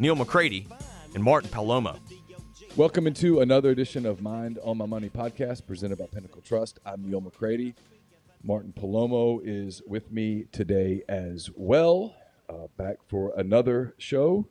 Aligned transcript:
Neal 0.00 0.16
McCready 0.16 0.66
and 1.14 1.22
Martin 1.22 1.50
Palomo. 1.50 1.98
Welcome 2.74 3.06
into 3.06 3.40
another 3.40 3.68
edition 3.68 4.06
of 4.06 4.22
Mind 4.22 4.58
on 4.64 4.78
My 4.78 4.86
Money 4.86 5.10
podcast 5.10 5.66
presented 5.66 5.98
by 5.98 6.06
Pinnacle 6.06 6.40
Trust. 6.40 6.78
I'm 6.86 7.06
Neal 7.06 7.20
McCready. 7.20 7.74
Martin 8.42 8.72
Palomo 8.72 9.42
is 9.44 9.82
with 9.86 10.10
me 10.10 10.46
today 10.52 11.02
as 11.06 11.50
well, 11.54 12.14
uh, 12.48 12.68
back 12.78 12.96
for 13.08 13.34
another 13.36 13.94
show. 13.98 14.46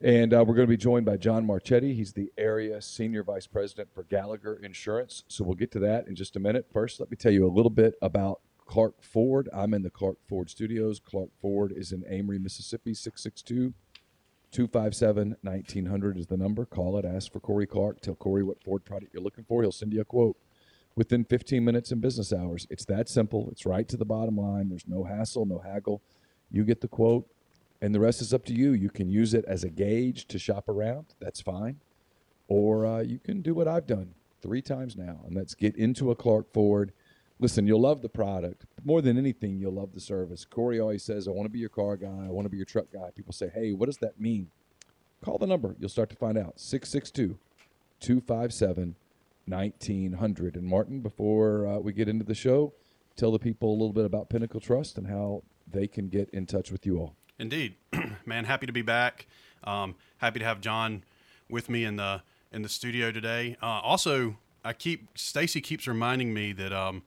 And 0.00 0.32
uh, 0.32 0.42
we're 0.48 0.54
going 0.54 0.68
to 0.68 0.72
be 0.72 0.78
joined 0.78 1.04
by 1.04 1.18
John 1.18 1.46
Marchetti. 1.46 1.94
He's 1.94 2.14
the 2.14 2.32
area 2.38 2.80
senior 2.80 3.24
vice 3.24 3.46
president 3.46 3.90
for 3.92 4.04
Gallagher 4.04 4.54
Insurance. 4.54 5.24
So 5.28 5.44
we'll 5.44 5.54
get 5.54 5.70
to 5.72 5.78
that 5.80 6.08
in 6.08 6.16
just 6.16 6.34
a 6.34 6.40
minute. 6.40 6.64
First, 6.72 6.98
let 6.98 7.10
me 7.10 7.18
tell 7.18 7.32
you 7.32 7.46
a 7.46 7.52
little 7.52 7.68
bit 7.68 7.92
about 8.00 8.40
Clark 8.64 9.02
Ford. 9.02 9.50
I'm 9.52 9.74
in 9.74 9.82
the 9.82 9.90
Clark 9.90 10.16
Ford 10.26 10.48
studios. 10.48 10.98
Clark 10.98 11.28
Ford 11.42 11.74
is 11.76 11.92
in 11.92 12.06
Amory, 12.08 12.38
Mississippi, 12.38 12.94
662 12.94 13.74
257 14.54 15.36
1900 15.42 16.16
is 16.16 16.28
the 16.28 16.36
number. 16.36 16.64
Call 16.64 16.96
it, 16.96 17.04
ask 17.04 17.32
for 17.32 17.40
Corey 17.40 17.66
Clark, 17.66 18.00
tell 18.00 18.14
Corey 18.14 18.44
what 18.44 18.62
Ford 18.62 18.84
product 18.84 19.12
you're 19.12 19.22
looking 19.22 19.44
for. 19.44 19.62
He'll 19.62 19.72
send 19.72 19.92
you 19.92 20.00
a 20.00 20.04
quote 20.04 20.36
within 20.94 21.24
15 21.24 21.64
minutes 21.64 21.90
in 21.90 21.98
business 21.98 22.32
hours. 22.32 22.64
It's 22.70 22.84
that 22.84 23.08
simple. 23.08 23.48
It's 23.50 23.66
right 23.66 23.88
to 23.88 23.96
the 23.96 24.04
bottom 24.04 24.36
line. 24.36 24.68
There's 24.68 24.86
no 24.86 25.02
hassle, 25.02 25.44
no 25.44 25.58
haggle. 25.58 26.02
You 26.52 26.62
get 26.62 26.82
the 26.82 26.88
quote, 26.88 27.28
and 27.82 27.92
the 27.92 27.98
rest 27.98 28.22
is 28.22 28.32
up 28.32 28.44
to 28.44 28.54
you. 28.54 28.70
You 28.70 28.90
can 28.90 29.10
use 29.10 29.34
it 29.34 29.44
as 29.46 29.64
a 29.64 29.70
gauge 29.70 30.28
to 30.28 30.38
shop 30.38 30.68
around. 30.68 31.06
That's 31.18 31.40
fine. 31.40 31.80
Or 32.46 32.86
uh, 32.86 33.00
you 33.00 33.18
can 33.18 33.42
do 33.42 33.54
what 33.54 33.66
I've 33.66 33.88
done 33.88 34.14
three 34.40 34.62
times 34.62 34.96
now, 34.96 35.18
and 35.26 35.36
that's 35.36 35.56
get 35.56 35.74
into 35.74 36.12
a 36.12 36.14
Clark 36.14 36.52
Ford. 36.52 36.92
Listen, 37.40 37.66
you'll 37.66 37.80
love 37.80 38.00
the 38.00 38.08
product. 38.08 38.64
More 38.84 39.02
than 39.02 39.18
anything, 39.18 39.58
you'll 39.58 39.74
love 39.74 39.92
the 39.92 40.00
service. 40.00 40.44
Corey 40.44 40.78
always 40.78 41.02
says, 41.02 41.26
I 41.26 41.32
want 41.32 41.46
to 41.46 41.50
be 41.50 41.58
your 41.58 41.68
car 41.68 41.96
guy. 41.96 42.26
I 42.26 42.30
want 42.30 42.46
to 42.46 42.50
be 42.50 42.56
your 42.56 42.66
truck 42.66 42.86
guy. 42.92 43.10
People 43.14 43.32
say, 43.32 43.50
hey, 43.52 43.72
what 43.72 43.86
does 43.86 43.98
that 43.98 44.20
mean? 44.20 44.50
Call 45.24 45.38
the 45.38 45.46
number. 45.46 45.74
You'll 45.78 45.88
start 45.88 46.10
to 46.10 46.16
find 46.16 46.38
out. 46.38 46.60
662 46.60 47.38
257 48.00 48.96
1900. 49.46 50.56
And 50.56 50.64
Martin, 50.64 51.00
before 51.00 51.66
uh, 51.66 51.78
we 51.78 51.92
get 51.92 52.08
into 52.08 52.24
the 52.24 52.34
show, 52.34 52.72
tell 53.16 53.32
the 53.32 53.38
people 53.38 53.70
a 53.70 53.72
little 53.72 53.92
bit 53.92 54.04
about 54.04 54.28
Pinnacle 54.28 54.60
Trust 54.60 54.96
and 54.98 55.06
how 55.06 55.42
they 55.70 55.86
can 55.86 56.08
get 56.08 56.30
in 56.30 56.46
touch 56.46 56.70
with 56.70 56.86
you 56.86 56.98
all. 56.98 57.16
Indeed, 57.38 57.74
man, 58.26 58.44
happy 58.44 58.66
to 58.66 58.72
be 58.72 58.82
back. 58.82 59.26
Um, 59.64 59.96
happy 60.18 60.38
to 60.38 60.44
have 60.44 60.60
John 60.60 61.04
with 61.50 61.68
me 61.68 61.84
in 61.84 61.96
the 61.96 62.22
in 62.52 62.62
the 62.62 62.68
studio 62.68 63.10
today. 63.10 63.56
Uh, 63.60 63.80
also, 63.80 64.36
I 64.64 64.72
keep 64.72 65.18
Stacy 65.18 65.60
keeps 65.60 65.88
reminding 65.88 66.32
me 66.32 66.52
that 66.52 66.72
um, 66.72 67.02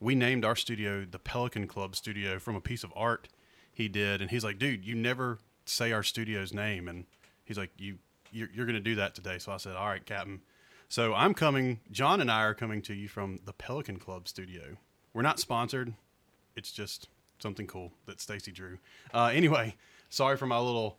we 0.00 0.14
named 0.14 0.44
our 0.44 0.56
studio 0.56 1.04
the 1.04 1.18
Pelican 1.18 1.66
Club 1.66 1.96
Studio 1.96 2.38
from 2.38 2.56
a 2.56 2.60
piece 2.60 2.84
of 2.84 2.92
art 2.96 3.28
he 3.72 3.88
did, 3.88 4.20
and 4.22 4.30
he's 4.30 4.44
like, 4.44 4.58
"Dude, 4.58 4.84
you 4.84 4.94
never 4.94 5.38
say 5.64 5.92
our 5.92 6.02
studio's 6.02 6.52
name," 6.52 6.88
and 6.88 7.04
he's 7.44 7.58
like, 7.58 7.70
"You 7.78 7.98
you're, 8.32 8.48
you're 8.52 8.66
going 8.66 8.74
to 8.74 8.80
do 8.80 8.94
that 8.96 9.14
today." 9.14 9.38
So 9.38 9.52
I 9.52 9.58
said, 9.58 9.76
"All 9.76 9.88
right, 9.88 10.04
Captain." 10.04 10.42
So 10.88 11.14
I'm 11.14 11.34
coming. 11.34 11.80
John 11.90 12.20
and 12.20 12.30
I 12.30 12.42
are 12.44 12.54
coming 12.54 12.80
to 12.82 12.94
you 12.94 13.08
from 13.08 13.40
the 13.44 13.52
Pelican 13.52 13.98
Club 13.98 14.28
Studio. 14.28 14.76
We're 15.12 15.22
not 15.22 15.40
sponsored. 15.40 15.94
It's 16.54 16.72
just 16.72 17.08
something 17.38 17.66
cool 17.66 17.92
that 18.06 18.20
Stacy 18.20 18.52
drew. 18.52 18.78
Uh, 19.12 19.30
anyway, 19.32 19.76
sorry 20.08 20.36
for 20.36 20.46
my 20.46 20.58
little 20.58 20.98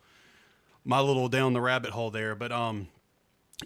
my 0.84 1.00
little 1.00 1.28
down 1.28 1.52
the 1.52 1.60
rabbit 1.60 1.90
hole 1.90 2.10
there, 2.10 2.34
but 2.34 2.52
um, 2.52 2.88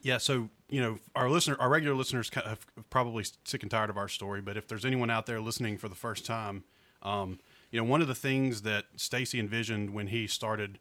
yeah. 0.01 0.19
So 0.19 0.49
you 0.69 0.81
know, 0.81 0.99
our 1.15 1.29
listener, 1.29 1.57
our 1.61 1.69
regular 1.69 1.95
listeners 1.95 2.31
have 2.35 2.67
probably 2.89 3.25
sick 3.45 3.63
and 3.63 3.71
tired 3.71 3.91
of 3.91 3.99
our 3.99 4.09
story. 4.09 4.41
But 4.41 4.57
if 4.57 4.67
there's 4.67 4.87
anyone 4.87 5.11
out 5.11 5.27
there 5.27 5.41
listening 5.41 5.77
for 5.77 5.89
the 5.89 5.95
first 5.95 6.25
time, 6.25 6.65
um, 7.03 7.41
you 7.71 7.79
know, 7.79 7.85
one 7.85 8.01
of 8.01 8.09
the 8.09 8.15
things 8.15 8.63
that 8.63 8.87
Stacy 8.97 9.39
envisioned 9.39 9.91
when 9.91 10.07
he 10.07 10.27
started 10.27 10.79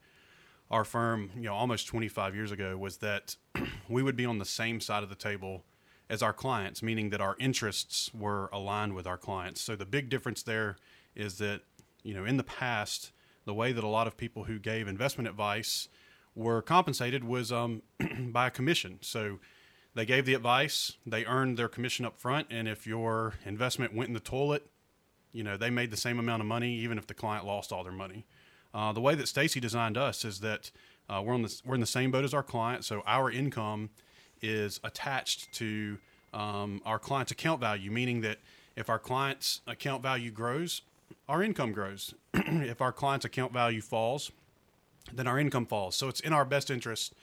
our 0.69 0.85
firm, 0.85 1.31
you 1.35 1.43
know, 1.43 1.53
almost 1.53 1.87
25 1.87 2.33
years 2.35 2.51
ago, 2.53 2.77
was 2.77 2.97
that 2.97 3.35
we 3.89 4.01
would 4.01 4.15
be 4.15 4.25
on 4.25 4.39
the 4.39 4.45
same 4.45 4.79
side 4.79 5.03
of 5.03 5.09
the 5.09 5.15
table 5.15 5.65
as 6.09 6.21
our 6.21 6.33
clients, 6.33 6.81
meaning 6.81 7.09
that 7.09 7.19
our 7.19 7.35
interests 7.37 8.11
were 8.13 8.49
aligned 8.53 8.93
with 8.93 9.05
our 9.05 9.17
clients. 9.17 9.59
So 9.59 9.75
the 9.75 9.85
big 9.85 10.09
difference 10.09 10.41
there 10.43 10.77
is 11.15 11.37
that 11.39 11.61
you 12.03 12.13
know, 12.13 12.25
in 12.25 12.37
the 12.37 12.43
past, 12.43 13.11
the 13.45 13.53
way 13.53 13.71
that 13.71 13.83
a 13.83 13.87
lot 13.87 14.07
of 14.07 14.17
people 14.17 14.45
who 14.45 14.59
gave 14.59 14.87
investment 14.87 15.27
advice 15.27 15.87
were 16.35 16.61
compensated 16.61 17.23
was 17.23 17.51
um, 17.51 17.81
by 18.19 18.47
a 18.47 18.51
commission. 18.51 18.99
So 19.01 19.39
they 19.93 20.05
gave 20.05 20.25
the 20.25 20.33
advice, 20.33 20.93
they 21.05 21.25
earned 21.25 21.57
their 21.57 21.67
commission 21.67 22.05
up 22.05 22.19
front, 22.19 22.47
and 22.49 22.67
if 22.67 22.87
your 22.87 23.33
investment 23.45 23.93
went 23.93 24.07
in 24.07 24.13
the 24.13 24.19
toilet, 24.19 24.67
you 25.33 25.43
know, 25.43 25.57
they 25.57 25.69
made 25.69 25.91
the 25.91 25.97
same 25.97 26.19
amount 26.19 26.41
of 26.41 26.47
money 26.47 26.73
even 26.75 26.97
if 26.97 27.07
the 27.07 27.13
client 27.13 27.45
lost 27.45 27.71
all 27.71 27.83
their 27.83 27.93
money. 27.93 28.25
Uh, 28.73 28.93
the 28.93 29.01
way 29.01 29.15
that 29.15 29.27
Stacy 29.27 29.59
designed 29.59 29.97
us 29.97 30.23
is 30.23 30.39
that 30.39 30.71
uh, 31.09 31.21
we're 31.23 31.33
on 31.33 31.41
the, 31.41 31.61
we're 31.65 31.75
in 31.75 31.81
the 31.81 31.87
same 31.87 32.11
boat 32.11 32.23
as 32.23 32.33
our 32.33 32.43
client, 32.43 32.85
so 32.85 33.03
our 33.05 33.29
income 33.29 33.89
is 34.41 34.79
attached 34.83 35.51
to 35.53 35.97
um, 36.33 36.81
our 36.85 36.97
client's 36.97 37.31
account 37.31 37.59
value, 37.59 37.91
meaning 37.91 38.21
that 38.21 38.37
if 38.77 38.89
our 38.89 38.99
client's 38.99 39.61
account 39.67 40.01
value 40.01 40.31
grows, 40.31 40.81
our 41.27 41.43
income 41.43 41.73
grows. 41.73 42.13
if 42.33 42.81
our 42.81 42.93
client's 42.93 43.25
account 43.25 43.51
value 43.51 43.81
falls, 43.81 44.31
then 45.13 45.27
our 45.27 45.39
income 45.39 45.65
falls. 45.65 45.95
So 45.95 46.07
it's 46.07 46.19
in 46.19 46.33
our 46.33 46.45
best 46.45 46.69
interest 46.69 47.13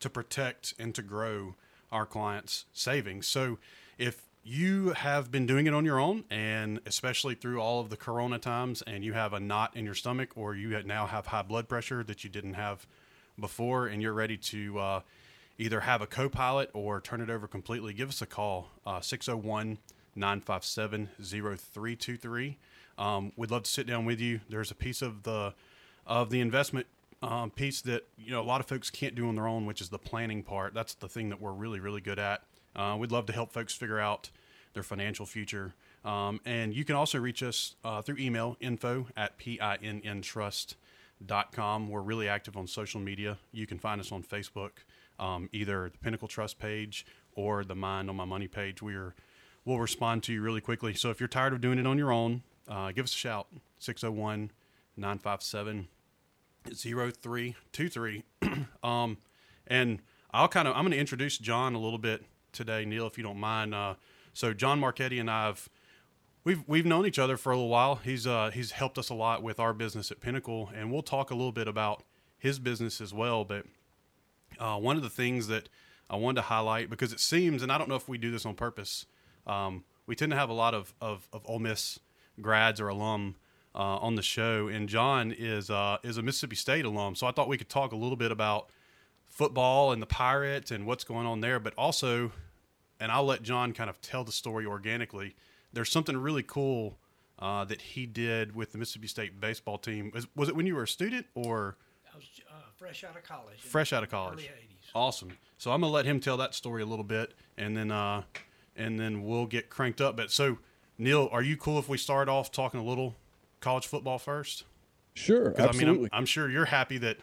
to 0.00 0.10
protect 0.10 0.74
and 0.78 0.94
to 0.94 1.02
grow 1.02 1.54
our 1.92 2.06
clients' 2.06 2.66
savings. 2.72 3.26
So 3.26 3.58
if 3.98 4.22
you 4.44 4.90
have 4.90 5.30
been 5.30 5.46
doing 5.46 5.66
it 5.66 5.74
on 5.74 5.84
your 5.84 5.98
own, 5.98 6.24
and 6.30 6.80
especially 6.86 7.34
through 7.34 7.60
all 7.60 7.80
of 7.80 7.90
the 7.90 7.96
corona 7.96 8.38
times, 8.38 8.82
and 8.82 9.04
you 9.04 9.12
have 9.12 9.32
a 9.32 9.40
knot 9.40 9.76
in 9.76 9.84
your 9.84 9.94
stomach, 9.94 10.30
or 10.36 10.54
you 10.54 10.80
now 10.84 11.06
have 11.06 11.26
high 11.26 11.42
blood 11.42 11.68
pressure 11.68 12.04
that 12.04 12.22
you 12.22 12.30
didn't 12.30 12.54
have 12.54 12.86
before, 13.40 13.86
and 13.88 14.00
you're 14.00 14.12
ready 14.12 14.36
to 14.36 14.78
uh, 14.78 15.00
either 15.58 15.80
have 15.80 16.00
a 16.00 16.06
co 16.06 16.28
pilot 16.28 16.70
or 16.74 17.00
turn 17.00 17.20
it 17.20 17.28
over 17.28 17.48
completely, 17.48 17.92
give 17.92 18.08
us 18.08 18.22
a 18.22 18.26
call 18.26 18.68
601 19.00 19.78
957 20.14 21.10
0323. 21.20 22.56
Um, 22.98 23.32
we'd 23.36 23.50
love 23.50 23.64
to 23.64 23.70
sit 23.70 23.86
down 23.86 24.04
with 24.04 24.20
you. 24.20 24.40
There's 24.48 24.70
a 24.70 24.74
piece 24.74 25.02
of 25.02 25.24
the 25.24 25.54
of 26.06 26.30
the 26.30 26.40
investment 26.40 26.86
um, 27.26 27.50
piece 27.50 27.82
that 27.82 28.06
you 28.16 28.30
know 28.30 28.40
a 28.40 28.44
lot 28.44 28.60
of 28.60 28.66
folks 28.66 28.88
can't 28.88 29.16
do 29.16 29.28
on 29.28 29.34
their 29.34 29.48
own, 29.48 29.66
which 29.66 29.80
is 29.80 29.88
the 29.88 29.98
planning 29.98 30.42
part. 30.42 30.74
That's 30.74 30.94
the 30.94 31.08
thing 31.08 31.30
that 31.30 31.40
we're 31.40 31.52
really 31.52 31.80
really 31.80 32.00
good 32.00 32.20
at. 32.20 32.42
Uh, 32.74 32.96
we'd 32.98 33.12
love 33.12 33.26
to 33.26 33.32
help 33.32 33.52
folks 33.52 33.74
figure 33.74 33.98
out 33.98 34.30
their 34.74 34.84
financial 34.84 35.26
future. 35.26 35.74
Um, 36.04 36.40
and 36.44 36.74
you 36.74 36.84
can 36.84 36.94
also 36.94 37.18
reach 37.18 37.42
us 37.42 37.74
uh, 37.84 38.02
through 38.02 38.18
email 38.18 38.56
info 38.60 39.08
at 39.16 39.38
pinntrust.com. 39.38 41.88
We're 41.88 42.02
really 42.02 42.28
active 42.28 42.56
on 42.56 42.68
social 42.68 43.00
media. 43.00 43.38
You 43.50 43.66
can 43.66 43.78
find 43.78 44.00
us 44.00 44.12
on 44.12 44.22
Facebook, 44.22 44.70
um, 45.18 45.48
either 45.52 45.90
the 45.90 45.98
Pinnacle 45.98 46.28
Trust 46.28 46.60
page 46.60 47.04
or 47.34 47.64
the 47.64 47.74
Mind 47.74 48.08
on 48.08 48.14
My 48.14 48.24
Money 48.24 48.46
page. 48.46 48.80
We're 48.82 49.16
we'll 49.64 49.80
respond 49.80 50.22
to 50.24 50.32
you 50.32 50.42
really 50.42 50.60
quickly. 50.60 50.94
So 50.94 51.10
if 51.10 51.18
you're 51.18 51.28
tired 51.28 51.54
of 51.54 51.60
doing 51.60 51.80
it 51.80 51.88
on 51.88 51.98
your 51.98 52.12
own, 52.12 52.44
uh, 52.68 52.92
give 52.92 53.04
us 53.04 53.12
a 53.12 53.16
shout 53.16 53.48
601 53.78 54.52
957 54.96 55.88
0323. 56.74 58.24
Um, 58.82 59.18
and 59.66 60.00
I'll 60.30 60.46
kind 60.46 60.68
of, 60.68 60.76
I'm 60.76 60.82
going 60.82 60.92
to 60.92 60.98
introduce 60.98 61.38
John 61.38 61.74
a 61.74 61.78
little 61.80 61.98
bit 61.98 62.22
today, 62.52 62.84
Neal, 62.84 63.08
if 63.08 63.18
you 63.18 63.24
don't 63.24 63.40
mind. 63.40 63.74
Uh, 63.74 63.94
so 64.32 64.52
John 64.52 64.78
Marchetti 64.78 65.18
and 65.18 65.28
I've, 65.28 65.68
we've, 66.44 66.62
we've 66.68 66.86
known 66.86 67.04
each 67.04 67.18
other 67.18 67.36
for 67.36 67.50
a 67.50 67.56
little 67.56 67.68
while. 67.68 67.96
He's, 67.96 68.26
uh, 68.26 68.50
he's 68.54 68.70
helped 68.70 68.96
us 68.96 69.08
a 69.08 69.14
lot 69.14 69.42
with 69.42 69.58
our 69.58 69.72
business 69.72 70.12
at 70.12 70.20
Pinnacle, 70.20 70.70
and 70.74 70.92
we'll 70.92 71.02
talk 71.02 71.32
a 71.32 71.34
little 71.34 71.52
bit 71.52 71.66
about 71.66 72.04
his 72.38 72.60
business 72.60 73.00
as 73.00 73.12
well. 73.12 73.44
But 73.44 73.66
uh, 74.58 74.76
one 74.76 74.96
of 74.96 75.02
the 75.02 75.10
things 75.10 75.48
that 75.48 75.68
I 76.08 76.16
wanted 76.16 76.36
to 76.36 76.42
highlight, 76.42 76.90
because 76.90 77.12
it 77.12 77.20
seems, 77.20 77.62
and 77.62 77.72
I 77.72 77.78
don't 77.78 77.88
know 77.88 77.96
if 77.96 78.08
we 78.08 78.18
do 78.18 78.30
this 78.30 78.46
on 78.46 78.54
purpose, 78.54 79.06
um, 79.46 79.84
we 80.06 80.14
tend 80.14 80.30
to 80.30 80.36
have 80.38 80.50
a 80.50 80.54
lot 80.54 80.74
of, 80.74 80.94
of, 81.00 81.28
of 81.32 81.42
Ole 81.46 81.58
Miss 81.58 81.98
grads 82.40 82.80
or 82.80 82.88
alum 82.88 83.36
uh, 83.76 83.98
on 83.98 84.14
the 84.14 84.22
show, 84.22 84.68
and 84.68 84.88
John 84.88 85.32
is 85.36 85.68
uh, 85.70 85.98
is 86.02 86.16
a 86.16 86.22
Mississippi 86.22 86.56
State 86.56 86.84
alum. 86.84 87.14
So 87.14 87.26
I 87.26 87.32
thought 87.32 87.48
we 87.48 87.58
could 87.58 87.68
talk 87.68 87.92
a 87.92 87.96
little 87.96 88.16
bit 88.16 88.32
about 88.32 88.70
football 89.26 89.92
and 89.92 90.00
the 90.00 90.06
Pirates 90.06 90.70
and 90.70 90.86
what's 90.86 91.04
going 91.04 91.26
on 91.26 91.40
there, 91.40 91.60
but 91.60 91.74
also, 91.76 92.32
and 92.98 93.12
I'll 93.12 93.26
let 93.26 93.42
John 93.42 93.72
kind 93.72 93.90
of 93.90 94.00
tell 94.00 94.24
the 94.24 94.32
story 94.32 94.64
organically. 94.64 95.36
There's 95.72 95.90
something 95.90 96.16
really 96.16 96.42
cool 96.42 96.96
uh, 97.38 97.66
that 97.66 97.82
he 97.82 98.06
did 98.06 98.56
with 98.56 98.72
the 98.72 98.78
Mississippi 98.78 99.08
State 99.08 99.38
baseball 99.38 99.76
team. 99.76 100.10
Was, 100.14 100.26
was, 100.34 100.48
it 100.48 100.56
when 100.56 100.66
you 100.66 100.74
were 100.74 100.84
a 100.84 100.88
student 100.88 101.26
or? 101.34 101.76
I 102.10 102.16
was 102.16 102.24
uh, 102.50 102.54
fresh 102.78 103.04
out 103.04 103.14
of 103.14 103.24
college. 103.24 103.60
fresh 103.60 103.92
out 103.92 104.02
of 104.02 104.10
college. 104.10 104.38
Early 104.38 104.44
80s. 104.44 104.90
Awesome. 104.94 105.32
So 105.58 105.70
I'm 105.70 105.82
gonna 105.82 105.92
let 105.92 106.06
him 106.06 106.18
tell 106.18 106.38
that 106.38 106.54
story 106.54 106.82
a 106.82 106.86
little 106.86 107.04
bit, 107.04 107.34
and 107.58 107.76
then 107.76 107.90
uh, 107.90 108.22
and 108.74 108.98
then 108.98 109.22
we'll 109.22 109.46
get 109.46 109.68
cranked 109.68 110.00
up. 110.00 110.16
But 110.16 110.30
so, 110.30 110.58
Neal, 110.96 111.28
are 111.30 111.42
you 111.42 111.58
cool 111.58 111.78
if 111.78 111.90
we 111.90 111.98
start 111.98 112.30
off 112.30 112.50
talking 112.50 112.80
a 112.80 112.84
little 112.84 113.16
college 113.66 113.88
football 113.88 114.16
first? 114.16 114.62
Sure, 115.14 115.52
absolutely. 115.58 115.82
I 115.82 115.94
mean, 115.94 116.08
I'm, 116.12 116.18
I'm 116.20 116.26
sure 116.26 116.48
you're 116.48 116.66
happy 116.66 116.98
that 116.98 117.16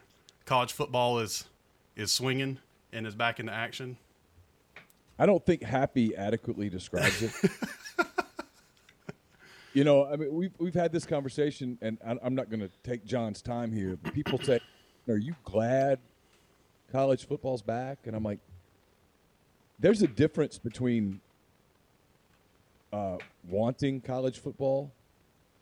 college 0.46 0.74
football 0.74 1.20
is 1.20 1.46
is 1.96 2.12
swinging 2.12 2.58
and 2.92 3.08
is 3.08 3.16
back 3.16 3.40
into 3.40 3.54
action. 3.54 3.96
I 5.18 5.26
don't 5.26 5.46
think 5.46 5.64
happy 5.64 6.14
adequately 6.18 6.70
describes 6.70 7.22
it. 7.22 7.32
you 9.74 9.86
know, 9.86 10.06
I 10.06 10.18
mean, 10.18 10.34
we've 10.34 10.52
we've 10.58 10.74
had 10.74 10.92
this 10.92 11.06
conversation, 11.06 11.78
and 11.82 11.98
I- 12.06 12.20
I'm 12.22 12.36
not 12.36 12.50
going 12.50 12.60
to 12.60 12.70
take 12.84 13.06
John's 13.06 13.42
time 13.42 13.72
here. 13.72 13.98
But 14.04 14.14
people 14.14 14.38
say, 14.38 14.60
"Are 15.08 15.16
you 15.16 15.38
glad 15.46 15.98
college 16.92 17.26
football's 17.26 17.62
back?" 17.62 18.00
And 18.04 18.18
I'm 18.18 18.24
like, 18.24 18.40
"There's 19.80 20.02
a 20.02 20.08
difference 20.08 20.58
between 20.58 21.22
uh, 22.92 23.16
wanting 23.48 24.02
college 24.02 24.40
football 24.40 24.92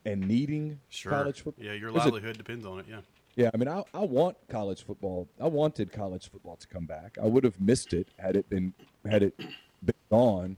and 0.04 0.26
needing 0.26 0.80
Sure. 0.88 1.12
college 1.12 1.42
football." 1.42 1.64
Yeah, 1.64 1.72
your 1.72 1.90
livelihood 1.90 2.36
depends 2.38 2.64
on 2.66 2.80
it. 2.80 2.86
Yeah. 2.88 3.00
yeah, 3.36 3.50
I 3.52 3.56
mean, 3.56 3.68
I, 3.68 3.82
I 3.94 4.00
want 4.04 4.36
college 4.48 4.84
football. 4.84 5.28
I 5.40 5.48
wanted 5.48 5.92
college 5.92 6.30
football 6.30 6.56
to 6.56 6.66
come 6.66 6.86
back. 6.86 7.16
I 7.22 7.26
would 7.26 7.44
have 7.44 7.60
missed 7.60 7.92
it 7.92 8.08
had 8.18 8.36
it 8.36 8.48
been 8.48 8.74
had 9.08 9.22
it 9.22 9.36
been 9.38 9.94
gone. 10.10 10.56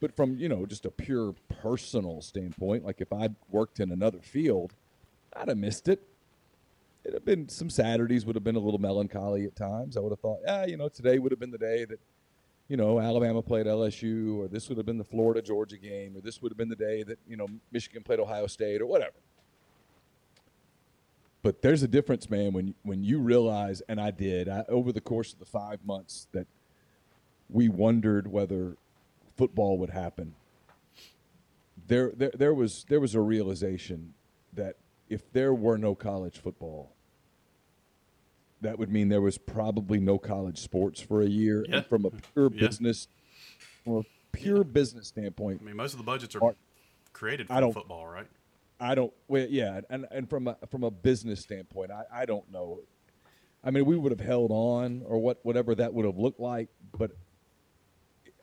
But 0.00 0.14
from 0.14 0.38
you 0.38 0.48
know 0.48 0.66
just 0.66 0.84
a 0.84 0.90
pure 0.90 1.34
personal 1.62 2.20
standpoint, 2.20 2.84
like 2.84 3.00
if 3.00 3.12
I'd 3.12 3.34
worked 3.50 3.80
in 3.80 3.90
another 3.90 4.18
field, 4.20 4.74
I'd 5.34 5.48
have 5.48 5.58
missed 5.58 5.88
it. 5.88 6.02
It'd 7.04 7.14
have 7.14 7.24
been 7.24 7.48
some 7.48 7.70
Saturdays 7.70 8.26
would 8.26 8.34
have 8.34 8.42
been 8.44 8.56
a 8.56 8.60
little 8.60 8.80
melancholy 8.80 9.44
at 9.44 9.54
times. 9.54 9.96
I 9.96 10.00
would 10.00 10.10
have 10.10 10.18
thought, 10.20 10.40
yeah, 10.44 10.66
you 10.66 10.76
know, 10.76 10.88
today 10.88 11.18
would 11.18 11.30
have 11.30 11.38
been 11.38 11.52
the 11.52 11.58
day 11.58 11.84
that 11.84 12.00
you 12.68 12.76
know 12.76 13.00
Alabama 13.00 13.42
played 13.42 13.66
LSU, 13.66 14.38
or 14.38 14.48
this 14.48 14.68
would 14.68 14.76
have 14.76 14.86
been 14.86 14.98
the 14.98 15.04
Florida 15.04 15.42
Georgia 15.42 15.78
game, 15.78 16.16
or 16.16 16.20
this 16.20 16.42
would 16.42 16.52
have 16.52 16.58
been 16.58 16.68
the 16.68 16.76
day 16.76 17.02
that 17.02 17.18
you 17.28 17.36
know 17.36 17.46
Michigan 17.72 18.02
played 18.02 18.20
Ohio 18.20 18.46
State, 18.46 18.80
or 18.80 18.86
whatever 18.86 19.14
but 21.46 21.62
there's 21.62 21.84
a 21.84 21.86
difference, 21.86 22.28
man, 22.28 22.52
when 22.52 22.74
when 22.82 23.04
you 23.04 23.20
realize, 23.20 23.80
and 23.88 24.00
I 24.00 24.10
did, 24.10 24.48
I, 24.48 24.64
over 24.68 24.90
the 24.90 25.00
course 25.00 25.32
of 25.32 25.38
the 25.38 25.44
five 25.44 25.78
months 25.84 26.26
that 26.32 26.48
we 27.48 27.68
wondered 27.68 28.26
whether 28.26 28.76
football 29.36 29.78
would 29.78 29.90
happen. 29.90 30.34
There, 31.86 32.10
there, 32.16 32.32
there 32.34 32.52
was 32.52 32.84
there 32.88 32.98
was 32.98 33.14
a 33.14 33.20
realization 33.20 34.14
that 34.54 34.74
if 35.08 35.32
there 35.32 35.54
were 35.54 35.78
no 35.78 35.94
college 35.94 36.40
football, 36.40 36.95
that 38.60 38.78
would 38.78 38.90
mean 38.90 39.08
there 39.08 39.20
was 39.20 39.38
probably 39.38 40.00
no 40.00 40.18
college 40.18 40.58
sports 40.58 41.00
for 41.00 41.20
a 41.22 41.26
year. 41.26 41.64
Yeah. 41.68 41.76
And 41.78 41.86
from 41.86 42.04
a 42.04 42.10
pure 42.10 42.50
Yeah. 42.52 42.66
business, 42.66 43.08
from 43.84 43.96
a 43.98 44.02
pure 44.32 44.64
business 44.64 45.08
standpoint, 45.08 45.60
I 45.62 45.64
mean, 45.64 45.76
most 45.76 45.92
of 45.92 45.98
the 45.98 46.04
budgets 46.04 46.34
are 46.36 46.40
Mark, 46.40 46.56
created 47.12 47.46
I 47.50 47.56
for 47.56 47.60
don't- 47.60 47.72
football, 47.74 48.06
right? 48.06 48.26
I 48.78 48.94
don't. 48.94 49.12
Well, 49.28 49.46
yeah, 49.48 49.80
and 49.88 50.06
and 50.10 50.28
from 50.28 50.48
a 50.48 50.56
from 50.70 50.82
a 50.84 50.90
business 50.90 51.40
standpoint, 51.40 51.90
I, 51.90 52.04
I 52.12 52.26
don't 52.26 52.50
know. 52.52 52.80
I 53.64 53.70
mean, 53.70 53.86
we 53.86 53.96
would 53.96 54.12
have 54.12 54.20
held 54.20 54.50
on, 54.52 55.02
or 55.06 55.18
what 55.18 55.38
whatever 55.44 55.74
that 55.76 55.94
would 55.94 56.04
have 56.04 56.18
looked 56.18 56.40
like. 56.40 56.68
But 56.96 57.12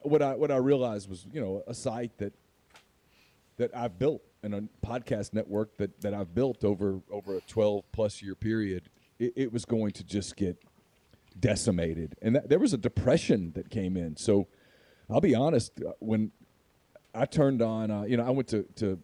what 0.02 0.22
I 0.24 0.34
what 0.36 0.50
I 0.52 0.58
realized 0.58 1.08
was, 1.08 1.28
you 1.32 1.40
know, 1.40 1.64
a 1.68 1.74
site 1.76 2.18
that 2.18 2.34
that 3.58 3.76
I've 3.76 4.00
built 4.00 4.24
and 4.42 4.56
a 4.56 4.64
podcast 4.84 5.34
network 5.34 5.78
that 5.78 6.02
that 6.02 6.16
I've 6.16 6.34
built 6.34 6.64
over 6.64 7.00
over 7.12 7.38
a 7.38 7.42
twelve 7.42 7.84
plus 7.92 8.24
year 8.24 8.34
period, 8.34 8.90
it, 9.26 9.34
it 9.36 9.54
was 9.54 9.66
going 9.66 9.92
to 9.92 10.04
just 10.04 10.36
get 10.36 10.58
decimated, 11.40 12.16
and 12.22 12.36
that, 12.36 12.50
there 12.50 12.60
was 12.60 12.74
a 12.74 12.78
depression 12.78 13.52
that 13.56 13.70
came 13.70 13.98
in. 13.98 14.16
So, 14.18 14.48
I'll 15.10 15.22
be 15.22 15.36
honest, 15.36 15.72
uh, 15.82 15.92
when 16.00 16.32
I 17.14 17.26
turned 17.26 17.62
on, 17.62 17.92
uh, 17.92 18.04
you 18.04 18.18
know, 18.18 18.26
I 18.26 18.30
went 18.30 18.48
to, 18.50 18.64
to 18.78 19.00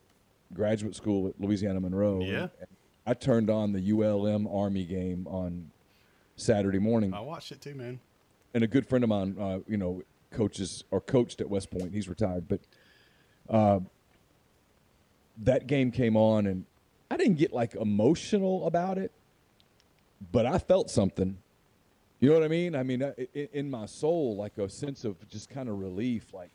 graduate 0.53 0.95
school 0.95 1.27
at 1.27 1.39
Louisiana 1.39 1.79
Monroe. 1.79 2.21
Yeah. 2.21 2.47
and 2.59 2.67
I 3.05 3.13
turned 3.13 3.49
on 3.49 3.71
the 3.71 3.91
ULM 3.91 4.47
Army 4.47 4.85
game 4.85 5.27
on 5.27 5.71
Saturday 6.35 6.79
morning, 6.79 7.13
I 7.13 7.19
watched 7.19 7.51
it 7.51 7.61
too, 7.61 7.75
man. 7.75 7.99
and 8.53 8.63
a 8.63 8.67
good 8.67 8.87
friend 8.87 9.03
of 9.03 9.09
mine, 9.09 9.35
uh, 9.39 9.59
you 9.67 9.77
know, 9.77 10.01
coaches 10.31 10.83
or 10.91 11.01
coached 11.01 11.41
at 11.41 11.49
West 11.49 11.69
Point. 11.71 11.93
He's 11.93 12.07
retired, 12.07 12.47
but 12.47 12.61
uh, 13.49 13.79
that 15.39 15.67
game 15.67 15.91
came 15.91 16.15
on, 16.15 16.45
and 16.45 16.65
I 17.11 17.17
didn't 17.17 17.37
get 17.37 17.51
like 17.51 17.75
emotional 17.75 18.67
about 18.67 18.97
it, 18.97 19.11
but 20.31 20.45
I 20.45 20.57
felt 20.57 20.89
something. 20.89 21.37
You 22.19 22.29
know 22.29 22.35
what 22.35 22.43
I 22.43 22.49
mean? 22.49 22.75
I 22.75 22.83
mean, 22.83 23.01
in 23.33 23.69
my 23.71 23.85
soul, 23.85 24.35
like 24.35 24.57
a 24.57 24.69
sense 24.69 25.05
of 25.05 25.15
just 25.29 25.49
kind 25.49 25.69
of 25.69 25.79
relief, 25.79 26.33
like, 26.33 26.51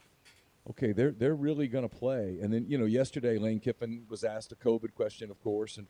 okay, 0.71 0.93
they're 0.93 1.13
they're 1.13 1.35
really 1.35 1.69
going 1.69 1.89
to 1.89 1.95
play. 1.95 2.39
And 2.43 2.53
then 2.53 2.67
you 2.69 2.77
know, 2.77 2.85
yesterday 2.85 3.39
Lane 3.39 3.61
Kiffin 3.61 4.05
was 4.09 4.25
asked 4.25 4.53
a 4.53 4.57
COVID 4.57 4.95
question, 4.95 5.31
of 5.31 5.43
course, 5.43 5.79
and 5.79 5.87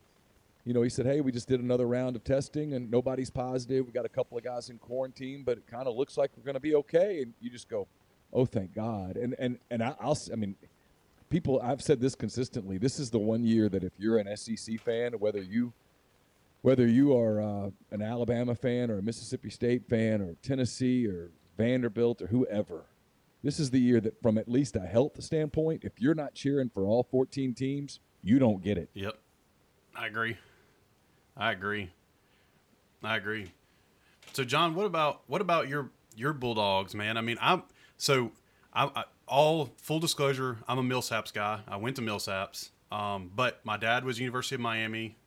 you 0.65 0.73
know, 0.73 0.83
he 0.83 0.89
said, 0.89 1.07
"Hey, 1.07 1.21
we 1.21 1.31
just 1.31 1.49
did 1.49 1.61
another 1.61 1.87
round 1.87 2.17
of 2.17 2.25
testing, 2.25 2.73
and 2.73 2.91
nobody's 2.91 3.31
positive. 3.31 3.85
We 3.85 3.93
got 3.93 4.07
a 4.07 4.11
couple 4.11 4.39
of 4.39 4.45
guys 4.45 4.71
in 4.71 4.79
quarantine, 4.79 5.43
but 5.45 5.59
it 5.59 5.67
kind 5.67 5.87
of 5.87 5.95
looks 5.95 6.17
like 6.17 6.31
we're 6.37 6.45
going 6.45 6.55
to 6.55 6.61
be 6.61 6.75
okay." 6.77 7.23
And 7.23 7.35
you 7.41 7.51
just 7.51 7.69
go, 7.69 7.87
"Oh, 8.33 8.47
thank 8.47 8.75
God!" 8.75 9.17
And 9.17 9.35
and 9.39 9.59
and 9.71 9.83
I, 9.83 9.95
I'll, 10.01 10.19
I 10.33 10.37
mean, 10.37 10.57
people, 11.29 11.61
I've 11.63 11.83
said 11.83 12.01
this 12.01 12.15
consistently. 12.15 12.79
This 12.79 12.99
is 12.99 13.11
the 13.11 13.19
one 13.19 13.45
year 13.45 13.69
that 13.69 13.85
if 13.85 13.93
you're 13.99 14.19
an 14.19 14.35
SEC 14.37 14.81
fan, 14.81 15.13
whether 15.15 15.43
you 15.43 15.75
whether 16.65 16.87
you 16.87 17.15
are 17.15 17.43
uh, 17.43 17.71
an 17.91 18.01
Alabama 18.01 18.55
fan 18.55 18.91
or 18.91 18.97
a 18.97 19.03
Mississippi 19.03 19.51
State 19.51 19.87
fan 19.87 20.23
or 20.23 20.35
Tennessee 20.41 21.07
or 21.07 21.31
Vanderbilt 21.59 22.23
or 22.23 22.27
whoever, 22.29 22.87
this 23.43 23.61
is 23.61 23.71
the 23.71 23.79
year 23.79 24.01
that, 24.01 24.23
from 24.23 24.39
at 24.39 24.49
least 24.49 24.75
a 24.75 24.81
health 24.81 25.23
standpoint, 25.23 25.85
if 25.85 26.01
you're 26.01 26.15
not 26.15 26.33
cheering 26.33 26.71
for 26.71 26.87
all 26.87 27.03
14 27.03 27.53
teams, 27.53 28.01
you 28.23 28.39
don't 28.39 28.63
get 28.63 28.79
it. 28.79 28.89
Yep. 28.95 29.19
I 29.95 30.07
agree. 30.07 30.39
I 31.37 31.53
agree. 31.53 31.91
I 33.03 33.19
agree. 33.19 33.53
So, 34.33 34.43
John, 34.43 34.75
what 34.75 34.87
about 34.87 35.21
what 35.27 35.43
about 35.43 35.69
your 35.69 35.91
your 36.17 36.33
Bulldogs, 36.33 36.95
man? 36.95 37.19
I 37.19 37.21
mean, 37.21 37.37
I'm 37.43 37.65
so 37.99 38.33
I, 38.73 38.87
I 38.87 39.05
all 39.29 39.69
full 39.77 40.01
disclosure, 40.01 40.57
I'm 40.67 40.79
a 40.79 40.83
Millsaps 40.83 41.31
guy. 41.31 41.61
I 41.69 41.77
went 41.77 41.97
to 41.97 42.03
Millsaps, 42.03 42.71
um, 42.91 43.31
but 43.37 43.61
my 43.65 43.77
dad 43.77 44.07
was 44.07 44.19
University 44.19 44.55
of 44.55 44.63
Miami 44.63 45.19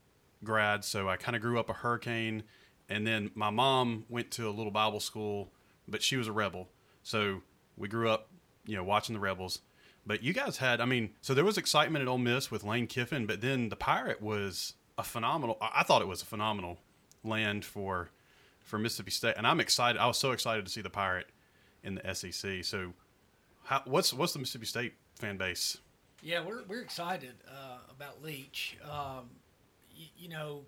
grad, 0.43 0.83
so 0.83 1.09
I 1.09 1.17
kind 1.17 1.35
of 1.35 1.41
grew 1.41 1.59
up 1.59 1.69
a 1.69 1.73
Hurricane, 1.73 2.43
and 2.89 3.05
then 3.05 3.31
my 3.35 3.49
mom 3.49 4.05
went 4.09 4.31
to 4.31 4.47
a 4.47 4.51
little 4.51 4.71
Bible 4.71 4.99
school, 4.99 5.51
but 5.87 6.01
she 6.03 6.17
was 6.17 6.27
a 6.27 6.31
Rebel, 6.31 6.69
so 7.03 7.41
we 7.75 7.87
grew 7.87 8.09
up, 8.09 8.29
you 8.65 8.75
know, 8.75 8.83
watching 8.83 9.13
the 9.13 9.19
Rebels. 9.19 9.59
But 10.05 10.23
you 10.23 10.33
guys 10.33 10.57
had, 10.57 10.79
I 10.79 10.85
mean, 10.85 11.11
so 11.21 11.33
there 11.33 11.43
was 11.43 11.57
excitement 11.57 12.01
at 12.01 12.07
Ole 12.07 12.17
Miss 12.17 12.49
with 12.49 12.63
Lane 12.63 12.87
Kiffin, 12.87 13.25
but 13.25 13.41
then 13.41 13.69
the 13.69 13.75
Pirate 13.75 14.21
was 14.21 14.73
a 14.97 15.03
phenomenal. 15.03 15.57
I 15.61 15.83
thought 15.83 16.01
it 16.01 16.07
was 16.07 16.21
a 16.21 16.25
phenomenal 16.25 16.77
land 17.23 17.65
for 17.65 18.09
for 18.61 18.77
Mississippi 18.77 19.11
State, 19.11 19.35
and 19.37 19.47
I'm 19.47 19.59
excited. 19.59 19.99
I 19.99 20.07
was 20.07 20.17
so 20.17 20.31
excited 20.31 20.65
to 20.65 20.71
see 20.71 20.81
the 20.81 20.89
Pirate 20.89 21.27
in 21.83 21.95
the 21.95 22.13
SEC. 22.13 22.63
So, 22.63 22.93
how, 23.63 23.81
what's 23.85 24.13
what's 24.13 24.33
the 24.33 24.39
Mississippi 24.39 24.65
State 24.65 24.93
fan 25.15 25.37
base? 25.37 25.77
Yeah, 26.21 26.43
we're, 26.43 26.63
we're 26.67 26.81
excited 26.81 27.35
uh, 27.47 27.79
about 27.91 28.23
Leach. 28.23 28.77
Um, 28.83 29.29
y- 29.97 30.09
you 30.17 30.29
know, 30.29 30.61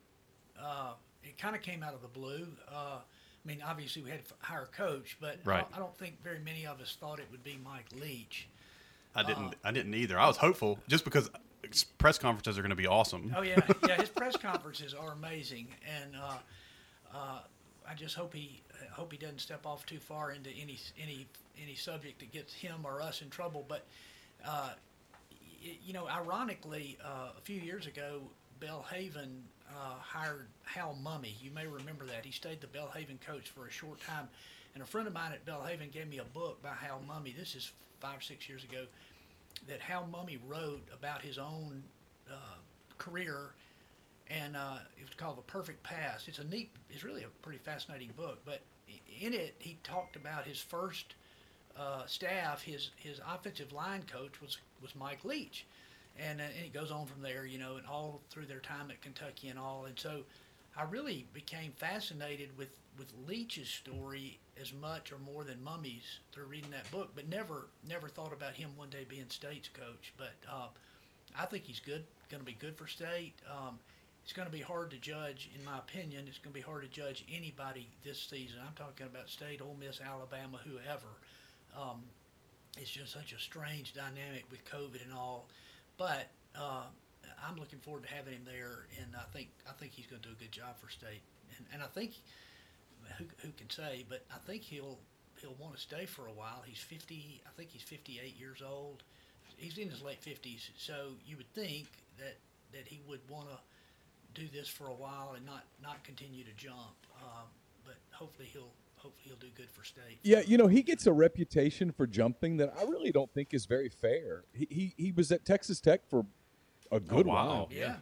uh, 0.62 0.94
it 1.24 1.38
kind 1.38 1.56
of 1.56 1.62
came 1.62 1.84
out 1.84 1.94
of 1.94 2.02
the 2.02 2.08
blue. 2.08 2.48
Uh, 2.72 2.98
I 3.00 3.48
mean, 3.48 3.62
obviously 3.66 4.02
we 4.02 4.10
had 4.10 4.26
to 4.28 4.34
hire 4.40 4.64
a 4.64 4.76
coach, 4.76 5.18
but 5.22 5.38
I, 5.46 5.50
Right. 5.50 5.62
don't, 5.62 5.76
I 5.76 5.80
don't 5.80 5.96
think 5.98 6.22
very 6.24 6.40
many 6.40 6.66
of 6.66 6.82
us 6.82 6.98
thought 7.00 7.20
it 7.20 7.28
would 7.32 7.44
be 7.44 7.58
Mike 7.64 7.86
Leach. 8.00 8.48
I 9.16 9.24
didn't. 9.24 9.56
I 9.64 9.72
didn't 9.72 9.96
either. 9.96 10.20
I 10.20 10.28
was 10.28 10.38
hopeful 10.38 10.78
just 10.88 11.04
because 11.04 11.30
press 11.98 12.18
conferences 12.20 12.58
are 12.58 12.62
going 12.62 12.70
to 12.70 12.76
be 12.76 12.88
awesome. 12.88 13.34
Oh 13.36 13.42
yeah, 13.42 13.60
yeah. 13.88 13.96
His 14.00 14.10
press 14.10 14.36
conferences 14.38 14.94
are 14.94 15.14
amazing, 15.14 15.68
and 16.00 16.16
uh, 16.16 16.38
uh, 17.14 17.40
I 17.90 17.94
just 17.96 18.16
hope 18.16 18.34
he 18.34 18.62
I 18.82 18.94
hope 18.94 19.12
he 19.12 19.18
doesn't 19.18 19.42
step 19.42 19.66
off 19.66 19.86
too 19.86 19.98
far 20.00 20.32
into 20.32 20.52
any 20.52 20.78
any 21.02 21.26
any 21.62 21.74
subject 21.76 22.20
that 22.20 22.32
gets 22.32 22.54
him 22.54 22.82
or 22.86 23.02
us 23.02 23.22
in 23.24 23.30
trouble. 23.30 23.66
But 23.68 23.84
uh, 24.46 24.70
y- 25.32 25.78
you 25.84 25.92
know, 25.92 26.08
ironically, 26.08 26.98
uh, 27.04 27.30
a 27.36 27.42
few 27.42 27.60
years 27.60 27.88
ago, 27.88 28.22
Belhaven 28.60 29.42
uh, 29.70 29.96
hired 30.00 30.48
Hal 30.64 30.98
Mumme. 31.04 31.34
You 31.42 31.52
may 31.52 31.68
remember 31.68 32.06
that 32.06 32.26
he 32.26 32.32
stayed 32.32 32.62
the 32.62 32.68
Belhaven 32.68 33.20
coach 33.26 33.50
for 33.50 33.68
a 33.68 33.72
short 33.72 34.02
time, 34.02 34.28
and 34.74 34.84
a 34.84 34.86
friend 34.86 35.08
of 35.08 35.14
mine 35.14 35.32
at 35.32 35.46
Belhaven 35.46 35.92
gave 35.92 36.10
me 36.10 36.20
a 36.20 36.24
book 36.24 36.62
by 36.62 36.74
Hal 36.74 37.02
Mumme. 37.08 37.36
This 37.38 37.56
is 37.56 37.72
five 38.00 38.24
six 38.24 38.48
years 38.48 38.64
ago 38.64 38.86
that 39.68 39.80
Hal 39.80 40.08
Mumme 40.12 40.40
wrote 40.48 40.88
about 40.94 41.22
his 41.22 41.38
own 41.38 41.84
uh, 42.30 42.58
career, 42.98 43.54
and 44.30 44.56
uh, 44.56 44.78
it 44.98 45.04
was 45.04 45.16
called 45.16 45.38
The 45.38 45.44
Perfect 45.44 45.84
Pass. 45.84 46.28
It's 46.28 46.40
a 46.40 46.44
neat, 46.44 46.72
it's 46.90 47.04
really 47.04 47.24
a 47.24 47.30
pretty 47.42 47.60
fascinating 47.60 48.12
book. 48.16 48.40
But 48.46 48.62
in 49.22 49.34
it, 49.34 49.56
he 49.60 49.78
talked 49.84 50.16
about 50.16 50.46
his 50.46 50.60
first 50.60 51.16
uh, 51.78 52.06
staff. 52.06 52.62
His 52.62 52.92
his 52.96 53.20
offensive 53.28 53.72
line 53.72 54.04
coach 54.12 54.42
was 54.42 54.58
was 54.82 54.96
Mike 54.96 55.24
Leach, 55.24 55.66
and 56.20 56.40
uh, 56.40 56.44
and 56.44 56.66
it 56.66 56.74
goes 56.74 56.92
on 56.92 57.06
from 57.06 57.22
there, 57.22 57.46
you 57.46 57.58
know, 57.58 57.78
and 57.78 57.86
all 57.88 58.22
through 58.30 58.46
their 58.46 58.60
time 58.60 58.92
at 58.92 59.02
Kentucky 59.02 59.50
and 59.50 59.60
all. 59.60 59.86
And 59.86 59.98
so, 59.98 60.24
I 60.78 60.84
really 60.84 61.26
became 61.34 61.72
fascinated 61.78 62.50
with 62.58 62.70
with 62.98 63.14
Leach's 63.28 63.70
story 63.70 64.40
as 64.62 64.74
much 64.74 65.12
or 65.12 65.18
more 65.20 65.44
than 65.44 65.64
Mumme's 65.64 66.20
through 66.32 66.46
reading 66.46 66.72
that 66.72 66.90
book, 66.92 67.12
but 67.16 67.30
never 67.30 67.68
never 67.88 68.08
thought 68.08 68.34
about 68.34 68.54
him 68.54 68.70
one 68.76 68.90
day 68.90 69.06
being 69.08 69.26
state's 69.30 69.70
coach. 69.70 70.14
But 70.18 70.34
uh, 70.52 70.68
I 71.38 71.46
think 71.46 71.64
he's 71.64 71.80
good, 71.80 72.04
going 72.30 72.42
to 72.42 72.46
be 72.46 72.58
good 72.60 72.78
for 72.78 72.88
state. 72.88 73.34
Um, 73.50 73.80
it's 74.24 74.34
going 74.34 74.48
to 74.48 74.52
be 74.52 74.62
hard 74.62 74.92
to 74.92 74.98
judge, 74.98 75.50
in 75.58 75.66
my 75.66 75.80
opinion. 75.80 76.26
It's 76.28 76.38
going 76.38 76.54
to 76.54 76.60
be 76.60 76.62
hard 76.62 76.84
to 76.84 76.88
judge 76.88 77.26
anybody 77.34 77.88
this 78.04 78.20
season. 78.30 78.60
I'm 78.62 78.76
talking 78.76 79.08
about 79.08 79.30
state, 79.30 79.62
Ole 79.62 79.76
Miss, 79.80 80.00
Alabama, 80.02 80.60
whoever. 80.64 81.08
Um, 81.76 82.04
it's 82.78 82.92
just 82.92 83.12
such 83.12 83.34
a 83.34 83.40
strange 83.40 83.94
dynamic 83.94 84.46
with 84.52 84.64
COVID 84.66 85.04
and 85.04 85.14
all. 85.14 85.48
But 86.00 86.32
uh, 86.56 86.88
I'm 87.46 87.58
looking 87.58 87.80
forward 87.80 88.08
to 88.08 88.10
having 88.10 88.34
him 88.34 88.46
there, 88.46 88.88
and 88.98 89.12
I 89.16 89.28
think 89.36 89.50
I 89.68 89.74
think 89.74 89.92
he's 89.92 90.08
going 90.08 90.22
to 90.22 90.30
do 90.30 90.34
a 90.34 90.40
good 90.40 90.52
job 90.52 90.80
for 90.80 90.90
state. 90.90 91.22
And, 91.58 91.68
and 91.74 91.84
I 91.84 91.88
think 91.88 92.14
who, 93.18 93.26
who 93.44 93.52
can 93.52 93.70
say, 93.70 94.06
but 94.08 94.26
I 94.34 94.38
think 94.48 94.64
he'll 94.64 94.98
he'll 95.42 95.56
want 95.60 95.76
to 95.76 95.82
stay 95.82 96.06
for 96.06 96.28
a 96.28 96.32
while. 96.32 96.64
He's 96.66 96.80
50. 96.80 97.42
I 97.46 97.50
think 97.58 97.70
he's 97.70 97.84
58 97.84 98.40
years 98.40 98.64
old. 98.66 99.04
He's 99.58 99.78
in 99.78 99.90
his 99.90 100.02
late 100.02 100.22
50s, 100.22 100.70
so 100.78 101.12
you 101.28 101.36
would 101.36 101.54
think 101.54 101.88
that 102.18 102.38
that 102.72 102.88
he 102.88 103.02
would 103.08 103.20
want 103.30 103.50
to 103.50 104.42
do 104.42 104.48
this 104.54 104.70
for 104.70 104.88
a 104.88 104.94
while 104.94 105.34
and 105.36 105.46
not 105.46 105.66
not 105.84 106.02
continue 106.06 106.46
to 106.46 106.54
jump. 106.56 106.96
Um, 107.22 107.48
but 107.84 107.96
hopefully 108.12 108.48
he'll 108.54 108.72
hopefully 109.02 109.24
he'll 109.26 109.36
do 109.38 109.48
good 109.56 109.70
for 109.70 109.84
state. 109.84 110.20
Yeah, 110.24 110.42
you 110.46 110.58
know, 110.58 110.68
he 110.68 110.82
gets 110.82 111.08
a 111.08 111.14
reputation 111.14 111.92
for 111.92 112.06
jumping 112.06 112.58
that 112.58 112.74
I 112.80 112.84
really 112.84 113.12
don't 113.12 113.32
think 113.34 113.54
is 113.54 113.66
very 113.66 113.90
fair. 113.90 114.44
He 114.54 114.68
he, 114.70 114.94
he 114.98 115.12
was 115.12 115.32
at 115.32 115.46
Texas 115.46 115.80
Tech 115.80 116.02
for 116.10 116.20
a 116.92 116.96
oh, 116.96 117.00
good 117.00 117.26
wow. 117.26 117.48
while. 117.48 117.70
Yeah. 117.72 117.96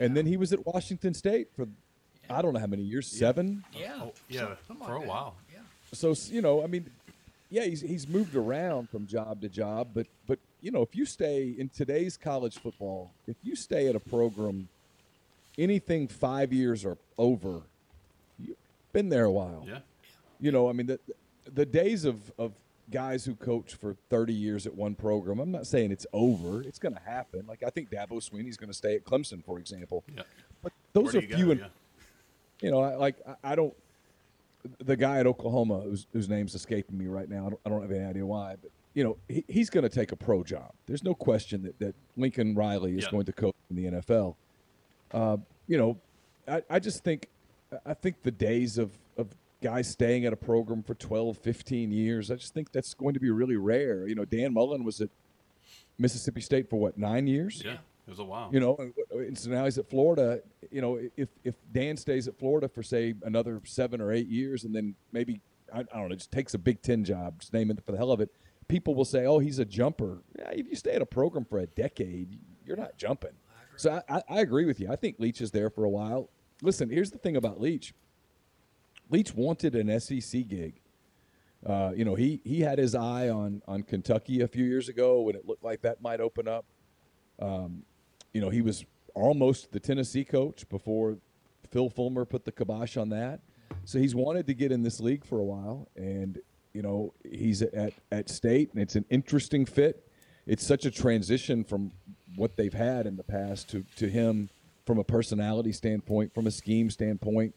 And 0.00 0.16
then 0.16 0.26
he 0.26 0.36
was 0.36 0.52
at 0.52 0.64
Washington 0.64 1.14
State 1.14 1.48
for 1.56 1.66
I 2.30 2.42
don't 2.42 2.52
know 2.52 2.60
how 2.60 2.66
many 2.66 2.82
years, 2.82 3.06
seven. 3.06 3.64
Yeah. 3.72 3.94
Oh, 3.96 4.02
oh 4.04 4.12
yeah, 4.28 4.54
something 4.66 4.86
for 4.86 4.96
a 4.96 5.00
that. 5.00 5.08
while. 5.08 5.36
Yeah. 5.52 5.60
So 5.92 6.14
you 6.30 6.42
know, 6.42 6.62
I 6.62 6.66
mean, 6.66 6.90
yeah, 7.50 7.64
he's 7.64 7.80
he's 7.80 8.06
moved 8.06 8.36
around 8.36 8.90
from 8.90 9.06
job 9.06 9.40
to 9.40 9.48
job, 9.48 9.88
but 9.94 10.06
but 10.26 10.38
you 10.60 10.70
know, 10.70 10.82
if 10.82 10.94
you 10.94 11.06
stay 11.06 11.54
in 11.56 11.68
today's 11.68 12.16
college 12.16 12.58
football, 12.58 13.12
if 13.26 13.36
you 13.42 13.56
stay 13.56 13.88
at 13.88 13.96
a 13.96 14.00
program, 14.00 14.68
anything 15.56 16.08
five 16.08 16.52
years 16.52 16.84
or 16.84 16.98
over, 17.16 17.62
you've 18.38 18.56
been 18.92 19.08
there 19.08 19.24
a 19.24 19.32
while. 19.32 19.64
Yeah. 19.66 19.78
You 20.40 20.52
know, 20.52 20.68
I 20.68 20.72
mean, 20.72 20.86
the 20.86 21.00
the 21.52 21.66
days 21.66 22.04
of 22.04 22.32
of 22.38 22.52
guys 22.90 23.24
who 23.26 23.34
coach 23.34 23.74
for 23.74 23.96
30 24.08 24.32
years 24.32 24.66
at 24.66 24.74
one 24.74 24.94
program, 24.94 25.38
I'm 25.40 25.50
not 25.50 25.66
saying 25.66 25.90
it's 25.92 26.06
over. 26.12 26.62
It's 26.62 26.78
going 26.78 26.94
to 26.94 27.00
happen. 27.02 27.44
Like 27.46 27.62
I 27.62 27.68
think 27.70 27.90
Dabo 27.90 28.12
Swinney's 28.22 28.56
going 28.56 28.70
to 28.70 28.74
stay 28.76 28.94
at 28.94 29.04
Clemson, 29.04 29.44
for 29.44 29.58
example. 29.58 30.04
Yeah. 30.14 30.22
But 30.62 30.72
those 30.94 31.12
Where 31.12 31.22
are 31.22 31.26
few 31.26 31.50
and 31.50 31.60
Yeah. 31.60 31.66
you 32.62 32.70
know, 32.70 32.80
I, 32.80 32.94
like 32.96 33.16
I, 33.26 33.52
I 33.52 33.54
don't. 33.54 33.74
The 34.84 34.96
guy 34.96 35.18
at 35.18 35.26
Oklahoma, 35.26 35.80
whose, 35.80 36.06
whose 36.12 36.28
name's 36.28 36.54
escaping 36.54 36.98
me 36.98 37.06
right 37.06 37.28
now, 37.28 37.46
I 37.46 37.50
don't, 37.50 37.60
I 37.66 37.68
don't 37.68 37.82
have 37.82 37.92
any 37.92 38.04
idea 38.04 38.26
why, 38.26 38.56
but 38.60 38.70
you 38.94 39.04
know, 39.04 39.16
he, 39.28 39.44
he's 39.48 39.70
going 39.70 39.84
to 39.84 39.88
take 39.88 40.10
a 40.10 40.16
pro 40.16 40.42
job. 40.42 40.72
There's 40.86 41.04
no 41.04 41.14
question 41.14 41.62
that, 41.62 41.78
that 41.78 41.94
Lincoln 42.16 42.54
Riley 42.56 42.96
is 42.98 43.04
Yeah. 43.04 43.10
going 43.12 43.24
to 43.26 43.32
coach 43.32 43.54
in 43.70 43.76
the 43.76 43.84
NFL. 44.00 44.34
Uh, 45.12 45.36
you 45.68 45.78
know, 45.78 45.96
I, 46.48 46.62
I 46.68 46.78
just 46.80 47.04
think, 47.04 47.28
I 47.86 47.94
think 47.94 48.22
the 48.24 48.32
days 48.32 48.78
of 48.78 48.90
guys 49.62 49.88
staying 49.88 50.24
at 50.24 50.32
a 50.32 50.36
program 50.36 50.82
for 50.82 50.94
12, 50.94 51.38
15 51.38 51.90
years, 51.90 52.30
I 52.30 52.36
just 52.36 52.54
think 52.54 52.72
that's 52.72 52.94
going 52.94 53.14
to 53.14 53.20
be 53.20 53.30
really 53.30 53.56
rare. 53.56 54.06
You 54.06 54.14
know, 54.14 54.24
Dan 54.24 54.54
Mullen 54.54 54.84
was 54.84 55.00
at 55.00 55.10
Mississippi 55.98 56.40
State 56.40 56.70
for 56.70 56.76
what, 56.76 56.96
nine 56.96 57.26
years? 57.26 57.62
Yeah. 57.64 57.78
It 58.06 58.12
was 58.12 58.20
a 58.20 58.24
while. 58.24 58.48
You 58.50 58.60
know, 58.60 58.76
and, 58.76 58.94
and 59.12 59.38
so 59.38 59.50
now 59.50 59.66
he's 59.66 59.76
at 59.76 59.90
Florida. 59.90 60.40
You 60.70 60.80
know, 60.80 60.98
if 61.14 61.28
if 61.44 61.56
Dan 61.72 61.94
stays 61.98 62.26
at 62.26 62.38
Florida 62.38 62.66
for 62.66 62.82
say 62.82 63.12
another 63.22 63.60
seven 63.64 64.00
or 64.00 64.12
eight 64.12 64.28
years, 64.28 64.64
and 64.64 64.74
then 64.74 64.94
maybe 65.12 65.42
I, 65.70 65.80
I 65.80 65.82
don't 65.82 66.08
know, 66.08 66.14
just 66.14 66.32
takes 66.32 66.54
a 66.54 66.58
Big 66.58 66.80
Ten 66.80 67.04
job, 67.04 67.40
just 67.40 67.52
name 67.52 67.70
it 67.70 67.84
for 67.84 67.92
the 67.92 67.98
hell 67.98 68.10
of 68.10 68.22
it, 68.22 68.30
people 68.66 68.94
will 68.94 69.04
say, 69.04 69.26
"Oh, 69.26 69.40
he's 69.40 69.58
a 69.58 69.64
jumper." 69.66 70.22
Yeah, 70.38 70.52
if 70.52 70.66
you 70.68 70.76
stay 70.76 70.92
at 70.92 71.02
a 71.02 71.06
program 71.06 71.44
for 71.44 71.58
a 71.58 71.66
decade, 71.66 72.38
you're 72.64 72.78
not 72.78 72.96
jumping. 72.96 73.32
So 73.76 74.02
I, 74.08 74.16
I, 74.16 74.22
I 74.30 74.40
agree 74.40 74.64
with 74.64 74.80
you. 74.80 74.90
I 74.90 74.96
think 74.96 75.16
Leach 75.18 75.42
is 75.42 75.50
there 75.50 75.68
for 75.68 75.84
a 75.84 75.90
while. 75.90 76.30
Listen, 76.62 76.88
here's 76.88 77.10
the 77.10 77.18
thing 77.18 77.36
about 77.36 77.60
Leach. 77.60 77.92
Leach 79.10 79.34
wanted 79.34 79.74
an 79.74 79.98
SEC 80.00 80.46
gig. 80.48 80.80
Uh, 81.66 81.92
you 81.94 82.04
know, 82.04 82.14
he 82.14 82.40
he 82.44 82.60
had 82.60 82.78
his 82.78 82.94
eye 82.94 83.28
on 83.28 83.62
on 83.66 83.82
Kentucky 83.82 84.42
a 84.42 84.48
few 84.48 84.64
years 84.64 84.88
ago 84.88 85.22
when 85.22 85.34
it 85.34 85.46
looked 85.46 85.64
like 85.64 85.82
that 85.82 86.00
might 86.00 86.20
open 86.20 86.46
up. 86.46 86.64
Um, 87.40 87.82
you 88.32 88.40
know, 88.40 88.48
he 88.48 88.62
was 88.62 88.84
almost 89.14 89.72
the 89.72 89.80
Tennessee 89.80 90.24
coach 90.24 90.68
before 90.68 91.18
Phil 91.70 91.90
Fulmer 91.90 92.24
put 92.24 92.44
the 92.44 92.52
kibosh 92.52 92.96
on 92.96 93.08
that. 93.10 93.40
So 93.84 93.98
he's 93.98 94.14
wanted 94.14 94.46
to 94.46 94.54
get 94.54 94.70
in 94.70 94.82
this 94.82 95.00
league 95.00 95.24
for 95.24 95.38
a 95.40 95.44
while, 95.44 95.88
and 95.96 96.38
you 96.72 96.82
know 96.82 97.12
he's 97.28 97.62
at 97.62 97.92
at 98.12 98.28
state, 98.28 98.72
and 98.72 98.80
it's 98.80 98.96
an 98.96 99.04
interesting 99.10 99.66
fit. 99.66 100.06
It's 100.46 100.64
such 100.64 100.86
a 100.86 100.90
transition 100.90 101.64
from 101.64 101.92
what 102.36 102.56
they've 102.56 102.72
had 102.72 103.06
in 103.06 103.16
the 103.16 103.24
past 103.24 103.68
to 103.70 103.84
to 103.96 104.08
him 104.08 104.48
from 104.86 104.98
a 104.98 105.04
personality 105.04 105.72
standpoint, 105.72 106.32
from 106.34 106.46
a 106.46 106.50
scheme 106.50 106.88
standpoint, 106.88 107.54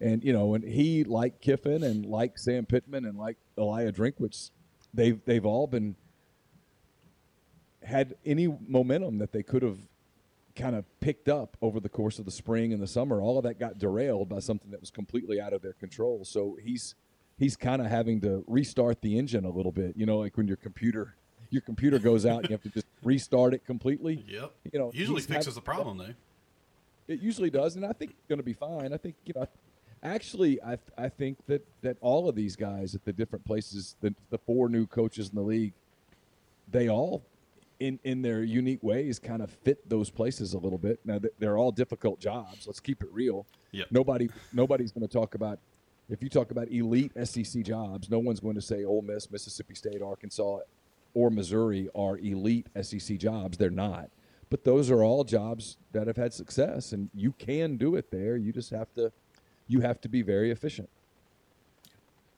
and 0.00 0.22
you 0.24 0.32
know, 0.32 0.54
and 0.54 0.64
he 0.64 1.04
like 1.04 1.40
Kiffin 1.40 1.82
and 1.82 2.04
like 2.06 2.38
Sam 2.38 2.66
Pittman 2.66 3.04
and 3.04 3.16
like 3.18 3.36
Elia 3.58 3.92
Drinkwitz, 3.92 4.50
they've 4.92 5.18
they've 5.24 5.46
all 5.46 5.66
been 5.66 5.96
had 7.82 8.14
any 8.24 8.48
momentum 8.66 9.18
that 9.18 9.32
they 9.32 9.42
could 9.42 9.62
have 9.62 9.78
kind 10.56 10.74
of 10.74 10.84
picked 11.00 11.28
up 11.28 11.56
over 11.60 11.78
the 11.80 11.88
course 11.88 12.18
of 12.18 12.24
the 12.24 12.30
spring 12.30 12.72
and 12.72 12.82
the 12.82 12.86
summer. 12.86 13.20
All 13.20 13.36
of 13.38 13.44
that 13.44 13.58
got 13.60 13.78
derailed 13.78 14.28
by 14.28 14.38
something 14.40 14.70
that 14.70 14.80
was 14.80 14.90
completely 14.90 15.40
out 15.40 15.52
of 15.52 15.62
their 15.62 15.74
control. 15.74 16.24
So 16.24 16.58
he's 16.62 16.94
he's 17.38 17.56
kind 17.56 17.80
of 17.80 17.88
having 17.88 18.20
to 18.22 18.42
restart 18.46 19.02
the 19.02 19.18
engine 19.18 19.44
a 19.44 19.50
little 19.50 19.72
bit. 19.72 19.94
You 19.96 20.06
know, 20.06 20.18
like 20.18 20.36
when 20.36 20.48
your 20.48 20.56
computer 20.56 21.14
your 21.50 21.62
computer 21.62 21.98
goes 22.00 22.26
out, 22.26 22.40
and 22.40 22.48
you 22.50 22.54
have 22.54 22.62
to 22.62 22.70
just 22.70 22.86
restart 23.04 23.54
it 23.54 23.64
completely. 23.64 24.24
Yep. 24.26 24.52
You 24.72 24.78
know, 24.80 24.90
Usually 24.92 25.22
fixes 25.22 25.46
having- 25.46 25.54
the 25.54 25.60
problem 25.60 25.98
though. 25.98 26.14
It 27.08 27.20
usually 27.20 27.50
does, 27.50 27.76
and 27.76 27.86
I 27.86 27.92
think 27.92 28.10
it's 28.10 28.26
going 28.28 28.40
to 28.40 28.44
be 28.44 28.52
fine. 28.52 28.92
I 28.92 28.96
think 28.96 29.14
you 29.24 29.32
know. 29.36 29.46
Actually, 30.06 30.62
I 30.62 30.78
I 30.96 31.08
think 31.08 31.44
that 31.46 31.66
that 31.82 31.96
all 32.00 32.28
of 32.28 32.34
these 32.36 32.54
guys 32.54 32.94
at 32.94 33.04
the 33.04 33.12
different 33.12 33.44
places, 33.44 33.96
the 34.00 34.14
the 34.30 34.38
four 34.38 34.68
new 34.68 34.86
coaches 34.86 35.28
in 35.30 35.34
the 35.34 35.42
league, 35.42 35.72
they 36.70 36.88
all, 36.88 37.24
in 37.80 37.98
in 38.04 38.22
their 38.22 38.42
unique 38.42 38.82
ways, 38.82 39.18
kind 39.18 39.42
of 39.42 39.50
fit 39.50 39.88
those 39.88 40.08
places 40.10 40.54
a 40.54 40.58
little 40.58 40.78
bit. 40.78 41.00
Now 41.04 41.20
they're 41.38 41.58
all 41.58 41.72
difficult 41.72 42.20
jobs. 42.20 42.66
Let's 42.66 42.80
keep 42.80 43.02
it 43.02 43.08
real. 43.12 43.46
Yep. 43.72 43.88
Nobody 43.90 44.30
nobody's 44.52 44.92
going 44.92 45.06
to 45.06 45.12
talk 45.12 45.34
about. 45.34 45.58
If 46.08 46.22
you 46.22 46.28
talk 46.28 46.52
about 46.52 46.68
elite 46.70 47.10
SEC 47.24 47.64
jobs, 47.64 48.08
no 48.08 48.20
one's 48.20 48.38
going 48.38 48.54
to 48.54 48.62
say 48.62 48.84
Ole 48.84 49.02
Miss, 49.02 49.28
Mississippi 49.28 49.74
State, 49.74 50.02
Arkansas, 50.02 50.60
or 51.14 51.30
Missouri 51.30 51.88
are 51.96 52.16
elite 52.18 52.68
SEC 52.80 53.18
jobs. 53.18 53.58
They're 53.58 53.70
not. 53.70 54.10
But 54.48 54.62
those 54.62 54.90
are 54.90 55.02
all 55.02 55.24
jobs 55.24 55.78
that 55.90 56.06
have 56.06 56.16
had 56.16 56.32
success, 56.32 56.92
and 56.92 57.10
you 57.12 57.32
can 57.32 57.76
do 57.76 57.96
it 57.96 58.10
there. 58.12 58.36
You 58.36 58.52
just 58.52 58.70
have 58.70 58.92
to, 58.94 59.10
you 59.68 59.80
have 59.80 60.00
to 60.02 60.08
be 60.08 60.22
very 60.22 60.50
efficient. 60.50 60.88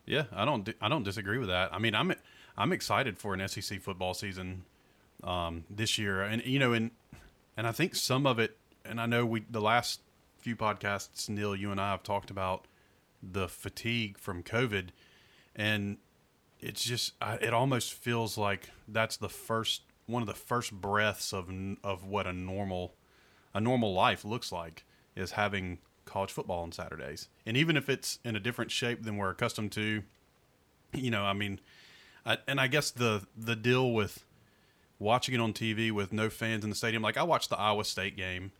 Yeah, 0.06 0.24
I 0.32 0.44
don't 0.44 0.68
I 0.80 0.88
don't 0.88 1.02
disagree 1.02 1.38
with 1.38 1.48
that. 1.48 1.72
I 1.72 1.78
mean, 1.78 1.94
I'm 1.94 2.14
I'm 2.56 2.72
excited 2.72 3.18
for 3.18 3.34
an 3.34 3.46
SEC 3.46 3.80
football 3.80 4.14
season 4.14 4.64
um, 5.22 5.64
this 5.68 5.98
year, 5.98 6.22
and 6.22 6.44
you 6.44 6.58
know, 6.58 6.72
and 6.72 6.90
and 7.56 7.66
I 7.66 7.72
think 7.72 7.94
some 7.94 8.26
of 8.26 8.38
it, 8.38 8.56
and 8.84 9.00
I 9.00 9.06
know 9.06 9.26
we 9.26 9.44
the 9.50 9.60
last 9.60 10.00
few 10.38 10.56
podcasts, 10.56 11.28
Neal, 11.28 11.54
you 11.54 11.70
and 11.70 11.80
I 11.80 11.90
have 11.90 12.02
talked 12.02 12.30
about 12.30 12.66
the 13.22 13.48
fatigue 13.48 14.18
from 14.18 14.42
COVID, 14.42 14.88
and 15.54 15.98
it's 16.60 16.84
just 16.84 17.12
I, 17.20 17.34
it 17.34 17.52
almost 17.52 17.92
feels 17.92 18.38
like 18.38 18.70
that's 18.86 19.16
the 19.16 19.28
first 19.28 19.82
one 20.06 20.22
of 20.22 20.28
the 20.28 20.34
first 20.34 20.72
breaths 20.72 21.34
of 21.34 21.50
of 21.84 22.04
what 22.04 22.26
a 22.26 22.32
normal 22.32 22.94
a 23.52 23.60
normal 23.60 23.92
life 23.92 24.24
looks 24.24 24.50
like 24.50 24.84
is 25.14 25.32
having 25.32 25.78
college 26.08 26.32
football 26.32 26.62
on 26.62 26.72
Saturdays. 26.72 27.28
And 27.46 27.56
even 27.56 27.76
if 27.76 27.88
it's 27.88 28.18
in 28.24 28.34
a 28.34 28.40
different 28.40 28.70
shape 28.70 29.04
than 29.04 29.16
we're 29.16 29.30
accustomed 29.30 29.72
to, 29.72 30.02
you 30.94 31.10
know, 31.10 31.22
I 31.22 31.32
mean, 31.32 31.60
I, 32.24 32.38
and 32.46 32.60
I 32.60 32.66
guess 32.66 32.90
the 32.90 33.26
the 33.36 33.56
deal 33.56 33.92
with 33.92 34.24
watching 34.98 35.34
it 35.34 35.40
on 35.40 35.52
TV 35.52 35.90
with 35.92 36.12
no 36.12 36.28
fans 36.28 36.64
in 36.64 36.70
the 36.70 36.76
stadium, 36.76 37.02
like 37.02 37.16
I 37.16 37.22
watched 37.22 37.50
the 37.50 37.58
Iowa 37.58 37.84
State 37.84 38.16
game, 38.16 38.52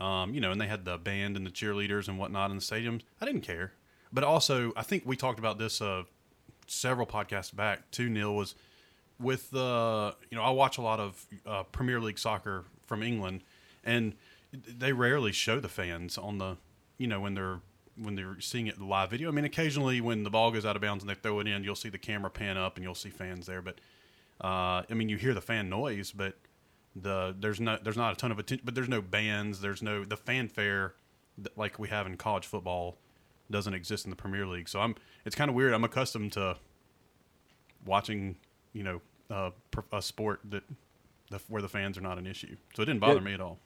um, 0.00 0.34
you 0.34 0.40
know, 0.40 0.50
and 0.50 0.60
they 0.60 0.66
had 0.66 0.84
the 0.84 0.98
band 0.98 1.36
and 1.36 1.46
the 1.46 1.50
cheerleaders 1.50 2.08
and 2.08 2.18
whatnot 2.18 2.50
in 2.50 2.56
the 2.56 2.62
stadiums. 2.62 3.02
I 3.20 3.26
didn't 3.26 3.42
care, 3.42 3.72
but 4.12 4.24
also 4.24 4.72
I 4.76 4.82
think 4.82 5.04
we 5.06 5.16
talked 5.16 5.38
about 5.38 5.58
this 5.58 5.80
uh, 5.80 6.04
several 6.66 7.06
podcasts 7.06 7.54
back 7.54 7.90
too. 7.90 8.08
Neal 8.08 8.34
was 8.34 8.54
with 9.20 9.50
the 9.50 10.14
you 10.30 10.36
know 10.36 10.42
I 10.42 10.50
watch 10.50 10.78
a 10.78 10.82
lot 10.82 11.00
of 11.00 11.26
uh, 11.46 11.62
Premier 11.64 12.00
League 12.00 12.18
soccer 12.18 12.64
from 12.86 13.02
England, 13.02 13.42
and 13.84 14.14
they 14.52 14.92
rarely 14.92 15.32
show 15.32 15.60
the 15.60 15.68
fans 15.68 16.18
on 16.18 16.38
the 16.38 16.56
you 16.98 17.06
know 17.06 17.20
when 17.20 17.34
they're 17.34 17.60
when 17.96 18.16
they're 18.16 18.40
seeing 18.40 18.66
it 18.66 18.80
live 18.80 19.10
video. 19.10 19.28
I 19.28 19.32
mean, 19.32 19.44
occasionally 19.44 20.00
when 20.00 20.24
the 20.24 20.30
ball 20.30 20.50
goes 20.50 20.66
out 20.66 20.76
of 20.76 20.82
bounds 20.82 21.04
and 21.04 21.10
they 21.10 21.14
throw 21.14 21.38
it 21.40 21.46
in, 21.46 21.62
you'll 21.62 21.74
see 21.74 21.88
the 21.88 21.98
camera 21.98 22.30
pan 22.30 22.56
up 22.56 22.76
and 22.76 22.84
you'll 22.84 22.94
see 22.94 23.10
fans 23.10 23.46
there. 23.46 23.62
But 23.62 23.80
uh, 24.40 24.82
I 24.88 24.94
mean, 24.94 25.08
you 25.08 25.16
hear 25.16 25.34
the 25.34 25.40
fan 25.40 25.68
noise, 25.68 26.10
but 26.10 26.36
the 26.96 27.34
there's 27.38 27.60
not 27.60 27.84
there's 27.84 27.96
not 27.96 28.12
a 28.12 28.16
ton 28.16 28.32
of 28.32 28.38
attention. 28.38 28.64
But 28.64 28.74
there's 28.74 28.88
no 28.88 29.00
bands. 29.00 29.60
There's 29.60 29.82
no 29.82 30.04
the 30.04 30.16
fanfare 30.16 30.94
that, 31.38 31.56
like 31.56 31.78
we 31.78 31.88
have 31.88 32.06
in 32.06 32.16
college 32.16 32.46
football. 32.46 32.98
doesn't 33.50 33.74
exist 33.74 34.04
in 34.04 34.10
the 34.10 34.16
Premier 34.16 34.46
League. 34.46 34.68
So 34.68 34.80
I'm 34.80 34.94
it's 35.24 35.36
kind 35.36 35.48
of 35.48 35.54
weird. 35.54 35.72
I'm 35.72 35.84
accustomed 35.84 36.32
to 36.32 36.56
watching, 37.84 38.36
you 38.72 38.82
know, 38.82 39.00
uh, 39.30 39.50
a 39.92 40.02
sport 40.02 40.40
that 40.50 40.64
the, 41.30 41.40
where 41.48 41.62
the 41.62 41.68
fans 41.68 41.98
are 41.98 42.02
not 42.02 42.18
an 42.18 42.26
issue. 42.26 42.56
So 42.74 42.82
it 42.82 42.86
didn't 42.86 43.00
bother 43.00 43.14
yeah. 43.14 43.20
me 43.20 43.34
at 43.34 43.40
all. 43.40 43.58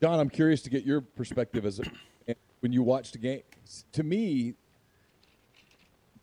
John, 0.00 0.18
I'm 0.18 0.30
curious 0.30 0.62
to 0.62 0.70
get 0.70 0.84
your 0.84 1.00
perspective 1.00 1.64
as 1.64 1.78
a, 1.78 1.84
when 2.62 2.72
you 2.72 2.82
watched 2.82 3.12
the 3.12 3.18
game. 3.18 3.42
To 3.92 4.02
me, 4.02 4.54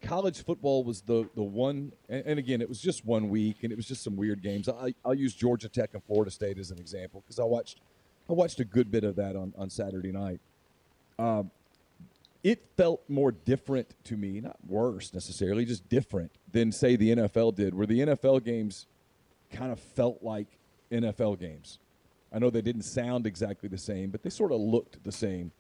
college 0.01 0.43
football 0.43 0.84
was 0.84 1.01
the 1.01 1.29
the 1.36 1.43
one, 1.43 1.91
and, 2.08 2.25
and, 2.25 2.39
again, 2.39 2.62
it 2.62 2.69
was 2.69 2.81
just 2.81 3.05
one 3.05 3.29
week, 3.29 3.58
and 3.63 3.72
it 3.72 3.75
was 3.75 3.86
just 3.86 4.03
some 4.03 4.15
weird 4.15 4.41
games. 4.41 4.69
I, 4.69 4.93
will 5.03 5.15
use 5.15 5.36
Georgia 5.36 5.69
Tech 5.69 5.91
and 5.93 6.03
Florida 6.03 6.31
State 6.31 6.58
as 6.58 6.72
an 6.72 6.79
example 6.79 7.22
because 7.25 7.39
I 7.39 7.43
watched 7.43 7.81
I 8.29 8.34
watched 8.34 8.60
a 8.60 8.65
good 8.65 8.89
bit 8.89 9.03
of 9.03 9.15
that 9.17 9.36
on 9.36 9.53
on 9.58 9.69
Saturday 9.69 10.12
night. 10.12 10.39
Um, 11.17 11.51
it 12.41 12.63
felt 12.77 13.01
more 13.10 13.34
different 13.34 13.93
to 14.05 14.15
me, 14.15 14.39
not 14.39 14.55
worse 14.65 15.13
necessarily, 15.13 15.65
just 15.65 15.88
different 15.89 16.31
than 16.53 16.72
say 16.72 16.96
the 16.96 17.15
NFL 17.15 17.55
did, 17.55 17.74
where 17.74 17.86
the 17.86 18.00
NFL 18.00 18.46
games 18.46 18.86
kind 19.51 19.74
of 19.74 19.79
felt 19.79 20.24
like 20.24 20.48
NFL 20.89 21.38
games. 21.38 21.79
I 22.31 22.39
know 22.39 22.50
they 22.50 22.62
didn't 22.62 22.84
sound 22.84 23.27
exactly 23.27 23.67
the 23.67 23.77
same, 23.77 24.10
but 24.10 24.24
they 24.24 24.29
sort 24.29 24.53
of 24.53 24.62
looked 24.62 25.03
the 25.03 25.12
same. 25.12 25.51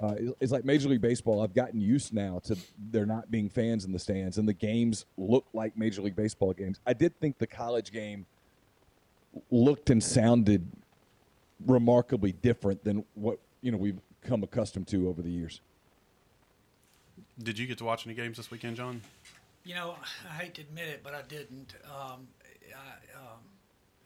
Uh, 0.00 0.14
it's 0.40 0.50
like 0.50 0.64
Major 0.64 0.88
League 0.88 1.02
Baseball. 1.02 1.42
I've 1.42 1.52
gotten 1.52 1.80
used 1.80 2.14
now 2.14 2.40
to 2.44 2.56
there 2.90 3.04
not 3.04 3.30
being 3.30 3.50
fans 3.50 3.84
in 3.84 3.92
the 3.92 3.98
stands, 3.98 4.38
and 4.38 4.48
the 4.48 4.54
games 4.54 5.04
look 5.18 5.44
like 5.52 5.76
Major 5.76 6.00
League 6.00 6.16
Baseball 6.16 6.54
games. 6.54 6.80
I 6.86 6.94
did 6.94 7.18
think 7.20 7.36
the 7.38 7.46
college 7.46 7.92
game 7.92 8.24
looked 9.50 9.90
and 9.90 10.02
sounded 10.02 10.66
remarkably 11.66 12.32
different 12.32 12.82
than 12.82 13.04
what 13.14 13.38
you 13.60 13.70
know 13.70 13.76
we've 13.76 14.00
come 14.22 14.42
accustomed 14.42 14.88
to 14.88 15.08
over 15.08 15.20
the 15.20 15.30
years. 15.30 15.60
Did 17.42 17.58
you 17.58 17.66
get 17.66 17.76
to 17.78 17.84
watch 17.84 18.06
any 18.06 18.14
games 18.14 18.38
this 18.38 18.50
weekend, 18.50 18.76
John? 18.76 19.02
You 19.64 19.74
know, 19.74 19.96
I 20.28 20.42
hate 20.42 20.54
to 20.54 20.62
admit 20.62 20.88
it, 20.88 21.00
but 21.02 21.14
I 21.14 21.22
didn't. 21.22 21.74
Um, 21.84 22.26
I, 22.74 23.18
um, 23.18 23.40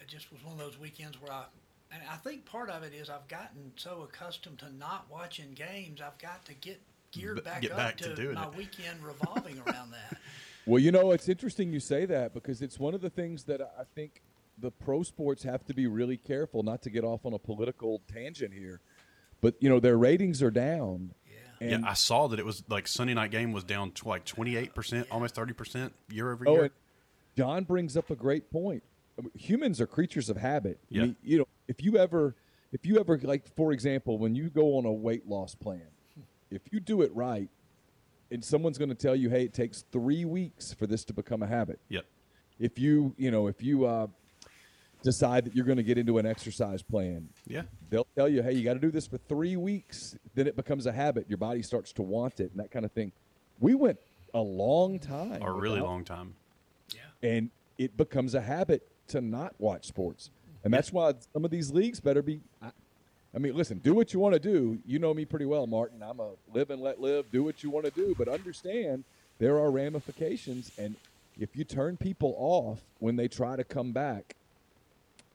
it 0.01 0.09
just 0.09 0.33
was 0.33 0.43
one 0.45 0.55
of 0.55 0.59
those 0.59 0.79
weekends 0.79 1.21
where 1.21 1.33
I, 1.33 1.45
and 1.93 2.03
I 2.11 2.17
think 2.17 2.45
part 2.45 2.71
of 2.71 2.83
it 2.83 2.93
is 2.93 3.11
I've 3.11 3.29
gotten 3.29 3.73
so 3.77 4.07
accustomed 4.09 4.59
to 4.61 4.73
not 4.77 5.07
watching 5.11 5.53
games, 5.55 6.01
I've 6.01 6.19
got 6.19 6.45
to 6.47 6.55
get 6.55 6.81
geared 7.13 7.45
back 7.45 7.63
get 7.63 7.73
up 7.73 7.77
back 7.77 7.97
to, 7.99 8.15
to 8.15 8.33
my 8.33 8.45
it. 8.45 8.57
weekend 8.57 9.05
revolving 9.05 9.61
around 9.67 9.93
that. 9.93 10.19
Well, 10.67 10.81
you 10.81 10.93
know, 10.93 11.11
it's 11.11 11.29
interesting 11.29 11.75
you 11.75 11.79
say 11.81 12.07
that 12.07 12.33
because 12.33 12.63
it's 12.63 12.79
one 12.79 12.95
of 12.95 13.03
the 13.03 13.11
things 13.11 13.45
that 13.45 13.61
I 13.61 13.83
think 13.95 14.23
the 14.59 14.71
pro 14.71 15.03
sports 15.03 15.43
have 15.43 15.65
to 15.67 15.75
be 15.75 15.87
really 15.87 16.17
careful 16.17 16.63
not 16.63 16.83
to 16.83 16.91
get 16.91 17.05
off 17.05 17.27
on 17.27 17.35
a 17.35 17.39
political 17.39 18.01
tangent 18.13 18.55
here. 18.55 18.81
But 19.41 19.57
you 19.61 19.69
know, 19.69 19.79
their 19.79 19.99
ratings 19.99 20.43
are 20.43 20.51
down. 20.51 21.13
Yeah, 21.61 21.69
yeah 21.69 21.79
I 21.85 21.93
saw 21.93 22.29
that 22.29 22.39
it 22.39 22.47
was 22.47 22.63
like 22.69 22.89
Sunday 22.89 23.13
night 23.15 23.31
game 23.31 23.53
was 23.53 23.65
down 23.65 23.91
to 23.93 24.09
like 24.09 24.25
twenty 24.25 24.57
eight 24.57 24.75
percent, 24.75 25.07
almost 25.11 25.35
thirty 25.35 25.53
percent 25.53 25.93
year 26.09 26.33
over 26.33 26.49
oh, 26.49 26.55
year. 26.55 26.71
John 27.37 27.65
brings 27.65 27.97
up 27.97 28.11
a 28.11 28.17
great 28.17 28.51
point. 28.51 28.83
Humans 29.35 29.81
are 29.81 29.87
creatures 29.87 30.29
of 30.29 30.37
habit. 30.37 30.79
Yeah. 30.89 31.03
I 31.03 31.05
mean, 31.07 31.17
you 31.23 31.39
know, 31.39 31.49
if 31.69 31.83
you 31.83 31.97
ever, 31.99 32.35
if 32.73 32.85
you 32.85 32.99
ever 32.99 33.19
like, 33.23 33.55
for 33.55 33.73
example, 33.73 34.19
when 34.19 34.35
you 34.35 34.51
go 34.51 34.77
on 34.77 34.85
a 34.85 34.93
weight 34.93 35.29
loss 35.29 35.55
plan, 35.55 35.87
if 36.51 36.63
you 36.73 36.81
do 36.81 37.03
it 37.03 37.15
right, 37.15 37.49
and 38.31 38.45
someone's 38.45 38.79
going 38.79 38.89
to 38.89 38.95
tell 38.95 39.15
you, 39.15 39.31
hey, 39.31 39.45
it 39.45 39.55
takes 39.55 39.85
three 39.93 40.25
weeks 40.25 40.73
for 40.73 40.87
this 40.87 41.05
to 41.05 41.13
become 41.13 41.43
a 41.43 41.47
habit. 41.47 41.79
Yep. 41.89 42.05
If 42.59 42.79
you, 42.79 43.15
you 43.17 43.31
know, 43.31 43.47
if 43.47 43.63
you 43.63 43.85
uh, 43.85 44.07
decide 45.05 45.45
that 45.45 45.55
you're 45.55 45.67
going 45.67 45.77
to 45.77 45.85
get 45.85 45.99
into 45.99 46.19
an 46.19 46.27
exercise 46.27 46.83
plan. 46.83 47.29
Yeah. 47.47 47.63
They'll 47.91 48.09
tell 48.17 48.29
you, 48.29 48.43
hey, 48.43 48.53
you 48.53 48.65
got 48.65 48.75
to 48.75 48.81
do 48.81 48.91
this 48.91 49.07
for 49.07 49.19
three 49.19 49.57
weeks. 49.57 50.17
Then 50.35 50.49
it 50.49 50.57
becomes 50.57 50.87
a 50.87 50.93
habit. 50.93 51.27
Your 51.29 51.39
body 51.39 51.63
starts 51.63 51.93
to 51.93 52.03
want 52.03 52.41
it 52.41 52.51
and 52.51 52.59
that 52.59 52.71
kind 52.71 52.85
of 52.85 52.91
thing. 52.91 53.13
We 53.61 53.75
went 53.75 53.99
a 54.33 54.41
long 54.41 54.99
time. 54.99 55.43
A 55.43 55.53
really 55.53 55.81
long 55.81 56.05
time. 56.05 56.35
Yeah. 56.93 57.29
And 57.29 57.51
it 57.79 57.97
becomes 57.97 58.35
a 58.35 58.41
habit 58.41 58.89
to 59.09 59.21
not 59.21 59.55
watch 59.59 59.87
sports. 59.87 60.31
And 60.63 60.73
that's 60.73 60.93
why 60.93 61.13
some 61.33 61.45
of 61.45 61.51
these 61.51 61.71
leagues 61.71 62.01
better 62.01 62.23
be. 62.23 62.41
I, 62.63 62.71
I 63.35 63.39
mean, 63.39 63.55
listen, 63.55 63.79
do 63.79 63.95
what 63.95 64.15
you 64.15 64.21
want 64.21 64.35
to 64.35 64.41
do. 64.41 64.79
You 64.87 64.99
know 64.99 65.13
me 65.13 65.25
pretty 65.25 65.45
well, 65.45 65.67
Martin. 65.67 66.03
I'm 66.03 66.21
a 66.21 66.31
live 66.55 66.71
and 66.71 66.81
let 66.81 67.01
live, 67.01 67.31
do 67.31 67.43
what 67.43 67.63
you 67.63 67.71
want 67.71 67.85
to 67.85 67.91
do. 67.91 68.15
But 68.17 68.29
understand 68.29 69.05
there 69.39 69.59
are 69.59 69.71
ramifications. 69.71 70.71
And 70.79 70.95
if 71.39 71.57
you 71.57 71.65
turn 71.65 71.97
people 71.97 72.35
off 72.39 72.81
when 73.01 73.17
they 73.17 73.29
try 73.29 73.57
to 73.57 73.65
come 73.65 73.93
back, 73.93 74.37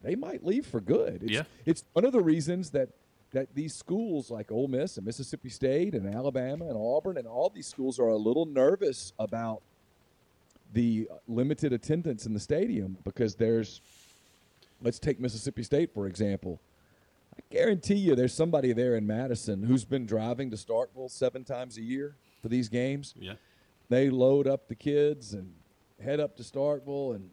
they 0.01 0.15
might 0.15 0.45
leave 0.45 0.65
for 0.65 0.79
good. 0.79 1.23
It's, 1.23 1.32
yeah. 1.32 1.43
it's 1.65 1.84
one 1.93 2.05
of 2.05 2.13
the 2.13 2.21
reasons 2.21 2.71
that 2.71 2.89
that 3.32 3.53
these 3.53 3.75
schools 3.75 4.32
like 4.32 4.51
Ole 4.51 4.67
Miss 4.67 4.97
and 4.97 5.05
Mississippi 5.05 5.49
State 5.49 5.93
and 5.93 6.12
Alabama 6.12 6.65
and 6.65 6.75
Auburn 6.75 7.17
and 7.17 7.27
all 7.27 7.49
these 7.49 7.67
schools 7.67 7.99
are 7.99 8.08
a 8.08 8.17
little 8.17 8.45
nervous 8.45 9.13
about 9.19 9.62
the 10.73 11.10
limited 11.27 11.73
attendance 11.73 12.25
in 12.25 12.34
the 12.34 12.39
stadium 12.39 12.97
because 13.03 13.36
there's 13.36 13.82
let's 14.82 14.99
take 14.99 15.19
Mississippi 15.19 15.63
State 15.63 15.93
for 15.93 16.08
example. 16.08 16.62
I 17.36 17.41
guarantee 17.51 17.95
you 17.95 18.15
there's 18.15 18.34
somebody 18.34 18.73
there 18.73 18.95
in 18.95 19.08
Madison 19.08 19.63
who's 19.63 19.86
been 19.86 20.05
driving 20.05 20.51
to 20.51 20.58
Starkville 20.58 21.10
seven 21.10 21.43
times 21.43 21.77
a 21.77 21.82
year 21.82 22.15
for 22.41 22.49
these 22.49 22.69
games. 22.69 23.13
Yeah. 23.17 23.34
They 23.89 24.10
load 24.10 24.45
up 24.45 24.67
the 24.67 24.75
kids 24.75 25.34
and 25.34 25.53
head 26.03 26.19
up 26.19 26.36
to 26.38 26.43
Starkville 26.43 27.15
and 27.15 27.29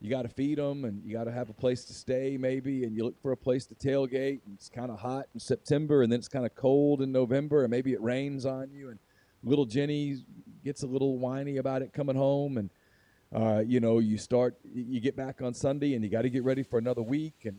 you 0.00 0.10
got 0.10 0.22
to 0.22 0.28
feed 0.28 0.58
them 0.58 0.84
and 0.84 1.02
you 1.04 1.12
got 1.12 1.24
to 1.24 1.32
have 1.32 1.48
a 1.48 1.54
place 1.54 1.84
to 1.86 1.94
stay 1.94 2.36
maybe 2.38 2.84
and 2.84 2.94
you 2.94 3.04
look 3.04 3.20
for 3.22 3.32
a 3.32 3.36
place 3.36 3.64
to 3.66 3.74
tailgate 3.74 4.40
and 4.44 4.54
it's 4.54 4.68
kind 4.68 4.90
of 4.90 4.98
hot 4.98 5.26
in 5.32 5.40
september 5.40 6.02
and 6.02 6.12
then 6.12 6.18
it's 6.18 6.28
kind 6.28 6.44
of 6.44 6.54
cold 6.54 7.00
in 7.00 7.10
november 7.10 7.62
and 7.62 7.70
maybe 7.70 7.94
it 7.94 8.02
rains 8.02 8.44
on 8.44 8.70
you 8.70 8.90
and 8.90 8.98
little 9.44 9.64
jenny 9.64 10.16
gets 10.64 10.82
a 10.82 10.86
little 10.86 11.18
whiny 11.18 11.58
about 11.58 11.82
it 11.82 11.92
coming 11.92 12.16
home 12.16 12.58
and 12.58 12.70
uh, 13.34 13.60
you 13.66 13.80
know 13.80 13.98
you 13.98 14.16
start 14.16 14.56
you 14.74 15.00
get 15.00 15.16
back 15.16 15.42
on 15.42 15.52
sunday 15.52 15.94
and 15.94 16.04
you 16.04 16.10
got 16.10 16.22
to 16.22 16.30
get 16.30 16.44
ready 16.44 16.62
for 16.62 16.78
another 16.78 17.02
week 17.02 17.34
and 17.44 17.58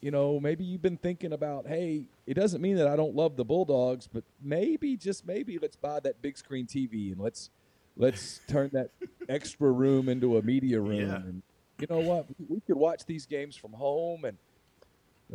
you 0.00 0.10
know 0.10 0.40
maybe 0.40 0.64
you've 0.64 0.82
been 0.82 0.96
thinking 0.96 1.32
about 1.32 1.66
hey 1.66 2.08
it 2.26 2.34
doesn't 2.34 2.62
mean 2.62 2.76
that 2.76 2.88
i 2.88 2.96
don't 2.96 3.14
love 3.14 3.36
the 3.36 3.44
bulldogs 3.44 4.08
but 4.12 4.24
maybe 4.42 4.96
just 4.96 5.26
maybe 5.26 5.58
let's 5.58 5.76
buy 5.76 6.00
that 6.00 6.20
big 6.22 6.36
screen 6.36 6.66
tv 6.66 7.12
and 7.12 7.20
let's 7.20 7.50
let's 7.96 8.40
turn 8.48 8.70
that 8.72 8.90
extra 9.28 9.70
room 9.70 10.08
into 10.08 10.38
a 10.38 10.42
media 10.42 10.80
room 10.80 11.08
yeah. 11.08 11.16
and 11.16 11.42
you 11.82 11.88
know 11.90 12.00
what? 12.00 12.26
We 12.48 12.60
could 12.60 12.76
watch 12.76 13.04
these 13.06 13.26
games 13.26 13.56
from 13.56 13.72
home, 13.72 14.24
and 14.24 14.38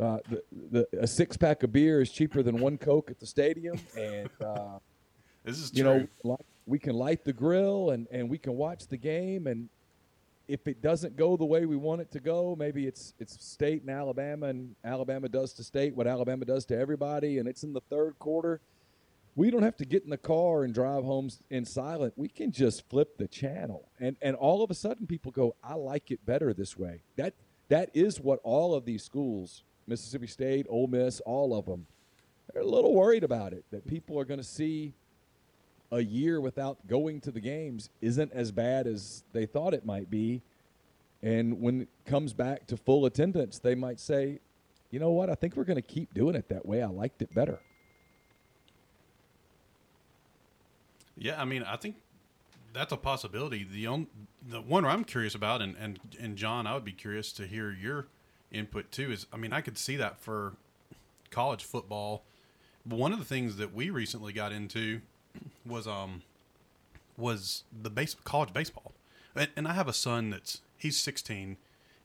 uh, 0.00 0.18
the, 0.30 0.42
the 0.70 0.88
a 1.02 1.06
six 1.06 1.36
pack 1.36 1.62
of 1.62 1.72
beer 1.72 2.00
is 2.00 2.10
cheaper 2.10 2.42
than 2.42 2.58
one 2.58 2.78
Coke 2.78 3.10
at 3.10 3.20
the 3.20 3.26
stadium, 3.26 3.78
and 3.96 4.30
uh, 4.40 4.78
this 5.48 5.58
is 5.58 5.70
you 5.74 5.84
know 5.84 6.06
we 6.66 6.78
can 6.78 6.94
light 6.94 7.24
the 7.24 7.32
grill 7.32 7.90
and 7.90 8.06
and 8.10 8.28
we 8.28 8.38
can 8.38 8.54
watch 8.54 8.86
the 8.86 8.96
game, 8.96 9.46
and 9.46 9.68
if 10.46 10.66
it 10.66 10.80
doesn't 10.80 11.16
go 11.16 11.36
the 11.36 11.44
way 11.44 11.66
we 11.66 11.76
want 11.76 12.00
it 12.00 12.10
to 12.12 12.20
go, 12.20 12.56
maybe 12.58 12.86
it's 12.86 13.14
it's 13.18 13.42
state 13.44 13.82
and 13.82 13.90
Alabama, 13.90 14.46
and 14.46 14.74
Alabama 14.84 15.28
does 15.28 15.52
to 15.54 15.64
state 15.64 15.94
what 15.94 16.06
Alabama 16.06 16.44
does 16.44 16.64
to 16.66 16.78
everybody, 16.78 17.38
and 17.38 17.48
it's 17.48 17.62
in 17.62 17.72
the 17.72 17.82
third 17.88 18.18
quarter 18.18 18.60
we 19.38 19.52
don't 19.52 19.62
have 19.62 19.76
to 19.76 19.84
get 19.84 20.02
in 20.02 20.10
the 20.10 20.18
car 20.18 20.64
and 20.64 20.74
drive 20.74 21.04
home 21.04 21.30
in 21.48 21.64
silent. 21.64 22.12
We 22.16 22.28
can 22.28 22.50
just 22.50 22.88
flip 22.90 23.16
the 23.18 23.28
channel, 23.28 23.88
and 24.00 24.16
and 24.20 24.34
all 24.34 24.64
of 24.64 24.70
a 24.70 24.74
sudden 24.74 25.06
people 25.06 25.30
go, 25.30 25.54
"I 25.62 25.74
like 25.74 26.10
it 26.10 26.26
better 26.26 26.52
this 26.52 26.76
way." 26.76 27.02
That 27.14 27.34
that 27.68 27.90
is 27.94 28.20
what 28.20 28.40
all 28.42 28.74
of 28.74 28.84
these 28.84 29.04
schools, 29.04 29.62
Mississippi 29.86 30.26
State, 30.26 30.66
Ole 30.68 30.88
Miss, 30.88 31.20
all 31.20 31.56
of 31.56 31.66
them, 31.66 31.86
they're 32.52 32.62
a 32.62 32.66
little 32.66 32.92
worried 32.92 33.22
about 33.22 33.52
it. 33.52 33.64
That 33.70 33.86
people 33.86 34.18
are 34.18 34.24
going 34.24 34.40
to 34.40 34.44
see 34.44 34.94
a 35.90 36.00
year 36.00 36.40
without 36.40 36.86
going 36.86 37.20
to 37.22 37.30
the 37.30 37.40
games 37.40 37.90
isn't 38.00 38.32
as 38.32 38.52
bad 38.52 38.86
as 38.86 39.24
they 39.32 39.46
thought 39.46 39.74
it 39.74 39.86
might 39.86 40.10
be, 40.10 40.42
and 41.22 41.60
when 41.60 41.82
it 41.82 41.88
comes 42.04 42.32
back 42.32 42.66
to 42.66 42.76
full 42.76 43.06
attendance, 43.06 43.58
they 43.58 43.74
might 43.74 43.98
say, 43.98 44.40
"You 44.90 45.00
know 45.00 45.10
what? 45.10 45.30
I 45.30 45.34
think 45.34 45.56
we're 45.56 45.64
going 45.64 45.76
to 45.76 45.82
keep 45.82 46.14
doing 46.14 46.34
it 46.34 46.48
that 46.48 46.66
way. 46.66 46.82
I 46.82 46.86
liked 46.86 47.22
it 47.22 47.34
better." 47.34 47.60
Yeah, 51.16 51.40
I 51.40 51.44
mean, 51.44 51.64
I 51.64 51.76
think 51.76 51.96
that's 52.72 52.92
a 52.92 52.96
possibility. 52.96 53.64
The 53.64 53.86
on, 53.86 54.06
the 54.46 54.60
one 54.60 54.84
I'm 54.84 55.04
curious 55.04 55.34
about, 55.34 55.62
and, 55.62 55.74
and 55.76 55.98
and 56.20 56.36
John, 56.36 56.66
I 56.66 56.74
would 56.74 56.84
be 56.84 56.92
curious 56.92 57.32
to 57.34 57.46
hear 57.46 57.72
your 57.72 58.06
input 58.52 58.92
too. 58.92 59.10
Is 59.10 59.26
I 59.32 59.36
mean, 59.36 59.52
I 59.52 59.60
could 59.60 59.78
see 59.78 59.96
that 59.96 60.20
for 60.20 60.54
college 61.30 61.64
football. 61.64 62.24
But 62.86 62.98
one 62.98 63.12
of 63.12 63.18
the 63.18 63.24
things 63.24 63.56
that 63.56 63.74
we 63.74 63.90
recently 63.90 64.32
got 64.32 64.52
into 64.52 65.00
was 65.66 65.86
um 65.86 66.22
was 67.16 67.64
the 67.82 67.90
base 67.90 68.14
college 68.24 68.52
baseball, 68.52 68.92
and, 69.34 69.48
and 69.56 69.68
I 69.68 69.74
have 69.74 69.88
a 69.88 69.92
son 69.92 70.30
that's 70.30 70.60
he's 70.76 70.98
16, 70.98 71.56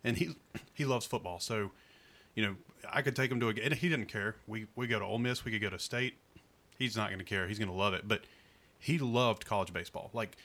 and 0.03 0.17
he 0.17 0.35
he 0.73 0.85
loves 0.85 1.05
football. 1.05 1.39
So, 1.39 1.71
you 2.35 2.45
know, 2.45 2.55
I 2.91 3.01
could 3.01 3.15
take 3.15 3.31
him 3.31 3.39
to 3.39 3.49
a. 3.49 3.53
game. 3.53 3.71
He 3.71 3.89
didn't 3.89 4.07
care. 4.07 4.35
We 4.47 4.67
we 4.75 4.87
go 4.87 4.99
to 4.99 5.05
Ole 5.05 5.19
Miss. 5.19 5.45
We 5.45 5.51
could 5.51 5.61
go 5.61 5.69
to 5.69 5.79
State. 5.79 6.15
He's 6.77 6.97
not 6.97 7.09
going 7.09 7.19
to 7.19 7.25
care. 7.25 7.47
He's 7.47 7.59
going 7.59 7.69
to 7.69 7.75
love 7.75 7.93
it. 7.93 8.07
But 8.07 8.21
he 8.79 8.97
loved 8.97 9.45
college 9.45 9.71
baseball. 9.71 10.09
Like 10.13 10.35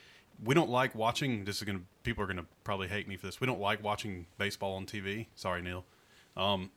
we 0.43 0.55
don't 0.55 0.69
like 0.69 0.95
watching. 0.95 1.45
This 1.45 1.57
is 1.57 1.63
gonna 1.63 1.81
people 2.03 2.23
are 2.23 2.27
gonna 2.27 2.45
probably 2.63 2.87
hate 2.87 3.07
me 3.07 3.17
for 3.17 3.25
this. 3.25 3.41
We 3.41 3.47
don't 3.47 3.59
like 3.59 3.83
watching 3.83 4.27
baseball 4.37 4.75
on 4.75 4.85
TV. 4.85 5.27
Sorry, 5.35 5.61
Neal. 5.61 5.83
Um, 6.37 6.71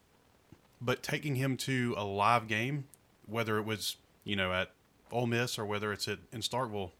but 0.81 1.03
taking 1.03 1.37
him 1.37 1.57
to 1.59 1.95
a 1.97 2.05
live 2.05 2.49
game, 2.49 2.85
whether 3.27 3.59
it 3.59 3.65
was 3.65 3.97
you 4.25 4.35
know 4.35 4.53
at 4.53 4.71
Ole 5.13 5.27
Miss 5.27 5.59
or 5.59 5.67
whether 5.67 5.93
it's 5.93 6.09
at, 6.09 6.19
in 6.33 6.41
Starkville, 6.41 6.91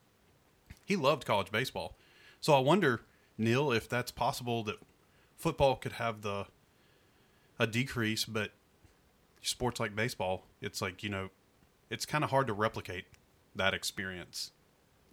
he 0.85 0.97
loved 0.97 1.25
college 1.25 1.51
baseball. 1.51 1.97
So 2.41 2.53
I 2.53 2.59
wonder, 2.59 3.03
Neal, 3.39 3.73
if 3.73 3.89
that's 3.89 4.11
possible 4.11 4.63
that 4.65 4.77
football 5.37 5.77
could 5.77 5.93
have 5.93 6.23
the 6.23 6.47
a 7.59 7.67
decrease, 7.67 8.25
but 8.25 8.51
sports 9.43 9.79
like 9.81 9.95
baseball, 9.95 10.47
it's 10.61 10.83
like 10.83 11.03
you 11.03 11.09
know, 11.09 11.31
it's 11.91 12.07
kind 12.07 12.25
of 12.25 12.31
hard 12.31 12.47
to 12.49 12.53
replicate 12.53 13.05
that 13.55 13.75
experience 13.75 14.51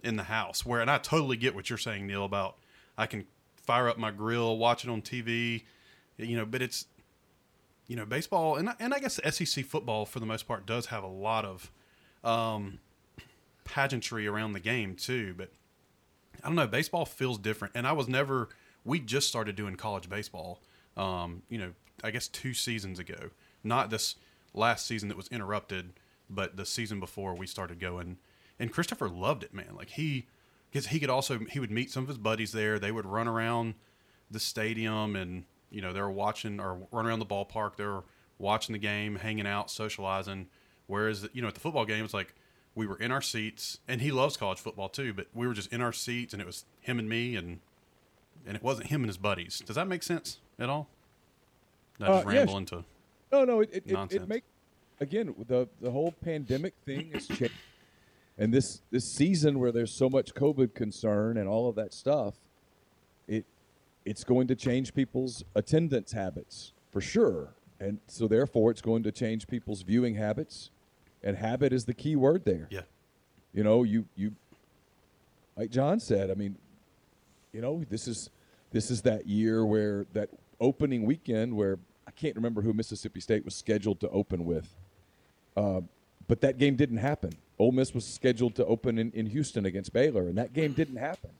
in 0.02 0.16
the 0.16 0.24
house. 0.24 0.64
Where 0.64 0.80
and 0.80 0.90
I 0.90 0.98
totally 0.98 1.36
get 1.36 1.54
what 1.54 1.70
you're 1.70 1.78
saying, 1.78 2.06
Neal, 2.06 2.24
about 2.24 2.56
I 2.98 3.06
can 3.06 3.26
fire 3.56 3.88
up 3.88 3.98
my 3.98 4.10
grill, 4.10 4.56
watch 4.58 4.84
it 4.84 4.90
on 4.90 5.02
TV, 5.02 5.62
you 6.16 6.36
know, 6.36 6.44
but 6.44 6.62
it's 6.62 6.86
you 7.86 7.96
know 7.96 8.06
baseball 8.06 8.56
and 8.56 8.70
and 8.78 8.94
I 8.94 8.98
guess 9.00 9.20
SEC 9.30 9.64
football 9.64 10.06
for 10.06 10.20
the 10.20 10.26
most 10.26 10.46
part 10.46 10.64
does 10.66 10.86
have 10.86 11.02
a 11.02 11.08
lot 11.08 11.44
of 11.44 11.70
um, 12.22 12.78
pageantry 13.64 14.26
around 14.26 14.52
the 14.52 14.60
game 14.60 14.94
too, 14.94 15.34
but 15.36 15.50
I 16.42 16.48
don't 16.48 16.56
know. 16.56 16.66
Baseball 16.66 17.04
feels 17.04 17.38
different, 17.38 17.74
and 17.76 17.86
I 17.86 17.92
was 17.92 18.08
never. 18.08 18.48
We 18.84 19.00
just 19.00 19.28
started 19.28 19.56
doing 19.56 19.76
college 19.76 20.08
baseball. 20.08 20.62
Um, 20.96 21.42
you 21.48 21.58
know, 21.58 21.72
I 22.02 22.10
guess 22.10 22.28
two 22.28 22.54
seasons 22.54 22.98
ago. 22.98 23.30
Not 23.62 23.90
this 23.90 24.16
last 24.54 24.86
season 24.86 25.08
that 25.08 25.16
was 25.16 25.28
interrupted, 25.28 25.92
but 26.28 26.56
the 26.56 26.64
season 26.64 27.00
before 27.00 27.34
we 27.34 27.46
started 27.46 27.78
going. 27.78 28.18
And 28.58 28.72
Christopher 28.72 29.08
loved 29.08 29.42
it, 29.42 29.54
man. 29.54 29.74
Like 29.76 29.90
he, 29.90 30.26
because 30.70 30.88
he 30.88 31.00
could 31.00 31.10
also 31.10 31.38
he 31.38 31.60
would 31.60 31.70
meet 31.70 31.90
some 31.90 32.04
of 32.04 32.08
his 32.08 32.18
buddies 32.18 32.52
there. 32.52 32.78
They 32.78 32.92
would 32.92 33.06
run 33.06 33.28
around 33.28 33.74
the 34.30 34.40
stadium, 34.40 35.16
and 35.16 35.44
you 35.70 35.82
know 35.82 35.92
they 35.92 36.00
were 36.00 36.10
watching 36.10 36.60
or 36.60 36.78
run 36.90 37.06
around 37.06 37.18
the 37.18 37.26
ballpark. 37.26 37.76
They 37.76 37.84
were 37.84 38.04
watching 38.38 38.72
the 38.72 38.78
game, 38.78 39.16
hanging 39.16 39.46
out, 39.46 39.70
socializing. 39.70 40.48
Whereas 40.86 41.28
you 41.32 41.42
know 41.42 41.48
at 41.48 41.54
the 41.54 41.60
football 41.60 41.84
game, 41.84 42.04
it's 42.04 42.14
like 42.14 42.34
we 42.74 42.86
were 42.86 42.96
in 42.96 43.10
our 43.10 43.20
seats, 43.20 43.78
and 43.88 44.00
he 44.00 44.10
loves 44.12 44.36
college 44.36 44.58
football 44.58 44.88
too. 44.88 45.12
But 45.12 45.26
we 45.34 45.46
were 45.46 45.54
just 45.54 45.72
in 45.72 45.80
our 45.80 45.92
seats, 45.92 46.32
and 46.32 46.40
it 46.40 46.46
was 46.46 46.64
him 46.80 46.98
and 46.98 47.08
me, 47.08 47.36
and 47.36 47.60
and 48.46 48.56
it 48.56 48.62
wasn't 48.62 48.88
him 48.88 49.02
and 49.02 49.08
his 49.08 49.18
buddies. 49.18 49.62
Does 49.66 49.76
that 49.76 49.86
make 49.88 50.02
sense 50.02 50.38
at 50.58 50.68
all? 50.68 50.88
Did 51.98 52.08
I 52.08 52.12
just 52.14 52.26
Uh, 52.26 52.30
ramble 52.30 52.56
into. 52.58 52.84
No, 53.32 53.44
no, 53.44 53.60
it 53.60 53.70
it, 53.72 53.82
it, 53.86 53.92
Nonsense. 53.92 54.22
it 54.22 54.28
make 54.28 54.44
again 55.00 55.34
the 55.46 55.68
the 55.80 55.90
whole 55.90 56.12
pandemic 56.12 56.74
thing 56.84 57.10
has 57.12 57.26
changed, 57.26 57.54
and 58.38 58.52
this 58.54 58.82
this 58.90 59.04
season 59.04 59.58
where 59.58 59.72
there's 59.72 59.92
so 59.92 60.08
much 60.08 60.34
COVID 60.34 60.74
concern 60.74 61.36
and 61.36 61.48
all 61.48 61.68
of 61.68 61.74
that 61.76 61.92
stuff, 61.92 62.34
it 63.28 63.44
it's 64.04 64.24
going 64.24 64.46
to 64.48 64.54
change 64.56 64.94
people's 64.94 65.44
attendance 65.54 66.12
habits 66.12 66.72
for 66.90 67.00
sure, 67.00 67.54
and 67.78 67.98
so 68.06 68.26
therefore 68.26 68.70
it's 68.70 68.80
going 68.82 69.02
to 69.02 69.12
change 69.12 69.46
people's 69.46 69.82
viewing 69.82 70.14
habits, 70.14 70.70
and 71.22 71.36
habit 71.36 71.72
is 71.72 71.84
the 71.84 71.94
key 71.94 72.16
word 72.16 72.44
there. 72.44 72.66
Yeah, 72.70 72.82
You 73.52 73.64
know, 73.64 73.82
you 73.82 74.06
you 74.16 74.32
like 75.56 75.70
John 75.70 76.00
said. 76.00 76.30
I 76.30 76.34
mean, 76.34 76.56
you 77.52 77.60
know, 77.60 77.84
this 77.88 78.08
is 78.08 78.30
this 78.72 78.90
is 78.90 79.02
that 79.02 79.26
year 79.26 79.64
where 79.64 80.06
that 80.12 80.30
opening 80.60 81.04
weekend 81.04 81.54
where 81.56 81.78
I 82.06 82.10
can't 82.12 82.36
remember 82.36 82.62
who 82.62 82.72
Mississippi 82.72 83.20
State 83.20 83.44
was 83.44 83.54
scheduled 83.54 84.00
to 84.00 84.08
open 84.10 84.44
with, 84.44 84.68
uh, 85.56 85.80
but 86.28 86.40
that 86.40 86.58
game 86.58 86.76
didn't 86.76 86.98
happen. 86.98 87.32
Ole 87.58 87.72
Miss 87.72 87.94
was 87.94 88.06
scheduled 88.06 88.54
to 88.54 88.64
open 88.64 88.98
in, 88.98 89.10
in 89.12 89.26
Houston 89.26 89.66
against 89.66 89.92
Baylor, 89.92 90.28
and 90.28 90.38
that 90.38 90.52
game 90.54 90.72
didn't 90.72 90.96
happen. 90.96 91.30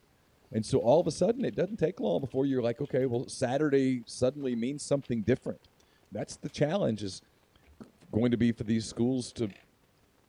And 0.53 0.67
so 0.67 0.79
all 0.79 1.01
of 1.01 1.07
a 1.07 1.13
sudden, 1.13 1.45
it 1.45 1.55
doesn't 1.55 1.79
take 1.79 2.01
long 2.01 2.21
before 2.21 2.45
you're 2.45 2.63
like, 2.63 2.81
okay, 2.81 3.07
well, 3.07 3.29
Saturday 3.29 4.03
suddenly 4.07 4.57
means 4.57 4.83
something 4.83 5.23
different. 5.23 5.61
That's 6.13 6.37
the 6.37 6.49
challenge 6.49 7.03
is 7.03 7.23
going 8.13 8.33
to 8.33 8.37
be 8.37 8.51
for 8.51 8.65
these 8.65 8.85
schools 8.85 9.33
to 9.33 9.49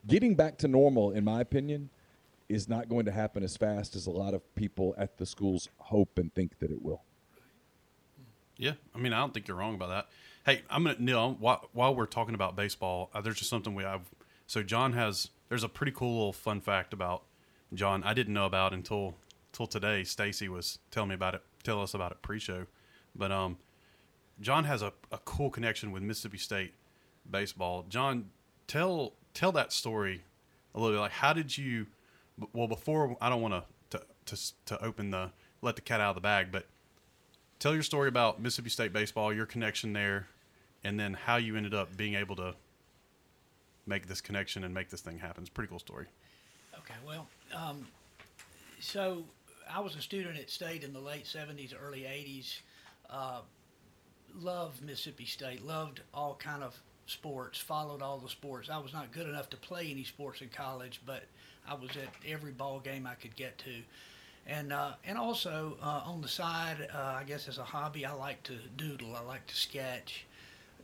getting 0.08 0.36
back 0.36 0.58
to 0.60 0.68
normal, 0.68 1.12
in 1.12 1.24
my 1.24 1.42
opinion, 1.42 1.90
is 2.50 2.68
not 2.68 2.90
going 2.90 3.06
to 3.06 3.12
happen 3.12 3.44
as 3.44 3.56
fast 3.56 3.96
as 3.96 4.06
a 4.08 4.12
lot 4.12 4.34
of 4.34 4.56
people 4.56 4.94
at 4.98 5.18
the 5.18 5.26
schools 5.26 5.70
hope 5.78 6.18
and 6.18 6.34
think 6.34 6.60
that 6.60 6.72
it 6.72 6.82
will. 6.82 7.02
yeah. 8.58 8.74
I 8.94 8.98
mean, 9.00 9.14
I 9.14 9.20
don't 9.20 9.34
think 9.34 9.48
you're 9.48 9.58
wrong 9.58 9.76
about 9.76 9.90
that. 9.90 10.08
Hey, 10.46 10.64
I'm 10.70 10.84
gonna 10.84 10.98
Neal. 11.00 11.36
While, 11.40 11.70
while 11.72 11.96
we're 11.96 12.08
talking 12.08 12.34
about 12.36 12.56
baseball, 12.56 13.10
uh, 13.14 13.22
there's 13.22 13.38
just 13.38 13.50
something 13.50 13.76
we 13.76 13.84
have. 13.84 14.02
So 14.48 14.64
John 14.64 14.94
has. 14.94 15.30
There's 15.50 15.64
a 15.64 15.70
pretty 15.70 15.92
cool 15.92 16.14
little 16.18 16.34
fun 16.34 16.62
fact 16.62 16.94
about 16.94 17.24
John. 17.74 18.04
I 18.04 18.14
didn't 18.14 18.34
know 18.34 18.46
about 18.46 18.74
until 18.74 19.16
till 19.52 19.68
today. 19.68 20.04
Stacy 20.04 20.50
was 20.50 20.80
telling 20.90 21.10
me 21.10 21.16
about 21.16 21.36
it. 21.36 21.42
Tell 21.64 21.82
us 21.82 21.94
about 21.94 22.12
it 22.12 22.22
pre-show. 22.22 22.66
But 23.16 23.32
um, 23.32 23.58
John 24.40 24.64
has 24.64 24.82
a, 24.82 24.94
a 25.12 25.20
cool 25.20 25.50
connection 25.50 25.92
with 25.92 26.02
Mississippi 26.04 26.38
State 26.38 26.74
baseball. 27.30 27.86
John, 27.88 28.30
tell 28.68 29.14
tell 29.34 29.52
that 29.54 29.72
story 29.72 30.24
a 30.74 30.80
little 30.80 30.96
bit. 30.96 31.02
Like, 31.02 31.12
how 31.12 31.34
did 31.34 31.58
you? 31.58 31.88
Well, 32.54 32.68
before 32.68 33.18
I 33.22 33.30
don't 33.30 33.42
want 33.42 33.54
to 33.54 34.02
to 34.26 34.38
to 34.66 34.84
open 34.84 35.12
the 35.12 35.32
let 35.62 35.76
the 35.76 35.82
cat 35.82 36.02
out 36.02 36.10
of 36.10 36.16
the 36.16 36.22
bag, 36.22 36.48
but 36.52 36.66
tell 37.60 37.74
your 37.74 37.84
story 37.84 38.08
about 38.08 38.42
Mississippi 38.42 38.70
State 38.70 38.94
baseball, 38.94 39.34
your 39.34 39.46
connection 39.46 39.94
there, 39.94 40.28
and 40.84 41.00
then 41.00 41.14
how 41.14 41.38
you 41.38 41.56
ended 41.56 41.74
up 41.74 41.96
being 41.96 42.16
able 42.16 42.36
to 42.38 42.56
make 43.86 44.08
this 44.08 44.22
connection 44.22 44.64
and 44.64 44.74
make 44.74 44.90
this 44.90 45.02
thing 45.02 45.20
happen. 45.20 45.44
It's 45.44 45.50
a 45.50 45.54
pretty 45.54 45.70
cool 45.70 45.80
story. 45.80 46.08
Okay, 46.78 46.96
well, 47.06 47.28
um, 47.54 47.86
so 48.80 49.24
I 49.70 49.80
was 49.80 49.96
a 49.96 50.02
student 50.02 50.38
at 50.38 50.50
State 50.50 50.84
in 50.84 50.94
the 50.94 51.00
late 51.00 51.26
70s, 51.26 51.74
early 51.80 52.02
80s. 52.02 52.62
Uh, 53.10 53.42
loved 54.40 54.82
Mississippi 54.84 55.26
State, 55.26 55.66
loved 55.66 56.02
all 56.14 56.36
kind 56.36 56.64
of 56.64 56.80
sports, 57.12 57.60
followed 57.60 58.02
all 58.02 58.18
the 58.18 58.30
sports. 58.30 58.70
I 58.70 58.78
was 58.78 58.94
not 58.94 59.12
good 59.12 59.28
enough 59.28 59.50
to 59.52 59.58
play 59.58 59.90
any 59.92 60.04
sports 60.04 60.42
in 60.42 60.50
college, 60.50 61.02
but 61.06 61.24
I 61.68 61.76
was 61.76 61.92
at 61.92 62.10
every 62.28 62.52
ball 62.52 62.80
game 62.80 63.06
I 63.06 63.16
could 63.16 63.36
get 63.36 63.58
to. 63.60 63.74
And, 64.48 64.74
uh, 64.74 64.94
and 65.06 65.18
also 65.18 65.78
uh, 65.82 66.02
on 66.06 66.22
the 66.22 66.28
side, 66.28 66.88
uh, 66.94 67.18
I 67.20 67.24
guess 67.24 67.48
as 67.48 67.58
a 67.58 67.64
hobby, 67.64 68.06
I 68.06 68.14
like 68.14 68.42
to 68.44 68.54
doodle. 68.78 69.16
I 69.16 69.22
like 69.22 69.46
to 69.48 69.56
sketch, 69.56 70.26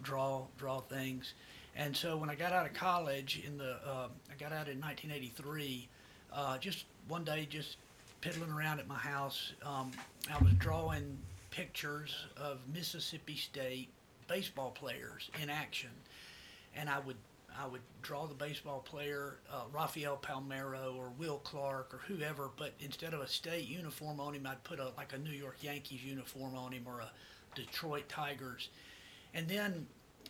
draw, 0.03 0.43
draw 0.57 0.81
things. 0.81 1.33
And 1.75 1.95
so 1.95 2.17
when 2.17 2.29
I 2.29 2.35
got 2.35 2.53
out 2.53 2.65
of 2.65 2.73
college 2.73 3.41
in 3.45 3.57
the, 3.57 3.77
uh, 3.85 4.07
I 4.29 4.35
got 4.37 4.51
out 4.51 4.67
in 4.67 4.79
1983. 4.79 5.87
Uh, 6.31 6.57
just 6.57 6.85
one 7.07 7.23
day, 7.23 7.47
just 7.49 7.77
piddling 8.21 8.51
around 8.51 8.79
at 8.79 8.87
my 8.87 8.95
house, 8.95 9.53
um, 9.63 9.91
I 10.31 10.43
was 10.43 10.53
drawing 10.53 11.17
pictures 11.51 12.15
of 12.35 12.59
Mississippi 12.73 13.35
State 13.35 13.89
baseball 14.27 14.71
players 14.71 15.29
in 15.41 15.49
action, 15.49 15.89
and 16.75 16.89
I 16.89 16.99
would 16.99 17.17
I 17.59 17.65
would 17.65 17.81
draw 18.03 18.27
the 18.27 18.35
baseball 18.35 18.81
player, 18.81 19.39
uh, 19.51 19.63
Rafael 19.71 20.17
Palmeiro 20.17 20.95
or 20.95 21.09
Will 21.17 21.39
Clark 21.39 21.91
or 21.93 21.97
whoever, 22.07 22.51
but 22.55 22.73
instead 22.79 23.15
of 23.15 23.21
a 23.21 23.27
state 23.27 23.67
uniform 23.67 24.19
on 24.19 24.35
him, 24.35 24.45
I'd 24.45 24.63
put 24.63 24.79
a 24.79 24.91
like 24.97 25.13
a 25.13 25.17
New 25.17 25.31
York 25.31 25.57
Yankees 25.61 26.03
uniform 26.03 26.55
on 26.55 26.71
him 26.71 26.83
or 26.85 26.99
a 26.99 27.11
Detroit 27.55 28.07
Tigers, 28.09 28.69
and 29.33 29.47
then 29.47 29.87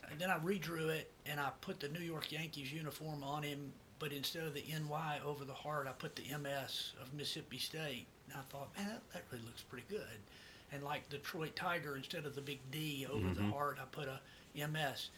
and 0.10 0.20
then 0.20 0.30
I 0.30 0.38
redrew 0.38 0.90
it 0.90 1.12
and 1.26 1.40
I 1.40 1.50
put 1.62 1.80
the 1.80 1.90
New 1.90 2.00
York 2.00 2.32
Yankees 2.32 2.72
uniform 2.72 3.24
on 3.24 3.44
him, 3.44 3.72
but 4.00 4.12
instead 4.12 4.44
of 4.44 4.54
the 4.54 4.64
NY 4.68 5.20
over 5.26 5.44
the 5.44 5.54
heart, 5.54 5.88
I 5.88 5.92
put 5.92 6.16
the 6.16 6.24
MS 6.38 6.94
of 7.02 7.14
Mississippi 7.14 7.58
State. 7.58 8.08
And 8.30 8.38
I 8.38 8.42
thought, 8.50 8.70
man, 8.78 8.88
that, 8.88 9.02
that 9.14 9.24
really 9.32 9.44
looks 9.46 9.62
pretty 9.64 9.86
good. 9.90 10.20
And 10.72 10.84
like 10.84 11.08
Detroit 11.10 11.56
Tiger, 11.56 11.96
instead 11.96 12.26
of 12.26 12.36
the 12.36 12.42
big 12.42 12.60
D 12.72 13.08
over 13.10 13.34
the 13.34 13.44
heart, 13.44 13.78
I 13.82 13.86
put 13.86 14.08
a 14.08 14.20
MS. 14.68 15.10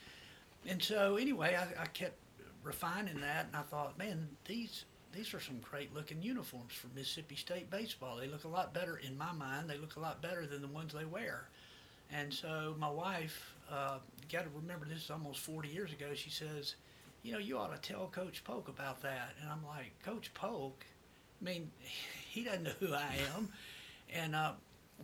And 0.67 0.81
so 0.81 1.15
anyway, 1.15 1.57
I, 1.57 1.83
I 1.83 1.85
kept 1.87 2.17
refining 2.63 3.21
that, 3.21 3.47
and 3.47 3.55
I 3.55 3.61
thought, 3.61 3.97
man, 3.97 4.27
these 4.45 4.85
these 5.11 5.33
are 5.33 5.39
some 5.39 5.59
great 5.59 5.93
looking 5.93 6.21
uniforms 6.21 6.73
for 6.73 6.87
Mississippi 6.95 7.35
State 7.35 7.71
baseball. 7.71 8.17
They 8.17 8.27
look 8.27 8.43
a 8.43 8.47
lot 8.49 8.73
better 8.73 8.97
in 8.97 9.17
my 9.17 9.31
mind. 9.31 9.67
They 9.69 9.77
look 9.77 9.95
a 9.95 9.99
lot 9.99 10.21
better 10.21 10.45
than 10.45 10.61
the 10.61 10.67
ones 10.67 10.93
they 10.93 11.05
wear. 11.05 11.49
And 12.11 12.33
so 12.33 12.75
my 12.77 12.89
wife, 12.89 13.55
uh, 13.71 13.97
got 14.31 14.43
to 14.43 14.49
remember 14.55 14.85
this 14.85 15.03
is 15.03 15.11
almost 15.11 15.39
40 15.39 15.69
years 15.69 15.91
ago. 15.91 16.07
She 16.13 16.29
says, 16.29 16.75
you 17.23 17.31
know, 17.31 17.39
you 17.39 17.57
ought 17.57 17.73
to 17.73 17.81
tell 17.81 18.07
Coach 18.07 18.43
Polk 18.43 18.67
about 18.67 19.01
that. 19.01 19.35
And 19.41 19.49
I'm 19.49 19.65
like, 19.65 19.93
Coach 20.03 20.31
Polk? 20.33 20.85
I 21.41 21.45
mean, 21.45 21.71
he 22.29 22.43
doesn't 22.43 22.63
know 22.63 22.71
who 22.79 22.93
I 22.93 23.15
am. 23.35 23.49
And 24.13 24.35
uh, 24.35 24.53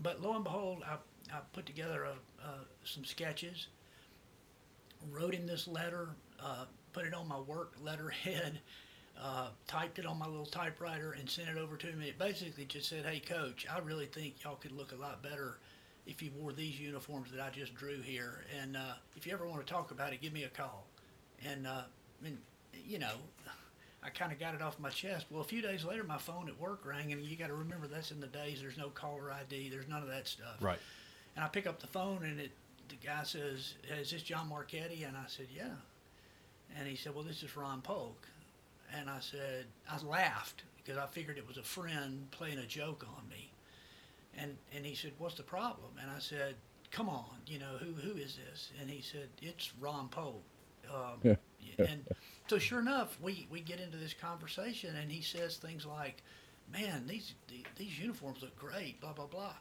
but 0.01 0.21
lo 0.21 0.35
and 0.35 0.43
behold, 0.43 0.83
I, 0.85 0.95
I 1.33 1.39
put 1.53 1.65
together 1.65 2.03
a, 2.03 2.15
some 2.83 3.03
sketches, 3.03 3.67
wrote 5.11 5.33
him 5.33 5.47
this 5.47 5.67
letter, 5.67 6.09
uh, 6.41 6.65
put 6.93 7.05
it 7.05 7.13
on 7.13 7.27
my 7.27 7.39
work 7.39 7.73
letterhead, 7.81 8.59
uh, 9.21 9.49
typed 9.67 9.99
it 9.99 10.05
on 10.05 10.19
my 10.19 10.27
little 10.27 10.45
typewriter, 10.45 11.13
and 11.13 11.29
sent 11.29 11.49
it 11.49 11.57
over 11.57 11.77
to 11.77 11.87
him. 11.87 12.01
It 12.01 12.17
basically 12.19 12.65
just 12.65 12.89
said, 12.89 13.05
"Hey, 13.05 13.19
Coach, 13.19 13.65
I 13.73 13.79
really 13.79 14.05
think 14.05 14.43
y'all 14.43 14.55
could 14.55 14.71
look 14.71 14.91
a 14.91 14.95
lot 14.95 15.21
better." 15.23 15.57
If 16.05 16.21
you 16.21 16.29
wore 16.37 16.53
these 16.53 16.79
uniforms 16.79 17.31
that 17.31 17.41
I 17.41 17.49
just 17.49 17.73
drew 17.73 17.99
here, 17.99 18.43
and 18.61 18.77
uh, 18.77 18.93
if 19.15 19.25
you 19.25 19.33
ever 19.33 19.47
want 19.47 19.65
to 19.65 19.73
talk 19.73 19.89
about 19.89 20.13
it, 20.13 20.21
give 20.21 20.33
me 20.33 20.43
a 20.43 20.49
call. 20.49 20.85
And 21.43 21.65
uh, 21.65 21.81
mean, 22.25 22.37
you 22.85 22.99
know, 22.99 23.13
I 24.05 24.09
kind 24.09 24.31
of 24.31 24.39
got 24.39 24.53
it 24.53 24.61
off 24.61 24.79
my 24.79 24.89
chest. 24.89 25.25
Well, 25.29 25.41
a 25.41 25.45
few 25.45 25.61
days 25.61 25.83
later, 25.83 26.03
my 26.03 26.17
phone 26.17 26.47
at 26.47 26.59
work 26.59 26.85
rang, 26.85 27.11
and 27.11 27.23
you 27.23 27.35
got 27.35 27.47
to 27.47 27.55
remember 27.55 27.87
that's 27.87 28.11
in 28.11 28.19
the 28.19 28.27
days. 28.27 28.61
There's 28.61 28.77
no 28.77 28.89
caller 28.89 29.31
ID. 29.31 29.69
There's 29.69 29.87
none 29.87 30.03
of 30.03 30.09
that 30.09 30.27
stuff. 30.27 30.57
Right. 30.61 30.77
And 31.35 31.43
I 31.43 31.47
pick 31.47 31.65
up 31.67 31.79
the 31.79 31.87
phone, 31.87 32.23
and 32.23 32.39
it 32.39 32.51
the 32.89 32.95
guy 33.03 33.23
says, 33.23 33.73
"Is 33.99 34.11
this 34.11 34.21
John 34.21 34.47
Marchetti?" 34.49 35.03
And 35.03 35.17
I 35.17 35.23
said, 35.27 35.47
"Yeah." 35.55 35.69
And 36.77 36.87
he 36.87 36.95
said, 36.95 37.15
"Well, 37.15 37.23
this 37.23 37.41
is 37.43 37.55
Ron 37.57 37.81
Polk." 37.81 38.27
And 38.93 39.09
I 39.09 39.19
said, 39.19 39.65
I 39.89 39.99
laughed 40.05 40.63
because 40.77 40.97
I 40.97 41.07
figured 41.07 41.37
it 41.37 41.47
was 41.47 41.57
a 41.57 41.63
friend 41.63 42.27
playing 42.31 42.59
a 42.59 42.65
joke 42.65 43.03
on 43.17 43.27
me. 43.27 43.51
And, 44.37 44.55
and 44.75 44.85
he 44.85 44.95
said, 44.95 45.13
what's 45.17 45.35
the 45.35 45.43
problem? 45.43 45.89
And 46.01 46.09
I 46.11 46.19
said, 46.19 46.55
come 46.91 47.09
on, 47.09 47.25
you 47.47 47.57
know, 47.59 47.77
who, 47.79 47.93
who 47.93 48.15
is 48.17 48.37
this? 48.49 48.71
And 48.79 48.89
he 48.89 49.01
said, 49.01 49.29
it's 49.41 49.71
Ron 49.79 50.07
Polk. 50.09 50.43
Um, 50.93 51.19
Yeah. 51.23 51.35
and 51.79 52.05
so 52.47 52.59
sure 52.59 52.79
enough, 52.79 53.17
we, 53.21 53.47
we 53.51 53.61
get 53.61 53.79
into 53.79 53.97
this 53.97 54.13
conversation 54.13 54.95
and 54.95 55.11
he 55.11 55.21
says 55.21 55.57
things 55.57 55.85
like, 55.85 56.21
man, 56.71 57.05
these, 57.07 57.33
these, 57.77 57.99
uniforms 57.99 58.41
look 58.41 58.55
great, 58.57 58.99
blah, 59.01 59.13
blah, 59.13 59.25
blah. 59.25 59.53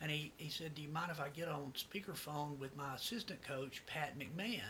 And 0.00 0.10
he, 0.10 0.32
he 0.36 0.48
said, 0.48 0.74
do 0.74 0.82
you 0.82 0.88
mind 0.88 1.10
if 1.10 1.20
I 1.20 1.28
get 1.28 1.48
on 1.48 1.72
speakerphone 1.76 2.58
with 2.58 2.76
my 2.76 2.94
assistant 2.94 3.42
coach, 3.46 3.82
Pat 3.86 4.18
McMahon, 4.18 4.60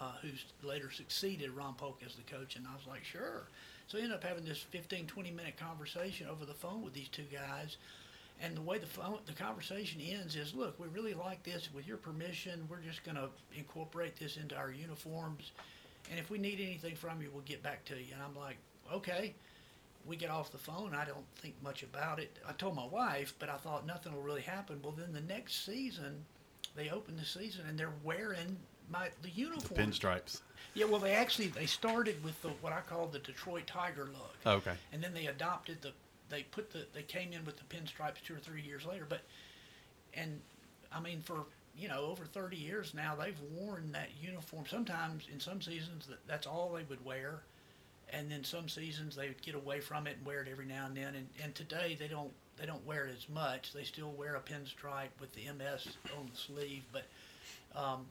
uh, 0.00 0.12
who's 0.22 0.44
later 0.62 0.90
succeeded 0.90 1.50
Ron 1.50 1.74
Polk 1.74 2.00
as 2.06 2.14
the 2.14 2.22
coach? 2.22 2.56
And 2.56 2.66
I 2.66 2.74
was 2.74 2.86
like, 2.86 3.04
sure. 3.04 3.48
So 3.88 3.98
we 3.98 4.04
ended 4.04 4.16
up 4.16 4.24
having 4.24 4.44
this 4.44 4.58
15, 4.58 5.06
20 5.06 5.30
minute 5.30 5.56
conversation 5.56 6.26
over 6.28 6.46
the 6.46 6.54
phone 6.54 6.82
with 6.82 6.94
these 6.94 7.08
two 7.08 7.26
guys. 7.32 7.76
And 8.40 8.56
the 8.56 8.62
way 8.62 8.78
the 8.78 8.86
phone, 8.86 9.18
the 9.26 9.34
conversation 9.34 10.00
ends 10.00 10.34
is, 10.34 10.54
look, 10.54 10.78
we 10.80 10.88
really 10.88 11.14
like 11.14 11.42
this. 11.42 11.68
With 11.74 11.86
your 11.86 11.98
permission, 11.98 12.66
we're 12.70 12.80
just 12.80 13.04
going 13.04 13.16
to 13.16 13.28
incorporate 13.56 14.16
this 14.16 14.36
into 14.36 14.56
our 14.56 14.72
uniforms. 14.72 15.52
And 16.12 16.20
if 16.20 16.28
we 16.28 16.36
need 16.36 16.60
anything 16.60 16.94
from 16.94 17.22
you, 17.22 17.30
we'll 17.32 17.42
get 17.44 17.62
back 17.62 17.86
to 17.86 17.94
you. 17.94 18.12
And 18.12 18.22
I'm 18.22 18.36
like, 18.36 18.58
okay. 18.92 19.34
We 20.04 20.14
get 20.16 20.28
off 20.28 20.52
the 20.52 20.58
phone. 20.58 20.94
I 20.94 21.06
don't 21.06 21.24
think 21.36 21.54
much 21.62 21.82
about 21.82 22.18
it. 22.18 22.36
I 22.46 22.52
told 22.52 22.76
my 22.76 22.84
wife, 22.84 23.32
but 23.38 23.48
I 23.48 23.56
thought 23.56 23.86
nothing 23.86 24.12
will 24.12 24.20
really 24.20 24.42
happen. 24.42 24.78
Well, 24.82 24.92
then 24.92 25.12
the 25.14 25.32
next 25.32 25.64
season, 25.64 26.26
they 26.76 26.90
open 26.90 27.16
the 27.16 27.24
season 27.24 27.64
and 27.66 27.78
they're 27.78 27.94
wearing 28.04 28.58
my 28.90 29.08
the 29.22 29.30
uniform. 29.30 29.80
Pinstripes. 29.80 30.42
Yeah, 30.74 30.84
well, 30.84 31.00
they 31.00 31.12
actually 31.12 31.46
they 31.48 31.64
started 31.66 32.22
with 32.22 32.40
the 32.42 32.48
what 32.60 32.74
I 32.74 32.80
call 32.80 33.06
the 33.06 33.20
Detroit 33.20 33.66
Tiger 33.66 34.04
look 34.12 34.34
Oh, 34.44 34.52
okay. 34.56 34.74
and 34.92 35.02
then 35.02 35.14
they 35.14 35.26
adopted 35.28 35.80
the 35.80 35.92
they 36.28 36.42
put 36.42 36.70
the 36.72 36.84
they 36.92 37.02
came 37.02 37.32
in 37.32 37.42
with 37.46 37.56
the 37.56 37.64
pinstripes 37.74 38.22
two 38.26 38.34
or 38.34 38.38
three 38.38 38.60
years 38.62 38.84
later 38.86 39.06
but 39.08 39.20
and 40.14 40.40
i 40.90 40.98
mean 40.98 41.20
for 41.20 41.44
you 41.76 41.88
know 41.88 42.04
over 42.04 42.24
30 42.24 42.56
years 42.56 42.92
now 42.94 43.14
they've 43.14 43.38
worn 43.54 43.92
that 43.92 44.08
uniform. 44.20 44.64
Sometimes 44.68 45.24
in 45.32 45.40
some 45.40 45.60
seasons 45.60 46.06
that, 46.06 46.26
that's 46.26 46.46
all 46.46 46.72
they 46.74 46.84
would 46.84 47.04
wear. 47.04 47.42
And 48.14 48.30
then 48.30 48.44
some 48.44 48.68
seasons 48.68 49.16
they 49.16 49.28
would 49.28 49.40
get 49.40 49.54
away 49.54 49.80
from 49.80 50.06
it 50.06 50.16
and 50.18 50.26
wear 50.26 50.42
it 50.42 50.48
every 50.50 50.66
now 50.66 50.86
and 50.86 50.96
then. 50.96 51.14
And, 51.14 51.28
and 51.42 51.54
today 51.54 51.96
they 51.98 52.08
don't 52.08 52.32
they 52.58 52.66
don't 52.66 52.84
wear 52.86 53.06
it 53.06 53.14
as 53.16 53.28
much. 53.28 53.72
They 53.72 53.84
still 53.84 54.10
wear 54.10 54.36
a 54.36 54.40
pinstripe 54.40 55.18
with 55.20 55.32
the 55.32 55.42
ms 55.56 55.88
on 56.18 56.28
the 56.30 56.36
sleeve. 56.36 56.82
But 56.92 57.04
um, 57.74 58.06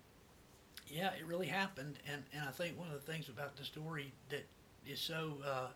yeah 0.87 1.11
it 1.13 1.25
really 1.25 1.47
happened. 1.47 1.99
And, 2.11 2.23
and 2.33 2.47
i 2.47 2.51
think 2.51 2.77
one 2.77 2.87
of 2.87 2.93
the 2.93 3.11
things 3.11 3.29
about 3.29 3.55
the 3.55 3.63
story 3.63 4.11
that 4.29 4.45
is 4.87 4.99
so 4.99 5.33
uh, 5.45 5.67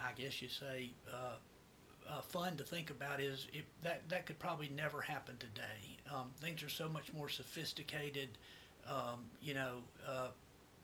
I 0.00 0.12
guess 0.20 0.42
you 0.42 0.48
say, 0.48 0.90
uh, 1.12 1.36
uh, 2.10 2.20
fun 2.22 2.56
to 2.56 2.64
think 2.64 2.90
about 2.90 3.20
is 3.20 3.46
if 3.52 3.64
that 3.82 4.08
that 4.08 4.26
could 4.26 4.38
probably 4.38 4.68
never 4.74 5.00
happen 5.00 5.36
today. 5.38 5.91
Um, 6.12 6.30
things 6.40 6.62
are 6.62 6.68
so 6.68 6.88
much 6.88 7.12
more 7.12 7.28
sophisticated. 7.28 8.28
Um, 8.88 9.24
you 9.40 9.54
know, 9.54 9.76
uh, 10.06 10.28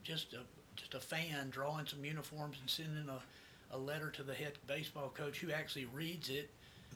just 0.05 0.33
a 0.33 0.41
just 0.77 0.95
a 0.95 1.01
fan 1.01 1.51
drawing 1.51 1.87
some 1.87 2.05
uniforms 2.05 2.57
and 2.61 2.71
sending 2.71 3.09
a, 3.09 3.77
a 3.77 3.79
letter 3.79 4.11
to 4.11 4.23
the 4.23 4.35
head 4.35 4.53
baseball 4.67 5.09
coach 5.13 5.39
who 5.41 5.51
actually 5.51 5.87
reads 5.87 6.29
it, 6.29 6.51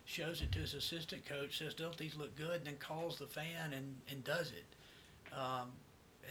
shows 0.04 0.40
it 0.40 0.52
to 0.52 0.60
his 0.60 0.74
assistant 0.74 1.26
coach, 1.26 1.58
says, 1.58 1.74
"Don't 1.74 1.96
these 1.96 2.14
look 2.16 2.34
good?" 2.36 2.58
and 2.58 2.66
then 2.66 2.76
calls 2.76 3.18
the 3.18 3.26
fan 3.26 3.72
and, 3.72 3.96
and 4.08 4.22
does 4.24 4.52
it. 4.52 5.34
Um, 5.36 5.72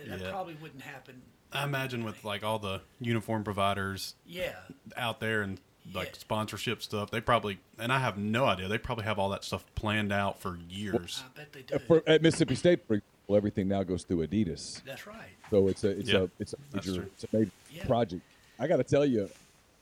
that 0.08 0.22
Yeah. 0.22 0.30
probably 0.32 0.56
wouldn't 0.56 0.82
happen. 0.84 1.22
I 1.52 1.66
imagine 1.66 2.06
with 2.06 2.24
like 2.24 2.44
all 2.44 2.60
the 2.60 2.82
uniform 3.02 3.44
providers 3.44 4.16
Yeah, 4.26 4.56
out 4.96 5.20
there 5.20 5.42
and 5.42 5.60
like 5.94 6.08
Yeah. 6.10 6.20
sponsorship 6.20 6.82
stuff, 6.82 7.12
they 7.12 7.22
probably 7.22 7.60
and 7.80 7.92
I 7.92 8.00
have 8.00 8.18
no 8.18 8.46
idea. 8.46 8.68
They 8.68 8.78
probably 8.78 9.06
have 9.06 9.18
all 9.20 9.30
that 9.30 9.44
stuff 9.44 9.64
planned 9.76 10.12
out 10.14 10.40
for 10.40 10.58
years. 10.70 11.24
I 11.26 11.38
bet 11.38 11.54
they 11.54 11.62
do. 11.64 11.76
Uh, 11.76 11.80
For, 11.80 12.04
at 12.08 12.22
Mississippi 12.22 12.56
State, 12.56 12.86
for 12.88 12.96
example, 12.96 13.36
everything 13.36 13.68
now 13.68 13.84
goes 13.84 14.04
through 14.04 14.26
Adidas. 14.28 14.84
That's 14.84 15.08
right. 15.08 15.30
So 15.50 15.68
it's 15.68 15.84
a 15.84 15.90
it's 15.90 16.10
Yeah, 16.10 16.20
a 16.20 16.30
it's 16.40 16.54
a 16.54 16.58
major 16.74 17.04
it's 17.14 17.24
a 17.24 17.28
major 17.36 17.52
Yeah. 17.72 17.86
project. 17.86 18.22
I 18.60 18.68
got 18.68 18.78
to 18.78 18.84
tell 18.84 19.06
you, 19.06 19.30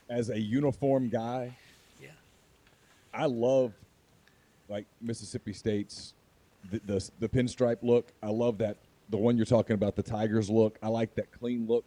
as 0.09 0.29
a 0.29 0.39
uniform 0.39 1.09
guy, 1.09 1.55
Yeah. 2.01 2.09
I 3.13 3.25
love 3.25 3.73
like 4.69 4.85
Mississippi 5.01 5.53
State's 5.53 6.13
the, 6.71 6.79
the 6.85 7.09
the 7.19 7.29
pinstripe 7.29 7.79
look. 7.81 8.11
I 8.23 8.29
love 8.29 8.57
that 8.59 8.77
the 9.09 9.17
one 9.17 9.35
you're 9.37 9.45
talking 9.45 9.73
about, 9.73 9.95
the 9.95 10.03
Tigers 10.03 10.49
look. 10.49 10.77
I 10.83 10.87
like 10.87 11.15
that 11.15 11.31
clean 11.31 11.65
look. 11.67 11.83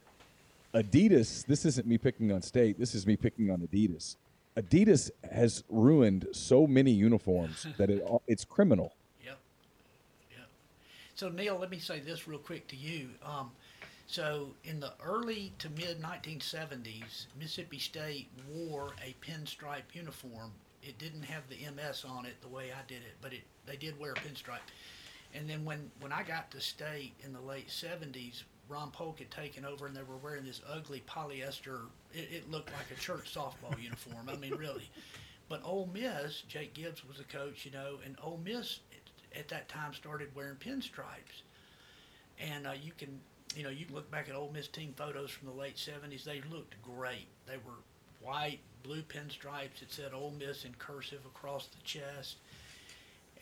Adidas. 0.74 1.46
This 1.46 1.64
isn't 1.64 1.86
me 1.86 1.98
picking 1.98 2.32
on 2.32 2.42
State. 2.42 2.78
This 2.78 2.94
is 2.94 3.06
me 3.06 3.16
picking 3.16 3.50
on 3.50 3.60
Adidas. 3.60 4.16
Adidas 4.56 5.10
has 5.30 5.64
ruined 5.68 6.26
so 6.32 6.66
many 6.66 6.90
uniforms 6.90 7.66
that 7.78 7.90
it 7.90 8.06
it's 8.26 8.44
criminal. 8.44 8.94
Yep. 9.24 9.38
Yep. 10.30 10.48
So 11.14 11.28
Neal, 11.28 11.58
let 11.58 11.70
me 11.70 11.78
say 11.78 12.00
this 12.00 12.26
real 12.28 12.38
quick 12.38 12.66
to 12.68 12.76
you. 12.76 13.08
Um, 13.24 13.50
so 14.06 14.48
in 14.64 14.80
the 14.80 14.92
early 15.02 15.52
to 15.58 15.70
mid 15.70 16.02
1970s, 16.02 17.26
Mississippi 17.38 17.78
State 17.78 18.28
wore 18.50 18.92
a 19.04 19.14
pinstripe 19.24 19.94
uniform. 19.94 20.52
It 20.82 20.98
didn't 20.98 21.22
have 21.22 21.42
the 21.48 21.56
MS 21.74 22.04
on 22.04 22.26
it 22.26 22.34
the 22.42 22.48
way 22.48 22.72
I 22.72 22.82
did 22.88 23.02
it, 23.02 23.16
but 23.20 23.32
it 23.32 23.42
they 23.66 23.76
did 23.76 23.98
wear 23.98 24.12
a 24.12 24.16
pinstripe. 24.16 24.68
And 25.34 25.48
then 25.48 25.64
when 25.64 25.90
when 26.00 26.12
I 26.12 26.22
got 26.24 26.50
to 26.50 26.60
state 26.60 27.14
in 27.24 27.32
the 27.32 27.40
late 27.40 27.68
70s, 27.68 28.42
Ron 28.68 28.90
Polk 28.90 29.18
had 29.18 29.30
taken 29.30 29.64
over, 29.64 29.86
and 29.86 29.94
they 29.94 30.02
were 30.02 30.16
wearing 30.16 30.44
this 30.44 30.62
ugly 30.68 31.02
polyester. 31.06 31.80
It, 32.12 32.28
it 32.32 32.50
looked 32.50 32.72
like 32.72 32.90
a 32.90 33.00
church 33.00 33.34
softball 33.34 33.80
uniform. 33.80 34.28
I 34.28 34.36
mean, 34.36 34.54
really. 34.54 34.90
But 35.48 35.60
Ole 35.64 35.90
Miss, 35.92 36.42
Jake 36.48 36.74
Gibbs 36.74 37.04
was 37.06 37.18
the 37.18 37.24
coach, 37.24 37.66
you 37.66 37.72
know, 37.72 37.98
and 38.04 38.16
Ole 38.22 38.40
Miss 38.42 38.80
at, 38.92 39.40
at 39.40 39.48
that 39.48 39.68
time 39.68 39.92
started 39.92 40.34
wearing 40.34 40.56
pinstripes. 40.56 41.42
And 42.38 42.66
uh, 42.66 42.72
you 42.82 42.92
can, 42.96 43.20
you 43.54 43.62
know, 43.62 43.70
you 43.70 43.84
can 43.84 43.94
look 43.94 44.10
back 44.10 44.28
at 44.28 44.34
Ole 44.34 44.50
Miss 44.52 44.68
team 44.68 44.94
photos 44.96 45.30
from 45.30 45.48
the 45.48 45.54
late 45.54 45.76
'70s. 45.76 46.24
They 46.24 46.42
looked 46.50 46.80
great. 46.82 47.26
They 47.46 47.56
were 47.56 47.80
white, 48.22 48.60
blue 48.82 49.02
pinstripes. 49.02 49.82
It 49.82 49.90
said 49.90 50.12
Ole 50.14 50.34
Miss 50.38 50.64
in 50.64 50.74
cursive 50.78 51.24
across 51.26 51.66
the 51.66 51.82
chest. 51.82 52.36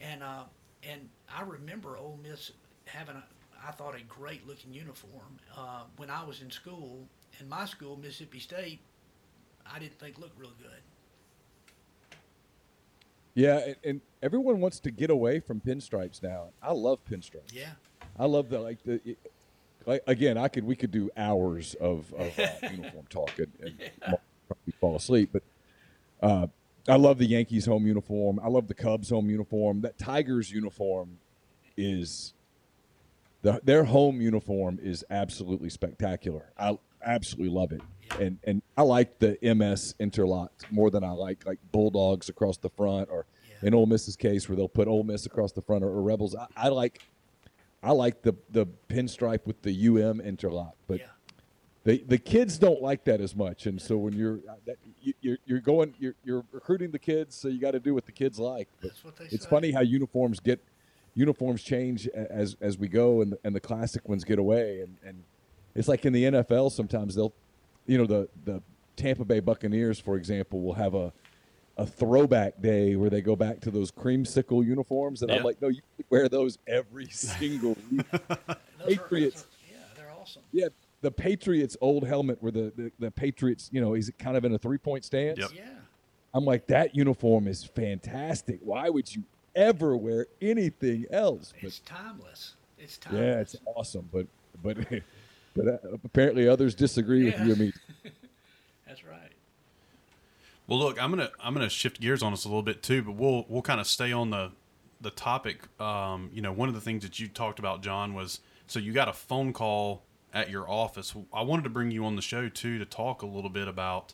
And 0.00 0.22
uh, 0.22 0.44
and 0.82 1.08
I 1.32 1.42
remember 1.42 1.96
Ole 1.96 2.18
Miss 2.22 2.52
having 2.86 3.16
a, 3.16 3.24
I 3.66 3.72
thought 3.72 3.94
a 3.94 4.02
great 4.04 4.46
looking 4.46 4.72
uniform 4.72 5.38
uh, 5.56 5.82
when 5.96 6.10
I 6.10 6.24
was 6.24 6.40
in 6.42 6.50
school. 6.50 7.06
In 7.38 7.48
my 7.48 7.64
school, 7.64 7.96
Mississippi 7.96 8.40
State, 8.40 8.80
I 9.70 9.78
didn't 9.78 9.98
think 9.98 10.18
looked 10.18 10.38
real 10.38 10.52
good. 10.58 10.80
Yeah, 13.34 13.58
and, 13.58 13.76
and 13.84 14.00
everyone 14.22 14.60
wants 14.60 14.80
to 14.80 14.90
get 14.90 15.10
away 15.10 15.40
from 15.40 15.60
pinstripes 15.60 16.22
now. 16.22 16.48
I 16.62 16.72
love 16.72 16.98
pinstripes. 17.10 17.52
Yeah. 17.52 17.70
I 18.18 18.26
love 18.26 18.48
the 18.48 18.60
like 18.60 18.82
the. 18.84 19.00
It, 19.04 19.18
like, 19.86 20.02
again, 20.06 20.36
I 20.36 20.48
could 20.48 20.64
we 20.64 20.76
could 20.76 20.90
do 20.90 21.10
hours 21.16 21.74
of, 21.74 22.12
of 22.14 22.38
uh, 22.38 22.48
uniform 22.70 23.06
talk 23.08 23.38
and, 23.38 23.50
and 23.60 23.90
probably 24.46 24.72
fall 24.78 24.96
asleep, 24.96 25.30
but 25.32 25.42
uh, 26.22 26.48
I 26.88 26.96
love 26.96 27.18
the 27.18 27.26
Yankees 27.26 27.66
home 27.66 27.86
uniform. 27.86 28.40
I 28.42 28.48
love 28.48 28.68
the 28.68 28.74
Cubs 28.74 29.10
home 29.10 29.30
uniform. 29.30 29.80
That 29.82 29.98
Tigers 29.98 30.50
uniform 30.50 31.18
is 31.76 32.34
the 33.42 33.60
their 33.64 33.84
home 33.84 34.20
uniform 34.20 34.78
is 34.82 35.04
absolutely 35.10 35.70
spectacular. 35.70 36.52
I 36.58 36.78
absolutely 37.04 37.54
love 37.54 37.72
it, 37.72 37.80
and 38.20 38.38
and 38.44 38.62
I 38.76 38.82
like 38.82 39.18
the 39.18 39.38
MS 39.42 39.94
interlock 39.98 40.52
more 40.70 40.90
than 40.90 41.04
I 41.04 41.10
like 41.12 41.46
like 41.46 41.58
Bulldogs 41.72 42.28
across 42.28 42.56
the 42.58 42.70
front 42.70 43.08
or 43.10 43.26
Yeah. 43.48 43.68
in 43.68 43.74
Ole 43.74 43.86
Miss's 43.86 44.16
case 44.16 44.48
where 44.48 44.56
they'll 44.56 44.68
put 44.68 44.88
Ole 44.88 45.04
Miss 45.04 45.26
across 45.26 45.52
the 45.52 45.62
front 45.62 45.84
or, 45.84 45.88
or 45.88 46.02
Rebels. 46.02 46.34
I, 46.36 46.46
I 46.56 46.68
like 46.68 47.00
I 47.82 47.92
like 47.92 48.22
the 48.22 48.34
the 48.50 48.66
pinstripe 48.88 49.46
with 49.46 49.62
the 49.62 49.88
UM 49.88 50.20
interlock, 50.20 50.74
but 50.86 50.98
yeah. 51.00 51.06
the 51.84 52.04
the 52.06 52.18
kids 52.18 52.58
don't 52.58 52.82
like 52.82 53.04
that 53.04 53.22
as 53.22 53.34
much. 53.34 53.64
And 53.64 53.80
so 53.80 53.96
when 53.96 54.12
you're 54.12 54.40
uh, 54.48 54.56
that, 54.66 54.76
you, 55.00 55.14
you're 55.22 55.38
you're 55.46 55.60
going 55.60 55.94
you're 55.98 56.14
you're 56.22 56.44
recruiting 56.52 56.90
the 56.90 56.98
kids, 56.98 57.34
so 57.36 57.48
you 57.48 57.58
got 57.58 57.70
to 57.70 57.80
do 57.80 57.94
what 57.94 58.04
the 58.04 58.12
kids 58.12 58.38
like. 58.38 58.68
But 58.82 58.90
That's 58.90 59.02
what 59.04 59.16
they 59.16 59.24
it's 59.26 59.44
say. 59.44 59.48
funny 59.50 59.72
how 59.72 59.80
uniforms 59.80 60.40
get 60.40 60.62
uniforms 61.14 61.62
change 61.62 62.06
as 62.08 62.56
as 62.60 62.78
we 62.78 62.88
go, 62.88 63.20
and 63.22 63.32
the, 63.32 63.38
and 63.44 63.54
the 63.54 63.60
classic 63.60 64.08
ones 64.08 64.24
get 64.24 64.38
away. 64.38 64.80
And 64.80 64.96
and 65.04 65.22
it's 65.74 65.88
like 65.88 66.04
in 66.04 66.12
the 66.12 66.24
NFL 66.24 66.72
sometimes 66.72 67.14
they'll, 67.14 67.32
you 67.86 67.98
know, 67.98 68.06
the 68.06 68.28
the 68.44 68.62
Tampa 68.96 69.24
Bay 69.24 69.40
Buccaneers, 69.40 69.98
for 69.98 70.16
example, 70.16 70.60
will 70.60 70.74
have 70.74 70.94
a 70.94 71.12
a 71.76 71.86
throwback 71.86 72.60
day 72.60 72.94
where 72.96 73.08
they 73.08 73.22
go 73.22 73.34
back 73.34 73.60
to 73.60 73.70
those 73.70 73.90
creamsicle 73.90 74.64
uniforms, 74.66 75.22
and 75.22 75.30
Yeah. 75.30 75.38
I'm 75.38 75.42
like, 75.44 75.62
no, 75.62 75.68
you 75.68 75.80
wear 76.10 76.28
those 76.28 76.58
every 76.66 77.06
single 77.08 77.76
week. 77.90 78.04
Are- 78.12 78.56
Patriots. 78.86 79.42
are- 79.44 79.46
yeah, 79.72 79.76
they're 79.96 80.10
awesome. 80.20 80.42
Yeah, 80.52 80.68
the 81.00 81.10
Patriots 81.10 81.78
old 81.80 82.06
helmet 82.06 82.36
where 82.42 82.52
the, 82.52 82.70
the, 82.76 82.92
the 82.98 83.10
Patriots, 83.10 83.70
you 83.72 83.80
know, 83.80 83.94
is 83.94 84.12
kind 84.18 84.36
of 84.36 84.44
in 84.44 84.52
a 84.52 84.58
three 84.58 84.76
point 84.76 85.04
stance. 85.06 85.38
Yep. 85.38 85.50
Yeah. 85.54 85.62
I'm 86.34 86.44
like, 86.44 86.66
that 86.66 86.94
uniform 86.94 87.48
is 87.48 87.64
fantastic. 87.64 88.58
Why 88.62 88.90
would 88.90 89.14
you 89.14 89.24
ever 89.54 89.96
wear 89.96 90.26
anything 90.40 91.06
else? 91.10 91.52
But 91.60 91.68
It's 91.68 91.78
timeless. 91.80 92.54
It's 92.78 92.98
timeless. 92.98 93.20
yeah, 93.22 93.40
it's 93.40 93.56
awesome. 93.76 94.08
But 94.12 94.26
but 94.62 94.76
but 95.56 95.68
uh, 95.68 95.78
apparently 96.04 96.48
others 96.48 96.74
disagree 96.74 97.24
with 97.24 97.38
you 97.40 97.52
and 97.52 97.58
me. 97.58 97.72
That's 98.02 98.14
That's 98.86 99.04
right. 99.04 99.32
Well, 100.66 100.78
look, 100.78 101.02
I'm 101.02 101.10
gonna 101.10 101.30
I'm 101.40 101.52
gonna 101.54 101.68
shift 101.68 102.00
gears 102.00 102.22
on 102.22 102.32
us 102.32 102.44
a 102.44 102.48
little 102.48 102.62
bit 102.62 102.82
too, 102.82 103.02
but 103.02 103.12
we'll 103.12 103.44
we'll 103.48 103.62
kind 103.62 103.80
of 103.80 103.86
stay 103.86 104.12
on 104.12 104.30
the 104.30 104.52
the 105.00 105.10
topic. 105.10 105.62
Um, 105.80 106.30
you 106.32 106.42
know, 106.42 106.52
one 106.52 106.68
of 106.68 106.74
the 106.74 106.80
things 106.80 107.02
that 107.02 107.18
you 107.18 107.28
talked 107.28 107.58
about, 107.58 107.82
John, 107.82 108.14
was 108.14 108.40
so 108.66 108.78
you 108.78 108.92
got 108.92 109.08
a 109.08 109.12
phone 109.12 109.52
call 109.52 110.02
at 110.32 110.50
your 110.50 110.68
office. 110.70 111.14
I 111.32 111.42
wanted 111.42 111.62
to 111.62 111.70
bring 111.70 111.90
you 111.90 112.04
on 112.04 112.16
the 112.16 112.22
show 112.22 112.48
too 112.48 112.78
to 112.78 112.84
talk 112.84 113.22
a 113.22 113.26
little 113.26 113.50
bit 113.50 113.66
about, 113.66 114.12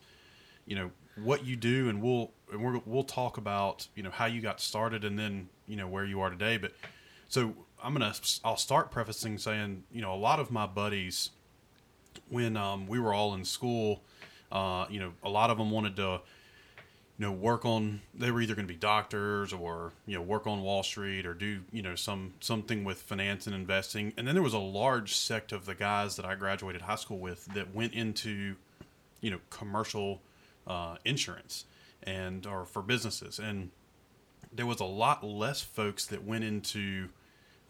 you 0.65 0.77
know, 0.77 0.91
what 1.23 1.45
you 1.45 1.57
do, 1.57 1.89
and 1.89 2.03
we'll 2.03 2.31
and 2.53 2.63
we'll 2.63 2.83
we'll 2.85 3.05
talk 3.05 3.37
about 3.37 3.89
you 3.95 4.03
know 4.03 4.11
how 4.11 4.27
you 4.27 4.41
got 4.41 4.61
started 4.61 5.05
and 5.05 5.19
then 5.19 5.49
you 5.67 5.77
know 5.77 5.89
where 5.89 6.05
you 6.05 6.21
are 6.21 6.31
today. 6.31 6.57
But 6.57 6.73
so 7.29 7.55
I'm 7.83 7.93
gonna 7.93 8.15
I'll 8.45 8.57
start 8.57 8.91
prefacing 8.91 9.39
saying 9.39 9.85
you 9.93 10.03
know 10.03 10.13
a 10.15 10.17
lot 10.17 10.41
of 10.41 10.51
my 10.51 10.67
buddies 10.67 11.31
when 12.29 12.57
um, 12.57 12.87
we 12.87 12.99
were 12.99 13.13
all 13.13 13.35
in 13.35 13.45
school, 13.45 14.03
uh, 14.51 14.87
you 14.89 14.99
know, 14.99 15.13
a 15.23 15.29
lot 15.29 15.51
of 15.51 15.59
them 15.59 15.71
wanted 15.71 15.97
to 15.97 16.21
you 17.19 17.25
know 17.25 17.33
work 17.33 17.65
on 17.65 18.01
they 18.15 18.31
were 18.31 18.41
either 18.41 18.55
going 18.55 18.67
to 18.67 18.73
be 18.73 18.79
doctors 18.79 19.53
or 19.53 19.93
you 20.07 20.15
know 20.15 20.23
work 20.23 20.47
on 20.47 20.63
wall 20.63 20.83
street 20.83 21.25
or 21.25 21.33
do 21.33 21.63
you 21.73 21.83
know 21.83 21.95
some 21.95 22.35
something 22.41 22.85
with 22.85 22.99
finance 22.99 23.47
and 23.47 23.57
investing 23.57 24.13
and 24.17 24.27
then 24.27 24.35
there 24.35 24.43
was 24.43 24.53
a 24.53 24.59
large 24.59 25.15
sect 25.15 25.53
of 25.53 25.65
the 25.65 25.75
guys 25.75 26.17
that 26.17 26.27
i 26.27 26.35
graduated 26.35 26.83
high 26.83 26.97
school 26.97 27.19
with 27.19 27.47
that 27.55 27.75
went 27.75 27.95
into 27.95 28.55
you 29.21 29.31
know 29.31 29.39
commercial 29.49 30.21
uh, 30.67 30.97
insurance 31.05 31.65
and 32.03 32.47
or 32.47 32.65
for 32.65 32.83
businesses. 32.83 33.39
And 33.39 33.71
there 34.53 34.67
was 34.67 34.81
a 34.81 34.85
lot 34.85 35.25
less 35.25 35.61
folks 35.63 36.07
that 36.07 36.25
went 36.25 36.45
into 36.45 37.09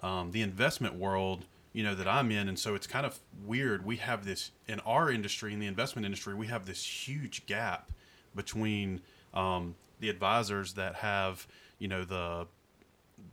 um, 0.01 0.31
the 0.33 0.43
investment 0.43 0.95
world 0.95 1.47
you 1.73 1.83
know 1.83 1.95
that 1.95 2.09
i'm 2.09 2.31
in. 2.31 2.49
And 2.49 2.59
so 2.59 2.75
it's 2.75 2.87
kind 2.87 3.05
of 3.05 3.21
weird. 3.45 3.85
We 3.85 3.97
have 3.97 4.25
this 4.25 4.51
in 4.67 4.81
our 4.81 5.11
industry 5.11 5.53
in 5.53 5.61
the 5.61 5.67
investment 5.67 6.07
industry 6.07 6.35
we 6.35 6.47
have 6.47 6.65
this 6.65 6.83
huge 7.07 7.45
gap 7.45 7.93
between 8.35 9.03
um, 9.35 9.75
the 10.01 10.09
advisors 10.09 10.73
that 10.73 10.97
have 10.97 11.47
you 11.79 11.87
know 11.87 12.03
the 12.05 12.47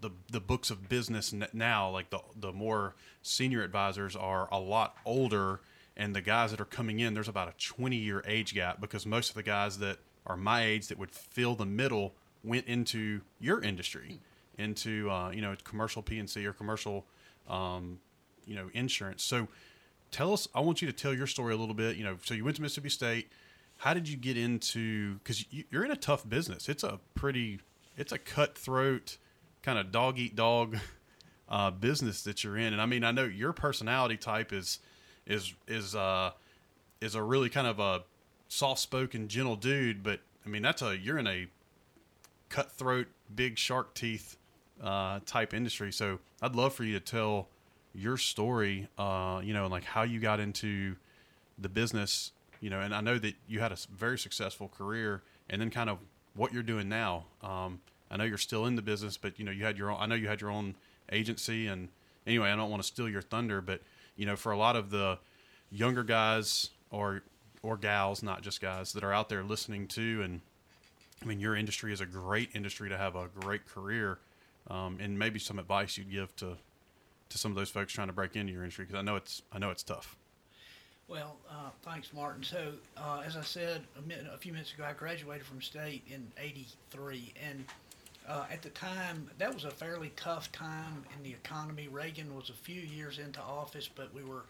the 0.01 0.09
the 0.29 0.41
books 0.41 0.69
of 0.69 0.89
business 0.89 1.33
now 1.53 1.89
like 1.89 2.09
the 2.09 2.19
the 2.35 2.51
more 2.51 2.95
senior 3.21 3.63
advisors 3.63 4.15
are 4.15 4.49
a 4.51 4.59
lot 4.59 4.97
older 5.05 5.61
and 5.95 6.15
the 6.15 6.21
guys 6.21 6.51
that 6.51 6.59
are 6.59 6.65
coming 6.65 6.99
in 6.99 7.13
there's 7.13 7.27
about 7.27 7.47
a 7.47 7.53
20 7.57 7.95
year 7.95 8.23
age 8.27 8.53
gap 8.53 8.81
because 8.81 9.05
most 9.05 9.29
of 9.29 9.35
the 9.35 9.43
guys 9.43 9.79
that 9.79 9.99
are 10.25 10.37
my 10.37 10.63
age 10.63 10.87
that 10.87 10.97
would 10.97 11.11
fill 11.11 11.55
the 11.55 11.65
middle 11.65 12.15
went 12.43 12.65
into 12.67 13.21
your 13.39 13.61
industry 13.61 14.19
into 14.57 15.09
uh, 15.09 15.29
you 15.31 15.41
know 15.41 15.55
commercial 15.63 16.01
P&C 16.01 16.45
or 16.45 16.53
commercial 16.53 17.05
um, 17.47 17.99
you 18.45 18.55
know 18.55 18.69
insurance. 18.73 19.23
So 19.23 19.47
tell 20.11 20.31
us 20.31 20.47
i 20.53 20.59
want 20.59 20.79
you 20.79 20.85
to 20.87 20.93
tell 20.93 21.11
your 21.11 21.25
story 21.25 21.55
a 21.55 21.57
little 21.57 21.73
bit 21.73 21.97
you 21.97 22.03
know 22.03 22.15
so 22.23 22.35
you 22.35 22.43
went 22.43 22.55
to 22.55 22.61
mississippi 22.61 22.89
state. 22.89 23.29
How 23.77 23.93
did 23.93 24.07
you 24.07 24.15
get 24.15 24.37
into 24.37 25.15
because 25.15 25.45
you're 25.49 25.83
in 25.83 25.91
a 25.91 25.95
tough 25.97 26.27
business. 26.27 26.69
It's 26.69 26.83
a 26.83 26.99
pretty 27.15 27.59
it's 27.97 28.11
a 28.11 28.17
cutthroat 28.17 29.17
kind 29.61 29.79
of 29.79 29.91
dog 29.91 30.19
eat 30.19 30.35
dog 30.35 30.77
uh, 31.49 31.71
business 31.71 32.21
that 32.23 32.43
you're 32.43 32.57
in. 32.57 32.73
And 32.73 32.81
i 32.81 32.85
mean 32.85 33.03
i 33.03 33.11
know 33.11 33.25
your 33.25 33.53
personality 33.53 34.17
type 34.17 34.53
is 34.53 34.79
is 35.25 35.53
is 35.67 35.95
uh 35.95 36.31
is 37.01 37.15
a 37.15 37.23
really 37.23 37.49
kind 37.49 37.67
of 37.67 37.79
a 37.79 38.03
soft 38.47 38.79
spoken 38.79 39.27
gentle 39.27 39.55
dude 39.55 40.03
but 40.03 40.19
i 40.45 40.49
mean 40.49 40.61
that's 40.61 40.81
a 40.81 40.97
you're 40.97 41.17
in 41.17 41.27
a 41.27 41.47
cutthroat 42.49 43.07
big 43.33 43.57
shark 43.57 43.93
teeth 43.93 44.37
uh, 44.81 45.19
type 45.25 45.53
industry 45.53 45.91
so 45.91 46.19
i'd 46.41 46.55
love 46.55 46.73
for 46.73 46.83
you 46.83 46.93
to 46.93 46.99
tell 46.99 47.47
your 47.95 48.17
story 48.17 48.87
uh, 48.97 49.39
you 49.43 49.53
know 49.53 49.63
and 49.63 49.71
like 49.71 49.83
how 49.83 50.03
you 50.03 50.19
got 50.19 50.39
into 50.39 50.95
the 51.57 51.69
business 51.69 52.31
you 52.63 52.69
know, 52.69 52.79
and 52.79 52.95
I 52.95 53.01
know 53.01 53.19
that 53.19 53.35
you 53.45 53.59
had 53.59 53.73
a 53.73 53.77
very 53.93 54.17
successful 54.17 54.69
career, 54.69 55.21
and 55.49 55.61
then 55.61 55.69
kind 55.69 55.89
of 55.89 55.97
what 56.33 56.53
you're 56.53 56.63
doing 56.63 56.87
now. 56.87 57.25
Um, 57.41 57.81
I 58.09 58.15
know 58.15 58.23
you're 58.23 58.37
still 58.37 58.65
in 58.67 58.77
the 58.77 58.81
business, 58.81 59.17
but 59.17 59.37
you 59.37 59.43
know, 59.43 59.51
you 59.51 59.65
had 59.65 59.77
your 59.77 59.91
own. 59.91 59.97
I 59.99 60.05
know 60.05 60.15
you 60.15 60.29
had 60.29 60.39
your 60.39 60.49
own 60.49 60.75
agency, 61.11 61.67
and 61.67 61.89
anyway, 62.25 62.51
I 62.51 62.55
don't 62.55 62.69
want 62.69 62.81
to 62.81 62.87
steal 62.87 63.09
your 63.09 63.21
thunder, 63.21 63.59
but 63.59 63.81
you 64.15 64.25
know, 64.25 64.35
for 64.35 64.51
a 64.51 64.57
lot 64.57 64.75
of 64.75 64.89
the 64.89 65.19
younger 65.71 66.03
guys 66.03 66.69
or 66.89 67.23
or 67.61 67.77
gals, 67.77 68.21
not 68.21 68.41
just 68.41 68.61
guys 68.61 68.93
that 68.93 69.03
are 69.03 69.13
out 69.13 69.29
there 69.29 69.43
listening 69.43 69.87
to, 69.87 70.21
and 70.21 70.41
I 71.21 71.25
mean, 71.25 71.39
your 71.39 71.55
industry 71.55 71.93
is 71.93 72.01
a 72.01 72.05
great 72.05 72.49
industry 72.53 72.89
to 72.89 72.97
have 72.97 73.15
a 73.15 73.27
great 73.39 73.65
career, 73.65 74.19
um, 74.69 74.97
and 74.99 75.17
maybe 75.17 75.39
some 75.39 75.59
advice 75.59 75.97
you'd 75.97 76.11
give 76.11 76.35
to 76.37 76.57
to 77.29 77.37
some 77.37 77.51
of 77.51 77.55
those 77.55 77.69
folks 77.69 77.93
trying 77.93 78.07
to 78.07 78.13
break 78.13 78.35
into 78.35 78.53
your 78.53 78.63
industry 78.63 78.85
because 78.85 78.99
I 78.99 79.01
know 79.01 79.15
it's 79.15 79.41
I 79.51 79.59
know 79.59 79.71
it's 79.71 79.83
tough. 79.83 80.17
Well, 81.07 81.37
uh, 81.49 81.69
thanks, 81.83 82.13
Martin. 82.13 82.43
So, 82.43 82.73
uh, 82.95 83.23
as 83.25 83.35
I 83.35 83.41
said 83.41 83.81
a, 83.97 84.01
minute, 84.01 84.25
a, 84.33 84.37
few 84.37 84.53
minutes 84.53 84.73
ago, 84.73 84.85
I 84.87 84.93
graduated 84.93 85.45
from 85.45 85.61
state 85.61 86.03
in 86.07 86.31
'83, 86.37 87.33
and 87.45 87.65
uh, 88.27 88.45
at 88.51 88.61
the 88.61 88.69
time, 88.69 89.29
that 89.37 89.53
was 89.53 89.65
a 89.65 89.71
fairly 89.71 90.11
tough 90.15 90.51
time 90.51 91.03
in 91.15 91.23
the 91.23 91.31
economy. 91.31 91.87
Reagan 91.87 92.35
was 92.35 92.49
a 92.49 92.53
few 92.53 92.81
years 92.81 93.19
into 93.19 93.41
office, 93.41 93.89
but 93.93 94.13
we 94.13 94.23
were 94.23 94.45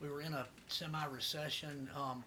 we 0.00 0.08
were 0.08 0.22
in 0.22 0.32
a 0.32 0.46
semi-recession, 0.68 1.90
um, 1.94 2.24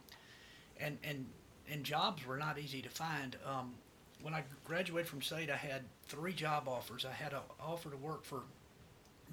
and 0.80 0.98
and 1.04 1.26
and 1.72 1.84
jobs 1.84 2.26
were 2.26 2.38
not 2.38 2.60
easy 2.60 2.82
to 2.82 2.90
find. 2.90 3.38
Um, 3.46 3.74
when 4.22 4.34
I 4.34 4.44
graduated 4.66 5.10
from 5.10 5.22
state, 5.22 5.50
I 5.50 5.58
had 5.58 5.82
three 6.08 6.34
job 6.34 6.68
offers. 6.68 7.06
I 7.06 7.12
had 7.12 7.34
an 7.34 7.40
offer 7.60 7.90
to 7.90 7.98
work 7.98 8.24
for 8.24 8.42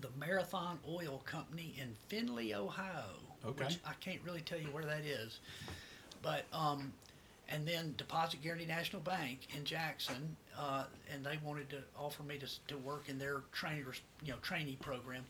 the 0.01 0.09
Marathon 0.19 0.79
Oil 0.89 1.23
Company 1.27 1.75
in 1.79 1.95
Findlay, 2.09 2.55
Ohio 2.55 3.21
Okay. 3.47 3.65
Which 3.65 3.79
I 3.87 3.93
can't 4.01 4.21
really 4.25 4.43
tell 4.43 4.59
you 4.59 4.67
where 4.67 4.85
that 4.85 5.05
is, 5.05 5.41
but 6.23 6.45
um, 6.53 6.93
and 7.51 7.67
then 7.67 7.95
Deposit 7.97 8.43
Guarantee 8.43 8.67
National 8.67 9.03
Bank 9.03 9.49
in 9.57 9.65
Jackson, 9.65 10.37
uh, 10.59 10.85
and 11.13 11.25
they 11.25 11.39
wanted 11.45 11.69
to 11.71 11.79
offer 11.99 12.23
me 12.23 12.39
to, 12.39 12.47
to 12.69 12.79
work 12.79 13.09
in 13.09 13.19
their 13.19 13.43
trainers, 13.53 14.01
you 14.23 14.33
know, 14.33 14.39
trainee 14.41 14.77
program. 14.77 15.25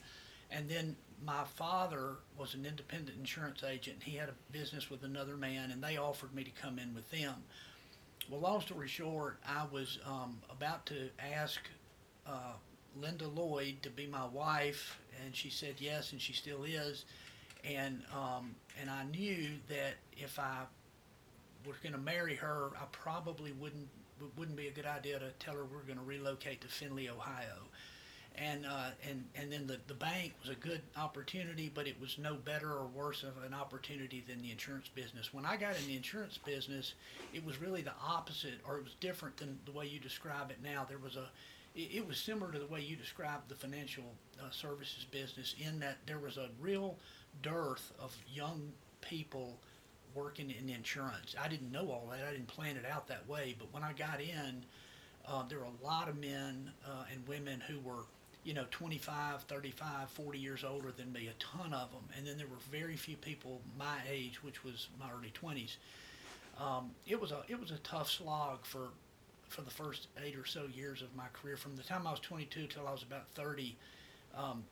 And 0.50 0.68
then 0.68 0.96
my 1.24 1.44
father 1.56 2.16
was 2.36 2.54
an 2.54 2.66
independent 2.66 3.16
insurance 3.18 3.62
agent. 3.62 4.02
He 4.02 4.16
had 4.16 4.28
a 4.28 4.52
business 4.52 4.90
with 4.90 5.02
another 5.02 5.36
man, 5.36 5.70
and 5.70 5.82
they 5.82 5.96
offered 5.96 6.34
me 6.34 6.44
to 6.44 6.50
come 6.50 6.78
in 6.78 6.94
with 6.94 7.10
them. 7.10 7.34
Well, 8.28 8.40
long 8.40 8.60
story 8.60 8.88
short, 8.88 9.38
I 9.46 9.64
was 9.70 9.98
um, 10.06 10.38
about 10.50 10.86
to 10.86 11.08
ask 11.18 11.60
uh, 12.26 12.52
Linda 13.00 13.28
Lloyd 13.28 13.76
to 13.82 13.90
be 13.90 14.06
my 14.06 14.26
wife, 14.26 15.00
and 15.24 15.34
she 15.34 15.50
said 15.50 15.76
yes, 15.78 16.12
and 16.12 16.20
she 16.20 16.32
still 16.32 16.64
is 16.64 17.04
and 17.64 18.02
um, 18.14 18.54
and 18.80 18.90
I 18.90 19.04
knew 19.04 19.48
that 19.68 19.94
if 20.16 20.38
I 20.38 20.62
was 21.66 21.76
going 21.82 21.92
to 21.92 22.00
marry 22.00 22.34
her, 22.36 22.70
I 22.76 22.84
probably 22.92 23.52
wouldn't 23.52 23.88
wouldn't 24.36 24.56
be 24.56 24.68
a 24.68 24.70
good 24.70 24.86
idea 24.86 25.18
to 25.18 25.30
tell 25.38 25.54
her 25.54 25.64
we're 25.64 25.80
going 25.80 25.98
to 25.98 26.04
relocate 26.04 26.60
to 26.60 26.68
Findlay, 26.68 27.08
Ohio. 27.08 27.56
And 28.36 28.64
uh, 28.64 28.90
and 29.08 29.24
and 29.34 29.52
then 29.52 29.66
the, 29.66 29.78
the 29.88 29.94
bank 29.94 30.34
was 30.40 30.50
a 30.50 30.54
good 30.54 30.80
opportunity, 30.96 31.70
but 31.74 31.86
it 31.88 32.00
was 32.00 32.16
no 32.16 32.34
better 32.34 32.70
or 32.70 32.86
worse 32.86 33.24
of 33.24 33.42
an 33.44 33.52
opportunity 33.52 34.22
than 34.26 34.40
the 34.40 34.52
insurance 34.52 34.88
business. 34.88 35.34
When 35.34 35.44
I 35.44 35.56
got 35.56 35.76
in 35.78 35.86
the 35.86 35.96
insurance 35.96 36.38
business, 36.38 36.94
it 37.34 37.44
was 37.44 37.60
really 37.60 37.82
the 37.82 37.92
opposite, 38.06 38.60
or 38.66 38.78
it 38.78 38.84
was 38.84 38.94
different 39.00 39.36
than 39.36 39.58
the 39.64 39.72
way 39.72 39.86
you 39.86 39.98
describe 39.98 40.50
it 40.50 40.58
now. 40.62 40.86
There 40.88 40.98
was 40.98 41.16
a 41.16 41.28
it, 41.74 41.88
it 41.96 42.06
was 42.06 42.18
similar 42.18 42.52
to 42.52 42.58
the 42.58 42.66
way 42.66 42.80
you 42.80 42.96
described 42.96 43.48
the 43.48 43.56
financial 43.56 44.04
uh, 44.40 44.50
services 44.50 45.04
business 45.10 45.54
in 45.58 45.80
that 45.80 45.98
there 46.06 46.18
was 46.18 46.36
a 46.36 46.48
real 46.60 46.96
dearth 47.42 47.92
of 48.00 48.16
young 48.32 48.72
people 49.00 49.58
working 50.14 50.50
in 50.50 50.68
insurance. 50.68 51.34
I 51.40 51.48
didn't 51.48 51.72
know 51.72 51.90
all 51.90 52.08
that. 52.10 52.26
I 52.28 52.32
didn't 52.32 52.48
plan 52.48 52.76
it 52.76 52.84
out 52.90 53.08
that 53.08 53.28
way. 53.28 53.56
But 53.58 53.72
when 53.72 53.82
I 53.82 53.92
got 53.92 54.20
in, 54.20 54.64
uh, 55.26 55.44
there 55.48 55.58
were 55.58 55.66
a 55.66 55.84
lot 55.84 56.08
of 56.08 56.18
men 56.18 56.70
uh, 56.86 57.04
and 57.12 57.26
women 57.26 57.60
who 57.60 57.78
were, 57.80 58.04
you 58.44 58.54
know, 58.54 58.64
25, 58.70 59.42
35, 59.42 60.10
40 60.10 60.38
years 60.38 60.64
older 60.64 60.92
than 60.92 61.12
me, 61.12 61.28
a 61.28 61.42
ton 61.42 61.72
of 61.72 61.90
them. 61.90 62.02
And 62.16 62.26
then 62.26 62.36
there 62.36 62.46
were 62.46 62.60
very 62.70 62.96
few 62.96 63.16
people 63.16 63.60
my 63.78 63.98
age, 64.08 64.42
which 64.42 64.64
was 64.64 64.88
my 64.98 65.06
early 65.16 65.32
20s. 65.40 65.76
Um, 66.58 66.90
it 67.06 67.18
was 67.18 67.32
a 67.32 67.42
it 67.48 67.58
was 67.58 67.70
a 67.70 67.78
tough 67.78 68.10
slog 68.10 68.66
for 68.66 68.88
for 69.48 69.62
the 69.62 69.70
first 69.70 70.08
eight 70.24 70.36
or 70.36 70.44
so 70.44 70.64
years 70.72 71.02
of 71.02 71.14
my 71.16 71.26
career. 71.32 71.56
From 71.56 71.74
the 71.76 71.82
time 71.82 72.06
I 72.06 72.10
was 72.10 72.20
22 72.20 72.66
till 72.68 72.86
I 72.86 72.92
was 72.92 73.02
about 73.02 73.28
30, 73.34 73.76
um, 74.36 74.62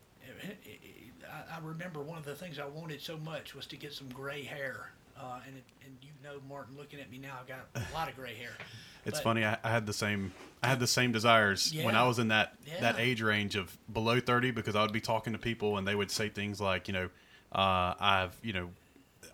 I, 1.50 1.58
remember 1.62 2.00
one 2.00 2.18
of 2.18 2.24
the 2.24 2.34
things 2.34 2.58
I 2.58 2.66
wanted 2.66 3.00
so 3.00 3.16
much 3.18 3.54
was 3.54 3.66
to 3.66 3.76
get 3.76 3.92
some 3.92 4.08
gray 4.08 4.42
hair. 4.42 4.92
Uh, 5.18 5.40
and 5.46 5.56
it, 5.56 5.64
and 5.84 5.96
you 6.02 6.10
know, 6.22 6.38
Martin, 6.48 6.76
looking 6.76 7.00
at 7.00 7.10
me 7.10 7.18
now, 7.18 7.38
I've 7.40 7.48
got 7.48 7.66
a 7.74 7.94
lot 7.94 8.08
of 8.08 8.16
gray 8.16 8.34
hair. 8.34 8.50
It's 9.04 9.20
but, 9.20 9.24
funny. 9.24 9.44
I, 9.44 9.56
I, 9.64 9.70
had 9.70 9.86
the 9.86 9.92
same. 9.94 10.32
I 10.62 10.66
had 10.66 10.80
the 10.80 10.86
same 10.86 11.12
desires 11.12 11.72
yeah, 11.72 11.86
when 11.86 11.94
I 11.94 12.06
was 12.06 12.18
in 12.18 12.28
that 12.28 12.56
yeah. 12.66 12.80
that 12.80 12.98
age 12.98 13.22
range 13.22 13.54
of 13.54 13.74
below 13.90 14.20
thirty, 14.20 14.50
because 14.50 14.76
I 14.76 14.82
would 14.82 14.92
be 14.92 15.00
talking 15.00 15.32
to 15.32 15.38
people 15.38 15.78
and 15.78 15.86
they 15.86 15.94
would 15.94 16.10
say 16.10 16.28
things 16.28 16.60
like, 16.60 16.88
you 16.88 16.94
know, 16.94 17.04
uh, 17.52 17.94
I've, 17.98 18.36
you 18.42 18.52
know, 18.52 18.70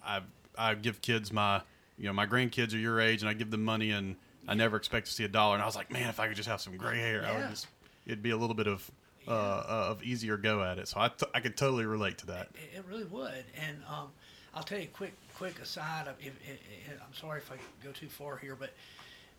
I 0.04 0.20
I 0.56 0.74
give 0.74 1.00
kids 1.00 1.32
my, 1.32 1.62
you 1.98 2.04
know, 2.04 2.12
my 2.12 2.26
grandkids 2.26 2.72
are 2.72 2.78
your 2.78 3.00
age, 3.00 3.22
and 3.22 3.28
I 3.28 3.32
give 3.32 3.50
them 3.50 3.64
money, 3.64 3.90
and 3.90 4.14
I 4.46 4.54
never 4.54 4.76
expect 4.76 5.06
to 5.06 5.12
see 5.12 5.24
a 5.24 5.28
dollar. 5.28 5.54
And 5.54 5.62
I 5.62 5.66
was 5.66 5.74
like, 5.74 5.90
man, 5.90 6.08
if 6.08 6.20
I 6.20 6.28
could 6.28 6.36
just 6.36 6.48
have 6.48 6.60
some 6.60 6.76
gray 6.76 7.00
hair, 7.00 7.22
yeah. 7.22 7.32
I 7.32 7.38
would 7.38 7.50
just. 7.50 7.66
It'd 8.06 8.22
be 8.22 8.30
a 8.30 8.36
little 8.36 8.54
bit 8.54 8.68
of 8.68 8.88
uh, 9.26 9.30
uh, 9.30 9.86
of 9.90 10.02
easier 10.02 10.36
go 10.36 10.62
at 10.62 10.78
it. 10.78 10.88
So 10.88 11.00
I, 11.00 11.08
t- 11.08 11.26
I 11.34 11.40
could 11.40 11.56
totally 11.56 11.86
relate 11.86 12.18
to 12.18 12.26
that. 12.26 12.48
It, 12.54 12.78
it 12.78 12.84
really 12.88 13.04
would. 13.04 13.44
And 13.66 13.78
um, 13.88 14.10
I'll 14.54 14.62
tell 14.62 14.78
you 14.78 14.84
a 14.84 14.96
quick 14.96 15.14
quick 15.34 15.60
aside. 15.60 16.06
If, 16.20 16.26
if, 16.26 16.34
if, 16.46 17.00
I'm 17.00 17.14
sorry 17.14 17.38
if 17.38 17.50
I 17.50 17.56
go 17.84 17.90
too 17.92 18.06
far 18.08 18.36
here, 18.36 18.56
but 18.58 18.70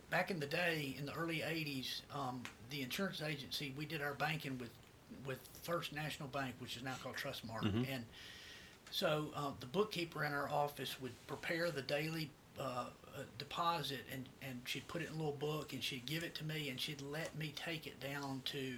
back 0.09 0.29
in 0.29 0.39
the 0.39 0.45
day, 0.45 0.95
in 0.99 1.05
the 1.05 1.13
early 1.13 1.37
'80s, 1.37 2.01
um, 2.13 2.43
the 2.69 2.81
insurance 2.81 3.21
agency 3.21 3.73
we 3.77 3.85
did 3.85 4.01
our 4.01 4.13
banking 4.13 4.57
with 4.57 4.71
with 5.25 5.39
First 5.63 5.93
National 5.93 6.27
Bank, 6.29 6.55
which 6.59 6.75
is 6.77 6.83
now 6.83 6.93
called 7.01 7.15
Trustmark, 7.15 7.63
and 7.91 8.03
so 8.91 9.27
uh, 9.35 9.51
the 9.59 9.65
bookkeeper 9.65 10.23
in 10.23 10.33
our 10.33 10.49
office 10.49 10.99
would 11.01 11.13
prepare 11.27 11.71
the 11.71 11.81
daily 11.81 12.29
uh, 12.59 12.63
uh, 12.63 13.21
deposit, 13.37 14.01
and, 14.11 14.25
and 14.41 14.61
she'd 14.65 14.87
put 14.87 15.01
it 15.01 15.09
in 15.09 15.15
a 15.15 15.17
little 15.17 15.33
book, 15.33 15.73
and 15.73 15.83
she'd 15.83 16.05
give 16.05 16.23
it 16.23 16.35
to 16.35 16.43
me, 16.43 16.69
and 16.69 16.79
she'd 16.79 17.01
let 17.01 17.35
me 17.37 17.53
take 17.55 17.87
it 17.87 17.99
down 17.99 18.41
to 18.45 18.75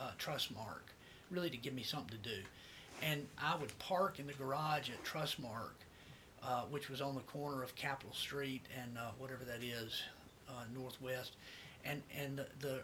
uh, 0.00 0.10
Trustmark, 0.18 0.92
really 1.30 1.50
to 1.50 1.56
give 1.56 1.74
me 1.74 1.82
something 1.82 2.16
to 2.22 2.28
do. 2.28 2.40
And 3.02 3.26
I 3.38 3.56
would 3.56 3.76
park 3.78 4.18
in 4.18 4.26
the 4.26 4.32
garage 4.32 4.90
at 4.90 5.02
Trustmark, 5.04 5.77
uh, 6.42 6.62
which 6.70 6.88
was 6.88 7.00
on 7.00 7.14
the 7.14 7.20
corner 7.22 7.62
of 7.62 7.74
Capitol 7.74 8.14
Street 8.14 8.62
and 8.80 8.96
uh, 8.98 9.10
whatever 9.18 9.44
that 9.44 9.62
is, 9.62 10.02
uh, 10.48 10.64
Northwest, 10.74 11.36
and 11.84 12.02
and 12.16 12.38
the, 12.38 12.46
the 12.60 12.80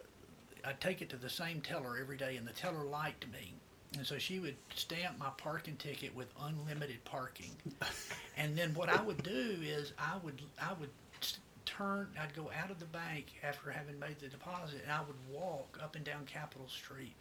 I'd 0.64 0.80
take 0.80 1.02
it 1.02 1.10
to 1.10 1.16
the 1.16 1.28
same 1.28 1.60
teller 1.60 1.98
every 2.00 2.16
day, 2.16 2.36
and 2.36 2.46
the 2.46 2.52
teller 2.52 2.84
liked 2.84 3.30
me. 3.32 3.54
And 3.96 4.06
so 4.06 4.18
she 4.18 4.40
would 4.40 4.56
stamp 4.74 5.18
my 5.18 5.30
parking 5.36 5.76
ticket 5.76 6.14
with 6.14 6.26
unlimited 6.42 7.04
parking. 7.04 7.52
and 8.36 8.56
then 8.56 8.74
what 8.74 8.88
I 8.88 9.00
would 9.00 9.22
do 9.22 9.56
is 9.62 9.92
I 9.98 10.16
would 10.22 10.42
I 10.60 10.72
would 10.80 10.90
turn 11.64 12.08
I'd 12.20 12.34
go 12.34 12.50
out 12.60 12.70
of 12.70 12.78
the 12.78 12.84
bank 12.86 13.26
after 13.42 13.70
having 13.70 13.98
made 13.98 14.18
the 14.20 14.28
deposit 14.28 14.82
and 14.82 14.92
I 14.92 15.00
would 15.00 15.16
walk 15.30 15.78
up 15.82 15.96
and 15.96 16.04
down 16.04 16.26
Capitol 16.26 16.68
Street 16.68 17.14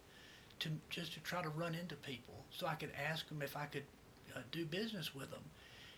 to 0.60 0.68
just 0.90 1.14
to 1.14 1.20
try 1.20 1.42
to 1.42 1.48
run 1.48 1.74
into 1.74 1.94
people 1.96 2.44
so 2.50 2.66
I 2.66 2.74
could 2.74 2.90
ask 3.08 3.28
them 3.28 3.42
if 3.42 3.56
I 3.56 3.66
could 3.66 3.84
uh, 4.34 4.40
do 4.52 4.66
business 4.66 5.14
with 5.14 5.30
them. 5.30 5.44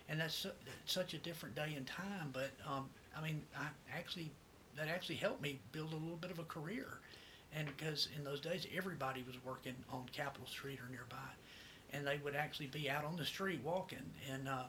And 0.09 0.19
that's 0.19 0.33
su- 0.35 0.49
such 0.85 1.13
a 1.13 1.17
different 1.17 1.55
day 1.55 1.73
and 1.75 1.85
time, 1.85 2.29
but 2.31 2.51
um, 2.65 2.89
I 3.15 3.21
mean 3.21 3.41
I 3.57 3.67
actually 3.93 4.31
that 4.77 4.87
actually 4.87 5.15
helped 5.15 5.41
me 5.41 5.59
build 5.71 5.91
a 5.91 5.97
little 5.97 6.17
bit 6.17 6.31
of 6.31 6.39
a 6.39 6.43
career 6.43 6.99
and 7.55 7.67
because 7.75 8.07
in 8.17 8.23
those 8.23 8.39
days 8.39 8.67
everybody 8.75 9.23
was 9.25 9.35
working 9.45 9.75
on 9.91 10.03
Capitol 10.11 10.47
Street 10.47 10.79
or 10.79 10.89
nearby, 10.91 11.17
and 11.93 12.05
they 12.05 12.19
would 12.23 12.35
actually 12.35 12.67
be 12.67 12.89
out 12.89 13.05
on 13.05 13.15
the 13.15 13.25
street 13.25 13.61
walking, 13.63 14.03
and 14.31 14.47
uh, 14.47 14.63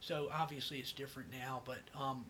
so 0.00 0.28
obviously 0.32 0.78
it's 0.78 0.92
different 0.92 1.30
now. 1.30 1.62
But 1.64 1.80
um, 1.98 2.24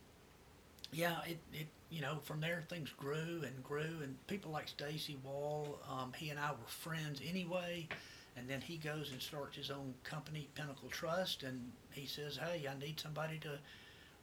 yeah, 0.92 1.16
it, 1.26 1.38
it 1.52 1.66
you 1.90 2.00
know 2.00 2.18
from 2.24 2.40
there 2.40 2.62
things 2.68 2.90
grew 2.96 3.42
and 3.44 3.62
grew, 3.62 4.00
and 4.02 4.14
people 4.26 4.50
like 4.50 4.68
Stacy 4.68 5.16
Wall, 5.24 5.78
um, 5.90 6.12
he 6.16 6.30
and 6.30 6.38
I 6.38 6.50
were 6.50 6.66
friends 6.66 7.20
anyway, 7.26 7.88
and 8.36 8.48
then 8.48 8.60
he 8.60 8.76
goes 8.76 9.12
and 9.12 9.20
starts 9.20 9.56
his 9.56 9.70
own 9.70 9.94
company, 10.02 10.48
Pinnacle 10.54 10.88
Trust, 10.88 11.42
and 11.42 11.70
he 11.92 12.06
says, 12.06 12.36
hey, 12.36 12.66
I 12.68 12.78
need 12.78 12.98
somebody 12.98 13.38
to 13.38 13.58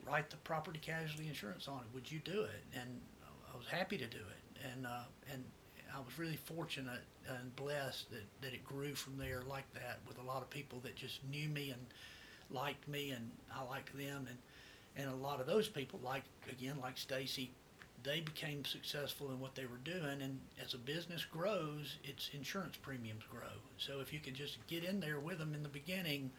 write 0.06 0.30
the 0.30 0.38
property 0.38 0.80
casualty 0.80 1.28
insurance 1.28 1.68
on 1.68 1.80
it. 1.80 1.94
Would 1.94 2.12
you 2.12 2.20
do 2.20 2.42
it? 2.42 2.64
And 2.74 3.00
I 3.54 3.58
was 3.58 3.68
happy 3.68 3.98
to 3.98 4.08
do 4.08 4.18
it, 4.18 4.68
and 4.74 4.86
uh, 4.86 5.04
and 5.32 5.44
I 5.96 6.00
was 6.00 6.18
really 6.18 6.38
fortunate 6.38 7.02
and 7.28 7.56
blessed 7.56 8.10
that, 8.12 8.24
that 8.42 8.54
it 8.54 8.64
grew 8.64 8.96
from 8.96 9.18
there 9.18 9.42
like 9.48 9.72
that 9.74 10.00
with 10.08 10.18
a 10.20 10.24
lot 10.24 10.42
of 10.42 10.50
people 10.50 10.80
that 10.84 10.96
just 10.96 11.20
knew 11.30 11.50
me 11.50 11.72
and 11.72 11.82
liked 12.50 12.88
me 12.88 13.12
and 13.12 13.30
I 13.54 13.64
liked 13.64 13.96
them 13.98 14.28
and 14.28 14.38
and 14.98 15.10
a 15.10 15.16
lot 15.16 15.40
of 15.40 15.48
those 15.48 15.70
people 15.70 16.00
like 16.04 16.24
again 16.50 16.76
like 16.82 16.98
Stacy 16.98 17.52
they 18.04 18.22
became 18.22 18.66
successful 18.66 19.32
in 19.32 19.40
what 19.40 19.56
they 19.56 19.66
were 19.66 19.80
doing 19.84 20.22
and 20.22 20.40
as 20.64 20.74
a 20.74 20.78
business 20.78 21.26
grows 21.26 21.98
its 22.04 22.30
insurance 22.34 22.78
premiums 22.78 23.24
grow. 23.30 23.60
So 23.78 24.00
if 24.00 24.12
you 24.12 24.20
can 24.20 24.34
just 24.34 24.66
get 24.68 24.84
in 24.84 25.00
there 25.00 25.20
with 25.20 25.40
them 25.40 25.54
in 25.54 25.64
the 25.64 25.70
beginning 25.70 26.32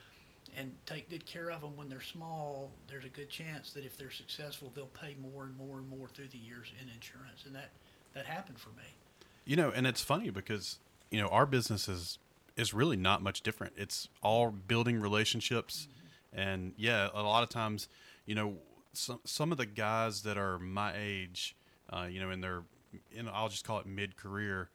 and 0.57 0.73
take 0.87 1.09
good 1.09 1.25
care 1.25 1.51
of 1.51 1.61
them 1.61 1.77
when 1.77 1.89
they're 1.89 2.01
small 2.01 2.71
there's 2.89 3.05
a 3.05 3.09
good 3.09 3.31
chance 3.31 3.73
that 3.73 3.85
if 3.85 3.97
they're 3.97 4.11
successful 4.11 4.73
they'll 4.75 4.87
pay 4.87 5.17
more 5.21 5.45
and 5.45 5.57
more 5.57 5.79
and 5.79 5.89
more 5.89 6.09
through 6.09 6.29
the 6.29 6.39
years 6.39 6.73
in 6.81 6.89
insurance. 6.89 7.45
And 7.47 7.55
that 7.55 7.71
that 8.15 8.27
happened 8.27 8.59
for 8.59 8.71
me. 8.71 8.97
You 9.45 9.57
know, 9.57 9.71
and 9.75 9.87
it's 9.87 10.03
funny 10.03 10.31
because 10.31 10.79
you 11.11 11.21
know 11.21 11.29
our 11.29 11.47
business 11.47 11.89
is 11.89 12.19
is 12.57 12.75
really 12.75 12.97
not 12.97 13.23
much 13.23 13.43
different. 13.43 13.75
It's 13.77 14.09
all 14.23 14.51
building 14.51 15.01
relationships, 15.01 15.89
mm-hmm. 15.89 16.41
and 16.41 16.73
yeah, 16.77 17.09
a 17.15 17.23
lot 17.23 17.43
of 17.43 17.49
times, 17.49 17.89
you 18.27 18.35
know, 18.35 18.57
some 18.93 19.21
some 19.25 19.53
of 19.53 19.59
the 19.59 19.67
guys 19.67 20.23
that 20.23 20.37
are 20.37 20.59
my 20.59 20.93
age, 20.97 21.57
uh, 21.91 22.07
you 22.11 22.21
know, 22.21 22.31
in 22.31 22.41
their, 22.41 22.63
in 23.11 23.29
I'll 23.29 23.49
just 23.49 23.65
call 23.65 23.79
it 23.79 23.87
mid 23.87 24.17
career, 24.17 24.71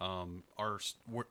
um, 0.00 0.44
are 0.58 0.78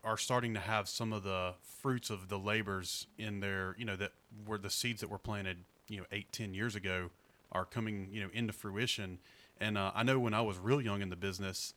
are 0.04 0.18
starting 0.18 0.54
to 0.54 0.60
have 0.60 0.88
some 0.90 1.14
of 1.14 1.24
the 1.24 1.54
fruits 1.62 2.10
of 2.10 2.30
the 2.30 2.38
labors 2.38 3.08
in 3.18 3.40
their, 3.40 3.76
you 3.78 3.86
know, 3.86 3.96
that 3.96 4.12
were 4.46 4.58
the 4.58 4.70
seeds 4.70 5.02
that 5.02 5.10
were 5.10 5.20
planted, 5.20 5.58
you 5.88 5.98
know, 5.98 6.06
eight 6.12 6.32
ten 6.32 6.54
years 6.54 6.76
ago, 6.76 7.10
are 7.52 7.66
coming, 7.66 8.10
you 8.12 8.22
know, 8.22 8.30
into 8.34 8.54
fruition. 8.54 9.20
And 9.60 9.78
uh, 9.78 9.92
I 9.96 10.04
know 10.04 10.20
when 10.20 10.34
I 10.34 10.42
was 10.42 10.58
real 10.60 10.82
young 10.82 11.02
in 11.02 11.10
the 11.10 11.16
business, 11.16 11.74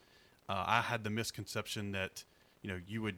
uh, 0.49 0.65
I 0.67 0.81
had 0.81 1.05
the 1.05 1.11
misconception 1.11 1.93
that 1.93 2.25
you 2.63 2.71
know 2.71 2.81
you 2.87 3.03
would 3.03 3.17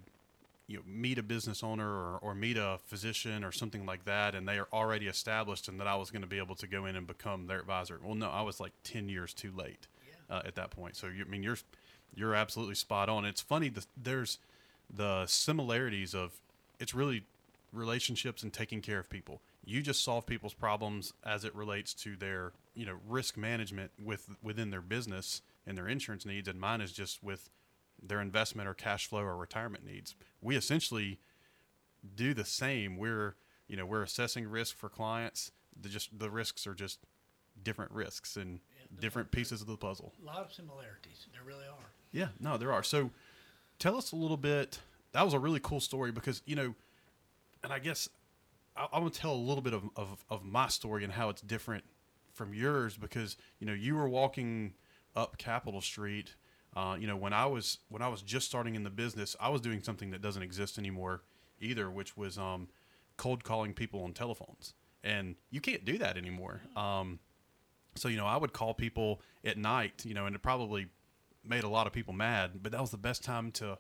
you 0.71 0.77
know, 0.77 0.83
meet 0.87 1.19
a 1.19 1.23
business 1.23 1.65
owner 1.65 1.85
or, 1.85 2.19
or 2.23 2.33
meet 2.33 2.57
a 2.57 2.79
physician 2.87 3.43
or 3.43 3.51
something 3.51 3.85
like 3.85 4.05
that, 4.05 4.37
and 4.37 4.47
they 4.47 4.57
are 4.57 4.69
already 4.73 5.09
established, 5.09 5.67
and 5.67 5.81
that 5.81 5.89
I 5.89 5.97
was 5.97 6.13
going 6.13 6.23
to 6.23 6.29
be 6.29 6.39
able 6.39 6.55
to 6.55 6.69
go 6.69 6.87
in 6.87 6.95
and 6.95 7.09
become 7.09 7.49
their 7.49 7.59
advisor. 7.59 7.99
Well, 8.01 8.15
no, 8.15 8.31
I 8.31 8.43
was 8.43 8.61
like 8.61 8.71
ten 8.85 9.09
years 9.09 9.35
too 9.35 9.51
late 9.53 9.89
uh, 10.31 10.43
at 10.45 10.55
that 10.55 10.71
point. 10.71 10.95
So 10.95 11.09
you, 11.09 11.25
I 11.27 11.29
mean, 11.29 11.43
you're 11.43 11.59
you're 12.15 12.37
absolutely 12.37 12.77
spot 12.77 13.09
on. 13.09 13.25
It's 13.25 13.41
funny 13.41 13.69
the, 13.69 13.85
there's 14.01 14.39
the 14.89 15.27
similarities 15.27 16.15
of 16.15 16.35
it's 16.79 16.95
really 16.95 17.25
relationships 17.73 18.45
and 18.45 18.53
taking 18.53 18.81
care 18.81 19.01
of 19.01 19.11
people. 19.11 19.41
You 19.65 19.83
just 19.83 20.05
solve 20.05 20.25
people's 20.25 20.55
problems 20.55 21.13
as 21.25 21.45
it 21.45 21.53
relates 21.55 21.95
to 21.95 22.15
their 22.15 22.53
you 22.75 22.87
know 22.87 22.99
risk 23.09 23.37
management 23.37 23.91
with 24.01 24.37
within 24.41 24.71
their 24.71 24.81
business 24.81 25.43
and 25.67 25.77
their 25.77 25.89
insurance 25.89 26.25
needs, 26.25 26.47
and 26.47 26.61
mine 26.61 26.81
is 26.81 26.93
just 26.93 27.25
with 27.25 27.51
their 28.03 28.21
investment 28.21 28.69
or 28.69 28.75
cash 28.75 29.07
flow 29.07 29.21
or 29.21 29.37
retirement 29.37 29.85
needs. 29.85 30.15
We 30.41 30.57
essentially 30.57 31.19
do 32.15 32.35
the 32.35 32.45
same. 32.45 32.97
We're 32.97 33.37
you 33.69 33.77
know 33.77 33.87
we're 33.87 34.03
assessing 34.03 34.49
risk 34.49 34.77
for 34.77 34.89
clients. 34.89 35.53
The 35.81 35.89
just 35.89 36.19
the 36.19 36.31
risks 36.31 36.67
are 36.67 36.75
just 36.75 37.01
different 37.63 37.93
risks 37.93 38.37
and 38.37 38.61
different 38.99 39.31
pieces 39.31 39.61
of 39.61 39.67
the 39.67 39.77
puzzle. 39.77 40.13
a 40.23 40.27
lot 40.27 40.45
of 40.45 40.53
similarities 40.53 41.27
there 41.33 41.43
really 41.45 41.67
are 41.67 41.91
Yeah, 42.13 42.29
no, 42.41 42.57
there 42.57 42.73
are. 42.73 42.83
So 42.83 43.11
tell 43.79 43.97
us 43.97 44.13
a 44.13 44.17
little 44.17 44.37
bit. 44.37 44.81
That 45.13 45.25
was 45.25 45.35
a 45.35 45.39
really 45.39 45.61
cool 45.61 45.81
story 45.81 46.13
because, 46.13 46.43
you 46.47 46.57
know, 46.57 46.75
and 47.63 47.73
I 47.73 47.79
guess 47.79 48.09
I, 48.77 48.99
want 48.99 49.13
to 49.13 49.21
tell 49.21 49.33
a 49.33 49.35
little 49.35 49.63
bit 49.63 49.75
of, 49.75 49.85
of, 49.97 50.25
of 50.31 50.45
my 50.45 50.69
story 50.69 51.05
and 51.05 51.13
how 51.13 51.29
it's 51.29 51.43
different 51.43 51.85
from 52.33 52.55
yours 52.55 52.97
because, 52.97 53.37
you 53.59 53.67
know, 53.67 53.73
you 53.73 53.97
were 53.97 54.09
walking 54.09 54.75
up 55.17 55.37
Capitol 55.37 55.81
Street. 55.81 56.35
Uh, 56.75 56.97
you 56.99 57.07
know, 57.07 57.17
when 57.17 57.33
I 57.33 57.47
was 57.47 57.79
when 57.89 58.03
I 58.03 58.09
was 58.09 58.23
just 58.23 58.47
starting 58.47 58.75
in 58.75 58.85
the 58.85 58.91
business, 58.91 59.37
I 59.41 59.49
was 59.49 59.61
doing 59.61 59.83
something 59.83 60.11
that 60.11 60.23
doesn't 60.23 60.43
exist 60.43 60.79
anymore 60.79 61.23
either, 61.61 61.91
which 61.91 62.17
was 62.17 62.39
um, 62.39 62.69
cold 63.17 63.45
calling 63.45 63.75
people 63.75 64.03
on 64.05 64.13
telephones. 64.13 64.75
And 65.03 65.37
you 65.51 65.61
can't 65.61 65.85
do 65.85 65.99
that 65.99 66.17
anymore. 66.17 66.63
Um, 66.77 67.19
so 67.97 68.09
you 68.09 68.17
know, 68.17 68.27
I 68.27 68.37
would 68.37 68.53
call 68.53 68.75
people 68.75 69.21
at 69.45 69.59
night, 69.59 70.05
you 70.05 70.15
know, 70.15 70.27
and 70.27 70.37
it 70.37 70.43
probably 70.43 70.87
made 71.45 71.65
a 71.65 71.69
lot 71.69 71.87
of 71.87 71.93
people 71.93 72.15
mad. 72.15 72.63
But 72.63 72.73
that 72.73 72.81
was 72.81 72.91
the 72.91 72.99
best 72.99 73.25
time 73.25 73.51
to 73.53 73.79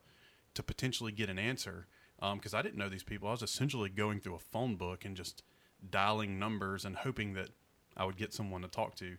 to 0.55 0.63
potentially 0.63 1.13
get 1.13 1.31
an 1.31 1.39
answer 1.39 1.87
because 2.35 2.55
I 2.55 2.63
didn't 2.63 2.77
know 2.77 2.89
these 2.89 3.05
people. 3.05 3.29
I 3.29 3.33
was 3.33 3.43
essentially 3.43 3.89
going 3.89 4.21
through 4.21 4.35
a 4.35 4.41
phone 4.41 4.77
book 4.77 5.05
and 5.05 5.17
just 5.17 5.43
dialing 5.89 6.39
numbers 6.39 6.85
and 6.85 6.97
hoping 6.97 7.35
that 7.35 7.49
I 7.97 8.05
would 8.05 8.17
get 8.17 8.35
someone 8.35 8.63
to 8.63 8.69
talk 8.69 8.95
to. 8.97 9.17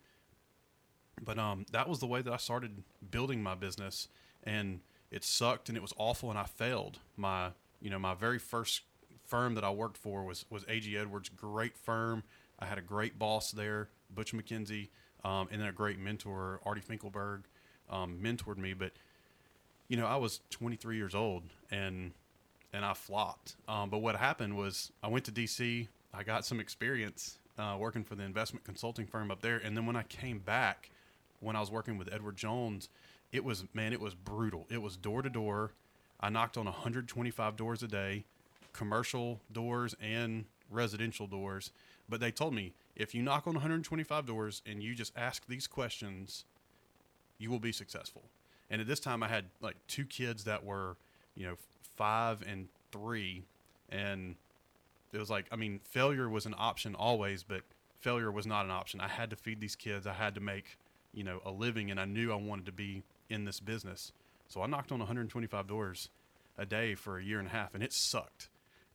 But 1.23 1.37
um, 1.37 1.65
that 1.71 1.87
was 1.87 1.99
the 1.99 2.07
way 2.07 2.21
that 2.21 2.33
I 2.33 2.37
started 2.37 2.83
building 3.11 3.43
my 3.43 3.55
business, 3.55 4.07
and 4.43 4.79
it 5.11 5.23
sucked 5.23 5.69
and 5.69 5.77
it 5.77 5.81
was 5.81 5.93
awful, 5.97 6.29
and 6.29 6.39
I 6.39 6.45
failed. 6.45 6.99
My 7.15 7.49
you 7.79 7.89
know 7.89 7.99
my 7.99 8.13
very 8.13 8.39
first 8.39 8.81
firm 9.25 9.55
that 9.55 9.63
I 9.63 9.69
worked 9.69 9.97
for 9.97 10.23
was 10.23 10.45
was 10.49 10.65
AG 10.67 10.97
Edwards, 10.97 11.29
great 11.29 11.77
firm. 11.77 12.23
I 12.59 12.65
had 12.65 12.77
a 12.77 12.81
great 12.81 13.17
boss 13.17 13.51
there, 13.51 13.89
Butch 14.13 14.33
McKenzie, 14.33 14.89
um, 15.23 15.47
and 15.51 15.61
then 15.61 15.67
a 15.67 15.71
great 15.71 15.99
mentor, 15.99 16.59
Artie 16.65 16.81
Finkelberg, 16.81 17.43
um, 17.89 18.19
mentored 18.21 18.57
me. 18.57 18.73
But 18.73 18.91
you 19.87 19.97
know, 19.97 20.05
I 20.05 20.15
was 20.15 20.41
23 20.51 20.95
years 20.95 21.15
old 21.15 21.43
and 21.69 22.11
and 22.73 22.85
I 22.85 22.93
flopped. 22.93 23.55
Um, 23.67 23.89
but 23.89 23.99
what 23.99 24.15
happened 24.15 24.55
was 24.55 24.91
I 25.03 25.07
went 25.09 25.25
to 25.25 25.31
DC. 25.31 25.87
I 26.13 26.23
got 26.23 26.45
some 26.45 26.59
experience 26.59 27.39
uh, 27.57 27.75
working 27.77 28.03
for 28.03 28.15
the 28.15 28.23
investment 28.23 28.63
consulting 28.65 29.05
firm 29.05 29.31
up 29.31 29.41
there, 29.41 29.57
and 29.57 29.75
then 29.75 29.85
when 29.85 29.95
I 29.95 30.03
came 30.03 30.39
back, 30.39 30.89
when 31.41 31.55
I 31.55 31.59
was 31.59 31.69
working 31.69 31.97
with 31.97 32.11
Edward 32.13 32.37
Jones, 32.37 32.87
it 33.33 33.43
was 33.43 33.65
man, 33.73 33.91
it 33.91 33.99
was 33.99 34.15
brutal. 34.15 34.65
It 34.69 34.81
was 34.81 34.95
door 34.95 35.21
to 35.21 35.29
door. 35.29 35.73
I 36.19 36.29
knocked 36.29 36.55
on 36.55 36.65
125 36.65 37.55
doors 37.57 37.83
a 37.83 37.87
day, 37.87 38.25
commercial 38.71 39.41
doors 39.51 39.95
and 39.99 40.45
residential 40.69 41.27
doors. 41.27 41.71
But 42.07 42.19
they 42.19 42.31
told 42.31 42.53
me 42.53 42.73
if 42.95 43.13
you 43.15 43.21
knock 43.21 43.47
on 43.47 43.53
125 43.55 44.25
doors 44.25 44.61
and 44.65 44.81
you 44.81 44.93
just 44.93 45.13
ask 45.17 45.47
these 45.47 45.67
questions, 45.67 46.45
you 47.37 47.49
will 47.49 47.59
be 47.59 47.71
successful. 47.71 48.23
And 48.69 48.79
at 48.79 48.87
this 48.87 48.99
time, 48.99 49.23
I 49.23 49.27
had 49.27 49.45
like 49.59 49.75
two 49.87 50.05
kids 50.05 50.45
that 50.45 50.63
were, 50.63 50.95
you 51.35 51.45
know, 51.45 51.55
five 51.97 52.43
and 52.47 52.67
three, 52.91 53.43
and 53.89 54.35
it 55.11 55.17
was 55.17 55.29
like 55.29 55.45
I 55.51 55.55
mean, 55.55 55.79
failure 55.89 56.29
was 56.29 56.45
an 56.45 56.55
option 56.57 56.95
always, 56.95 57.43
but 57.43 57.61
failure 57.99 58.31
was 58.31 58.45
not 58.45 58.65
an 58.65 58.71
option. 58.71 59.01
I 59.01 59.07
had 59.07 59.29
to 59.31 59.35
feed 59.35 59.59
these 59.59 59.75
kids. 59.75 60.05
I 60.05 60.13
had 60.13 60.35
to 60.35 60.41
make 60.41 60.77
you 61.13 61.23
know 61.23 61.41
a 61.45 61.51
living, 61.51 61.91
and 61.91 61.99
I 61.99 62.05
knew 62.05 62.31
I 62.31 62.35
wanted 62.35 62.65
to 62.67 62.71
be 62.71 63.03
in 63.29 63.45
this 63.45 63.59
business. 63.59 64.11
So 64.47 64.61
I 64.61 64.67
knocked 64.67 64.91
on 64.91 64.99
125 64.99 65.67
doors 65.67 66.09
a 66.57 66.65
day 66.65 66.95
for 66.95 67.17
a 67.17 67.23
year 67.23 67.39
and 67.39 67.47
a 67.47 67.51
half, 67.51 67.73
and 67.73 67.83
it 67.83 67.93
sucked. 67.93 68.49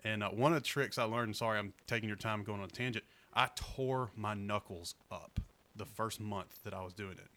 And 0.04 0.22
uh, 0.22 0.28
one 0.28 0.52
of 0.52 0.62
the 0.62 0.66
tricks 0.66 0.98
I 0.98 1.04
learned, 1.04 1.34
sorry, 1.36 1.58
I'm 1.58 1.72
taking 1.86 2.08
your 2.08 2.16
time 2.16 2.44
going 2.44 2.60
on 2.60 2.66
a 2.66 2.70
tangent. 2.70 3.04
I 3.34 3.48
tore 3.54 4.10
my 4.14 4.34
knuckles 4.34 4.94
up 5.10 5.40
the 5.74 5.84
first 5.84 6.20
month 6.20 6.62
that 6.64 6.72
I 6.72 6.82
was 6.82 6.94
doing 6.94 7.18
it, 7.18 7.28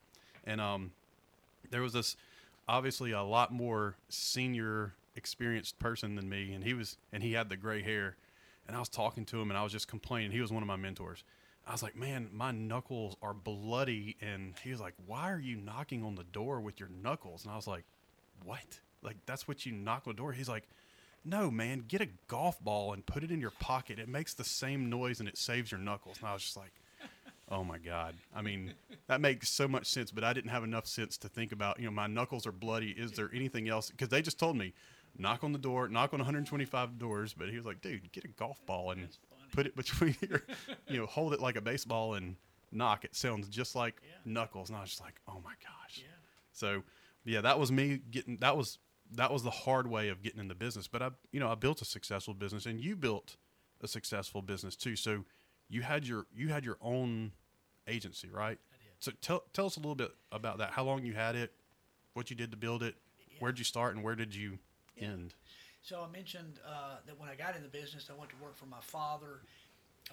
and 0.44 0.62
um, 0.62 0.92
there 1.72 1.82
was 1.82 1.94
this 1.94 2.16
obviously 2.68 3.12
a 3.12 3.24
lot 3.24 3.52
more 3.52 3.96
senior, 4.08 4.94
experienced 5.16 5.80
person 5.80 6.16
than 6.16 6.30
me, 6.30 6.54
and 6.54 6.64
he 6.64 6.74
was 6.74 6.98
and 7.12 7.24
he 7.24 7.34
had 7.34 7.50
the 7.50 7.58
gray 7.58 7.82
hair, 7.82 8.16
and 8.68 8.76
I 8.76 8.80
was 8.80 8.90
talking 8.90 9.26
to 9.26 9.42
him, 9.42 9.50
and 9.50 9.58
I 9.58 9.64
was 9.64 9.72
just 9.72 9.88
complaining. 9.88 10.32
He 10.32 10.42
was 10.42 10.52
one 10.52 10.64
of 10.64 10.68
my 10.68 10.76
mentors. 10.76 11.24
I 11.70 11.72
was 11.72 11.84
like, 11.84 11.96
man, 11.96 12.30
my 12.34 12.50
knuckles 12.52 13.16
are 13.22 13.34
bloody, 13.34 14.18
and 14.22 14.56
he 14.64 14.72
was 14.72 14.82
like, 14.82 14.96
why 15.06 15.32
are 15.32 15.40
you 15.40 15.56
knocking 15.56 16.04
on 16.04 16.16
the 16.16 16.24
door 16.24 16.60
with 16.60 16.80
your 16.80 16.90
knuckles? 16.90 17.44
And 17.44 17.54
I 17.54 17.56
was 17.56 17.68
like, 17.68 17.84
what? 18.44 18.80
Like 19.04 19.18
that's 19.28 19.48
what 19.48 19.68
you 19.68 19.72
knock 19.72 20.08
on 20.08 20.14
the 20.14 20.18
door? 20.18 20.34
He's 20.34 20.50
like, 20.50 20.68
no, 21.24 21.52
man, 21.52 21.84
get 21.88 22.02
a 22.02 22.08
golf 22.28 22.60
ball 22.64 22.94
and 22.94 23.06
put 23.06 23.24
it 23.24 23.30
in 23.30 23.40
your 23.40 23.52
pocket. 23.52 24.00
It 24.00 24.10
makes 24.10 24.34
the 24.34 24.44
same 24.44 24.90
noise 24.90 25.20
and 25.20 25.30
it 25.30 25.38
saves 25.38 25.72
your 25.72 25.80
knuckles. 25.80 26.18
And 26.20 26.28
I 26.28 26.34
was 26.34 26.42
just 26.42 26.58
like, 26.58 26.72
oh 27.50 27.64
my 27.64 27.78
God. 27.78 28.16
I 28.36 28.42
mean, 28.42 28.74
that 29.08 29.22
makes 29.22 29.50
so 29.50 29.68
much 29.68 29.86
sense, 29.86 30.12
but 30.12 30.24
I 30.24 30.34
didn't 30.34 30.52
have 30.52 30.64
enough 30.64 30.88
sense 30.88 31.18
to 31.20 31.30
think 31.30 31.52
about, 31.52 31.80
you 31.80 31.86
know, 31.86 31.92
my 31.92 32.08
knuckles 32.08 32.48
are 32.48 32.52
bloody. 32.52 32.92
Is 32.92 33.12
there 33.12 33.30
anything 33.34 33.70
else? 33.70 33.92
Because 33.92 34.10
they 34.10 34.22
just 34.22 34.40
told 34.40 34.58
me, 34.58 34.74
knock 35.18 35.44
on 35.44 35.52
the 35.52 35.60
door, 35.60 35.88
knock 35.88 36.14
on 36.14 36.20
125 36.20 36.98
doors. 36.98 37.36
But 37.38 37.50
he 37.50 37.58
was 37.58 37.66
like, 37.66 37.82
dude, 37.82 38.12
get 38.12 38.24
a 38.24 38.30
golf 38.30 38.66
ball 38.66 38.92
and 38.92 39.08
put 39.56 39.66
it 39.66 39.76
between 39.76 40.16
your, 40.30 40.42
you 40.88 40.98
know, 40.98 41.06
hold 41.06 41.34
it 41.34 41.40
like 41.40 41.56
a 41.56 41.62
baseball 41.62 42.14
and 42.16 42.36
knock. 42.72 43.06
It 43.06 43.16
sounds 43.16 43.48
just 43.50 43.76
like 43.76 44.02
Yeah. 44.04 44.10
knuckles. 44.26 44.70
And 44.70 44.78
I 44.78 44.82
was 44.82 44.90
just 44.90 45.02
like, 45.02 45.20
oh 45.28 45.42
my 45.44 45.54
gosh. 45.62 45.98
Yeah. 45.98 46.04
So, 46.52 46.84
yeah, 47.26 47.42
that 47.42 47.60
was 47.60 47.72
me 47.72 48.02
getting. 48.12 48.38
That 48.38 48.56
was 48.58 48.80
that 49.16 49.32
was 49.32 49.42
the 49.44 49.50
hard 49.50 49.88
way 49.88 50.10
of 50.10 50.22
getting 50.22 50.40
in 50.40 50.48
the 50.48 50.56
business. 50.56 50.88
But 50.88 51.02
I, 51.02 51.10
you 51.32 51.40
know, 51.40 51.50
I 51.50 51.56
built 51.56 51.82
a 51.82 51.86
successful 51.86 52.34
business, 52.34 52.66
and 52.66 52.80
you 52.80 52.96
built 52.96 53.38
a 53.82 53.88
successful 53.88 54.42
business 54.42 54.76
too. 54.76 54.96
So, 54.96 55.26
you 55.70 55.82
had 55.82 56.06
your 56.08 56.26
you 56.34 56.50
had 56.50 56.64
your 56.66 56.78
own 56.82 57.32
agency, 57.88 58.30
right? 58.32 58.58
I 58.72 58.78
did. 58.84 58.94
So 59.00 59.12
tell 59.22 59.44
tell 59.54 59.66
us 59.66 59.78
a 59.78 59.80
little 59.80 59.96
bit 59.96 60.12
about 60.32 60.58
that. 60.60 60.72
How 60.72 60.84
long 60.84 61.04
you 61.04 61.14
had 61.14 61.36
it? 61.36 61.52
What 62.14 62.30
you 62.30 62.36
did 62.36 62.52
to 62.52 62.58
build 62.58 62.84
it? 62.84 62.96
Where'd 63.40 63.58
you 63.58 63.64
start, 63.66 63.96
and 63.96 64.04
where 64.04 64.16
did 64.16 64.36
you 64.36 64.60
end? 64.98 65.34
So 65.82 66.06
I 66.08 66.12
mentioned 66.12 66.60
uh, 66.66 66.98
that 67.06 67.20
when 67.20 67.30
I 67.30 67.36
got 67.36 67.56
in 67.56 67.64
the 67.64 67.70
business, 67.70 68.10
I 68.14 68.18
went 68.18 68.30
to 68.32 68.38
work 68.44 68.58
for 68.58 68.66
my 68.66 68.82
father. 68.82 69.42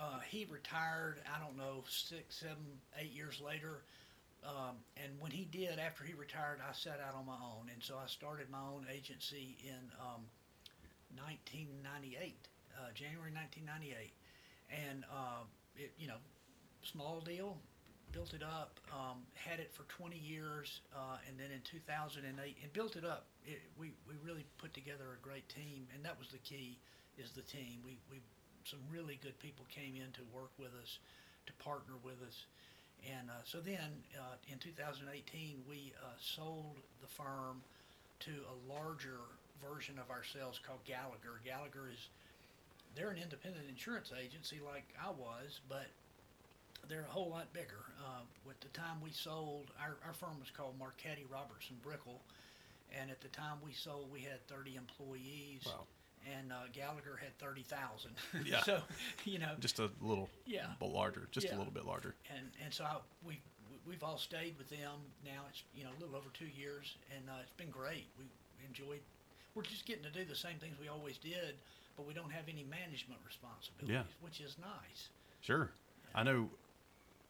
Uh, 0.01 0.21
he 0.29 0.47
retired, 0.51 1.21
I 1.27 1.43
don't 1.43 1.57
know, 1.57 1.85
six, 1.89 2.37
seven, 2.37 2.65
eight 2.99 3.13
years 3.13 3.41
later. 3.45 3.83
Um, 4.45 4.77
and 5.03 5.13
when 5.19 5.33
he 5.33 5.45
did, 5.45 5.79
after 5.79 6.05
he 6.05 6.15
retired, 6.15 6.61
I 6.63 6.73
set 6.73 7.01
out 7.07 7.15
on 7.15 7.27
my 7.27 7.35
own. 7.35 7.69
And 7.73 7.83
so 7.83 7.97
I 8.03 8.07
started 8.07 8.49
my 8.51 8.61
own 8.61 8.87
agency 8.93 9.57
in 9.65 9.91
um, 10.01 10.23
1998, 11.17 12.37
uh, 12.77 12.93
January 12.95 13.33
1998. 13.33 14.13
And, 14.71 15.05
uh, 15.11 15.45
it, 15.77 15.93
you 15.99 16.07
know, 16.07 16.21
small 16.83 17.21
deal, 17.21 17.57
built 18.13 18.35
it 18.35 18.43
up, 18.43 18.79
um, 18.93 19.19
had 19.35 19.61
it 19.61 19.73
for 19.73 19.83
20 19.85 20.17
years, 20.17 20.81
uh, 20.95 21.19
and 21.29 21.39
then 21.39 21.51
in 21.51 21.61
2008, 21.63 22.57
and 22.63 22.73
built 22.73 22.97
it 22.97 23.05
up. 23.05 23.27
It, 23.47 23.63
we, 23.79 23.93
we 24.09 24.15
really 24.25 24.45
put 24.59 24.75
together 24.75 25.15
a 25.15 25.21
great 25.23 25.49
team, 25.49 25.87
and 25.95 26.05
that 26.05 26.19
was 26.19 26.29
the 26.29 26.39
key, 26.39 26.79
is 27.17 27.31
the 27.31 27.43
team. 27.43 27.81
We, 27.85 27.99
we 28.11 28.19
some 28.65 28.81
really 28.91 29.19
good 29.23 29.39
people 29.39 29.65
came 29.71 29.95
in 29.95 30.11
to 30.19 30.23
work 30.35 30.51
with 30.59 30.75
us, 30.83 30.99
to 31.47 31.53
partner 31.63 31.95
with 32.03 32.19
us, 32.27 32.47
and 33.07 33.31
uh, 33.31 33.45
so 33.45 33.59
then 33.61 34.03
uh, 34.19 34.35
in 34.51 34.59
2018 34.59 35.63
we 35.69 35.93
uh, 36.03 36.19
sold 36.19 36.75
the 37.01 37.07
firm 37.07 37.63
to 38.21 38.33
a 38.51 38.57
larger 38.67 39.23
version 39.63 39.99
of 39.99 40.11
ourselves 40.11 40.59
called 40.59 40.83
Gallagher. 40.85 41.39
Gallagher 41.45 41.89
is 41.93 42.09
they're 42.97 43.11
an 43.11 43.23
independent 43.23 43.65
insurance 43.69 44.11
agency 44.11 44.59
like 44.65 44.89
I 44.99 45.11
was, 45.11 45.61
but 45.69 45.87
they're 46.89 47.07
a 47.09 47.13
whole 47.13 47.31
lot 47.31 47.53
bigger. 47.53 47.85
Uh, 48.03 48.25
the 48.61 48.79
time 48.79 49.01
we 49.03 49.11
sold, 49.11 49.71
our, 49.81 49.97
our 50.07 50.15
firm 50.15 50.41
was 50.41 50.51
called 50.51 50.75
Marchetti 50.79 51.27
Robertson 51.31 51.77
Brickle, 51.85 52.19
and 52.99 53.11
at 53.11 53.21
the 53.21 53.29
time 53.29 53.59
we 53.65 53.73
sold, 53.73 54.11
we 54.13 54.21
had 54.21 54.47
30 54.49 54.77
employees, 54.77 55.63
Wow. 55.67 55.85
and 56.37 56.53
uh, 56.53 56.57
Gallagher 56.73 57.17
had 57.21 57.37
30,000. 57.39 58.11
Yeah. 58.45 58.63
so, 58.63 58.81
you 59.25 59.39
know, 59.39 59.53
Just 59.61 59.79
a 59.79 59.91
little, 60.01 60.29
Yeah. 60.47 60.67
but 60.81 60.87
larger, 60.91 61.29
just 61.33 61.47
Yeah. 61.47 61.57
a 61.57 61.59
little 61.59 61.73
bit 61.73 61.85
larger. 61.87 62.15
and 62.35 62.47
and 62.63 62.73
so 62.73 62.85
I, 62.85 62.97
we 63.25 63.41
we've 63.87 64.03
all 64.03 64.19
stayed 64.19 64.57
with 64.59 64.69
them 64.71 64.99
now. 65.25 65.43
It's 65.49 65.63
you 65.75 65.85
know 65.85 65.91
a 65.91 65.99
little 66.01 66.17
over 66.17 66.29
two 66.35 66.47
years, 66.49 66.97
and 67.15 67.29
uh, 67.31 67.35
it's 67.43 67.53
been 67.53 67.71
great. 67.71 68.07
We 68.19 68.25
enjoyed. 68.67 69.01
We're 69.55 69.63
just 69.63 69.87
getting 69.87 70.03
to 70.05 70.11
do 70.11 70.25
the 70.25 70.35
same 70.35 70.59
things 70.59 70.77
we 70.81 70.89
always 70.89 71.17
did, 71.19 71.55
but 71.97 72.07
we 72.07 72.13
don't 72.13 72.31
have 72.31 72.45
any 72.49 72.63
management 72.65 73.21
responsibilities, 73.27 73.91
yeah. 73.91 74.03
which 74.21 74.41
is 74.41 74.57
nice. 74.61 75.09
Sure. 75.41 75.71
I 76.15 76.23
know 76.25 76.51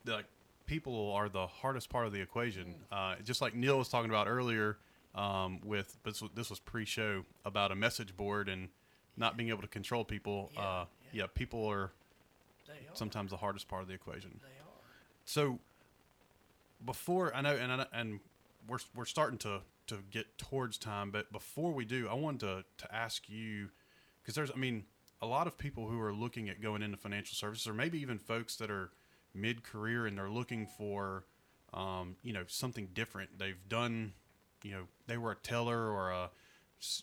like 0.07 0.24
people 0.66 1.12
are 1.12 1.28
the 1.28 1.46
hardest 1.46 1.88
part 1.88 2.07
of 2.07 2.12
the 2.12 2.20
equation. 2.20 2.74
Uh, 2.90 3.14
just 3.24 3.40
like 3.40 3.54
Neal 3.54 3.78
was 3.78 3.88
talking 3.88 4.11
about 4.11 4.26
earlier 4.26 4.76
um, 5.16 5.60
with 5.64 5.96
this 6.04 6.22
was, 6.22 6.30
this 6.34 6.50
was 6.50 6.58
pre-show 6.60 7.24
about 7.44 7.72
a 7.72 7.74
message 7.74 8.16
board 8.16 8.48
and 8.48 8.68
not 9.16 9.36
being 9.36 9.48
able 9.48 9.62
to 9.62 9.68
control 9.68 10.04
people. 10.04 10.50
Yeah, 10.54 10.60
uh, 10.60 10.84
yeah. 11.12 11.22
yeah, 11.22 11.26
people 11.34 11.66
are 11.66 11.92
are. 12.68 12.94
sometimes 12.94 13.30
the 13.30 13.38
hardest 13.38 13.66
part 13.68 13.82
of 13.82 13.88
the 13.88 13.94
equation. 13.94 14.40
They 14.42 14.48
are. 14.48 14.76
So 15.24 15.58
before 16.84 17.34
I 17.34 17.40
know, 17.40 17.56
and 17.56 17.72
I, 17.72 17.86
and 17.92 18.20
we're 18.68 18.78
we're 18.94 19.06
starting 19.06 19.38
to 19.38 19.62
to 19.88 19.98
get 20.10 20.38
towards 20.38 20.78
time, 20.78 21.10
but 21.10 21.32
before 21.32 21.72
we 21.72 21.84
do, 21.84 22.08
I 22.08 22.14
wanted 22.14 22.40
to 22.40 22.64
to 22.86 22.94
ask 22.94 23.28
you 23.28 23.70
because 24.26 24.34
there's, 24.34 24.50
I 24.50 24.56
mean, 24.56 24.84
a 25.22 25.26
lot 25.26 25.46
of 25.46 25.56
people 25.56 25.86
who 25.86 26.00
are 26.00 26.12
looking 26.12 26.48
at 26.48 26.60
going 26.60 26.82
into 26.82 26.96
financial 26.96 27.36
services, 27.36 27.68
or 27.68 27.72
maybe 27.72 28.00
even 28.00 28.18
folks 28.18 28.56
that 28.56 28.70
are 28.70 28.90
mid 29.32 29.62
career 29.62 30.06
and 30.06 30.18
they're 30.18 30.28
looking 30.28 30.66
for, 30.66 31.24
um, 31.72 32.16
you 32.22 32.32
know, 32.32 32.42
something 32.48 32.88
different. 32.92 33.38
They've 33.38 33.68
done, 33.68 34.14
you 34.62 34.72
know, 34.72 34.82
they 35.07 35.16
were 35.16 35.32
a 35.32 35.36
teller 35.36 35.90
or 35.90 36.11
a, 36.11 36.30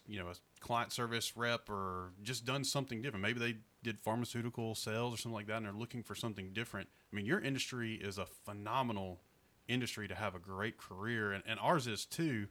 you 0.08 0.20
know, 0.20 0.28
a 0.28 0.36
client 0.60 0.92
service 0.92 1.36
rep 1.36 1.70
or 1.70 2.12
just 2.22 2.46
done 2.46 2.64
something 2.64 3.02
different. 3.02 3.22
Maybe 3.22 3.40
they 3.40 3.58
did 3.84 4.00
pharmaceutical 4.00 4.76
sales 4.76 5.14
or 5.14 5.18
something 5.18 5.36
like 5.36 5.48
that, 5.48 5.58
and 5.58 5.66
they're 5.66 5.74
looking 5.74 6.04
for 6.04 6.16
something 6.16 6.52
different. 6.54 6.90
I 7.12 7.16
mean, 7.16 7.26
your 7.26 7.40
industry 7.40 7.96
is 7.96 8.18
a 8.18 8.26
phenomenal 8.46 9.20
industry 9.68 10.08
to 10.08 10.16
have 10.16 10.36
a 10.36 10.40
great 10.40 10.78
career, 10.78 11.32
and, 11.32 11.44
and 11.48 11.60
ours 11.60 11.88
is 11.88 12.06
too. 12.06 12.48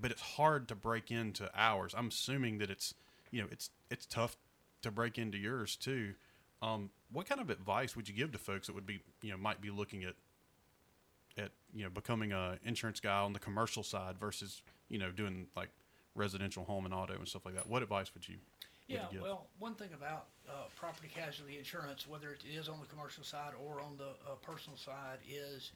But 0.00 0.10
it's 0.10 0.20
hard 0.20 0.68
to 0.68 0.74
break 0.74 1.10
into 1.10 1.50
ours. 1.54 1.94
I'm 1.96 2.08
assuming 2.08 2.58
that 2.58 2.68
it's, 2.68 2.92
you 3.30 3.40
know, 3.40 3.48
it's 3.50 3.70
it's 3.90 4.04
tough 4.04 4.36
to 4.82 4.90
break 4.90 5.16
into 5.16 5.38
yours 5.38 5.76
too. 5.76 6.12
Um, 6.60 6.90
what 7.10 7.26
kind 7.26 7.40
of 7.40 7.48
advice 7.48 7.96
would 7.96 8.06
you 8.06 8.14
give 8.14 8.32
to 8.32 8.38
folks 8.38 8.66
that 8.66 8.74
would 8.74 8.84
be, 8.84 9.00
you 9.22 9.30
know, 9.30 9.38
might 9.38 9.62
be 9.62 9.70
looking 9.70 10.04
at, 10.04 10.14
at 11.38 11.50
you 11.74 11.84
know, 11.84 11.90
becoming 11.90 12.32
a 12.32 12.58
insurance 12.64 13.00
guy 13.00 13.18
on 13.20 13.32
the 13.32 13.38
commercial 13.38 13.82
side 13.82 14.18
versus, 14.18 14.62
you 14.88 14.98
know, 14.98 15.10
doing 15.10 15.46
like 15.56 15.70
residential 16.14 16.64
home 16.64 16.84
and 16.84 16.92
auto 16.92 17.14
and 17.14 17.28
stuff 17.28 17.44
like 17.44 17.54
that? 17.54 17.68
What 17.68 17.82
advice 17.82 18.12
would 18.14 18.28
you? 18.28 18.36
would 18.88 18.94
Yeah, 18.96 19.02
you 19.04 19.12
give? 19.12 19.22
well, 19.22 19.46
one 19.58 19.74
thing 19.74 19.90
about 19.94 20.26
uh, 20.48 20.52
property 20.76 21.08
casualty 21.14 21.58
insurance, 21.58 22.06
whether 22.08 22.30
it 22.30 22.40
is 22.50 22.68
on 22.68 22.80
the 22.80 22.86
commercial 22.86 23.22
side 23.24 23.52
or 23.66 23.80
on 23.80 23.96
the 23.96 24.10
uh, 24.30 24.34
personal 24.42 24.76
side, 24.76 25.18
is 25.28 25.72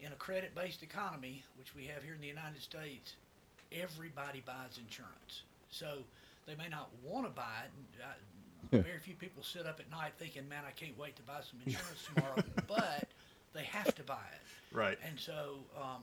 in 0.00 0.12
a 0.12 0.16
credit 0.16 0.54
based 0.54 0.82
economy, 0.82 1.42
which 1.56 1.74
we 1.74 1.84
have 1.84 2.02
here 2.02 2.14
in 2.14 2.20
the 2.20 2.26
United 2.26 2.60
States, 2.60 3.14
everybody 3.72 4.42
buys 4.46 4.78
insurance. 4.78 5.42
So 5.70 5.98
they 6.46 6.54
may 6.54 6.68
not 6.68 6.90
want 7.04 7.26
to 7.26 7.30
buy 7.32 7.64
it. 7.64 7.70
and, 8.72 8.84
Very 8.84 8.98
few 8.98 9.14
people 9.14 9.42
sit 9.42 9.66
up 9.66 9.80
at 9.80 9.90
night 9.90 10.12
thinking, 10.18 10.48
man, 10.48 10.62
I 10.66 10.72
can't 10.72 10.96
wait 10.98 11.16
to 11.16 11.22
buy 11.22 11.40
some 11.40 11.60
insurance 11.64 12.04
tomorrow, 12.14 12.42
but 12.68 13.08
they 13.54 13.64
have 13.64 13.94
to 13.94 14.02
buy 14.02 14.14
it. 14.32 14.40
right. 14.76 14.98
And 15.06 15.18
so 15.18 15.58
um, 15.76 16.02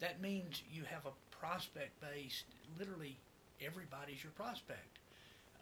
that 0.00 0.20
means 0.20 0.62
you 0.70 0.82
have 0.84 1.06
a 1.06 1.36
prospect 1.36 2.00
based. 2.00 2.44
Literally, 2.78 3.16
everybody's 3.64 4.22
your 4.22 4.32
prospect, 4.32 4.98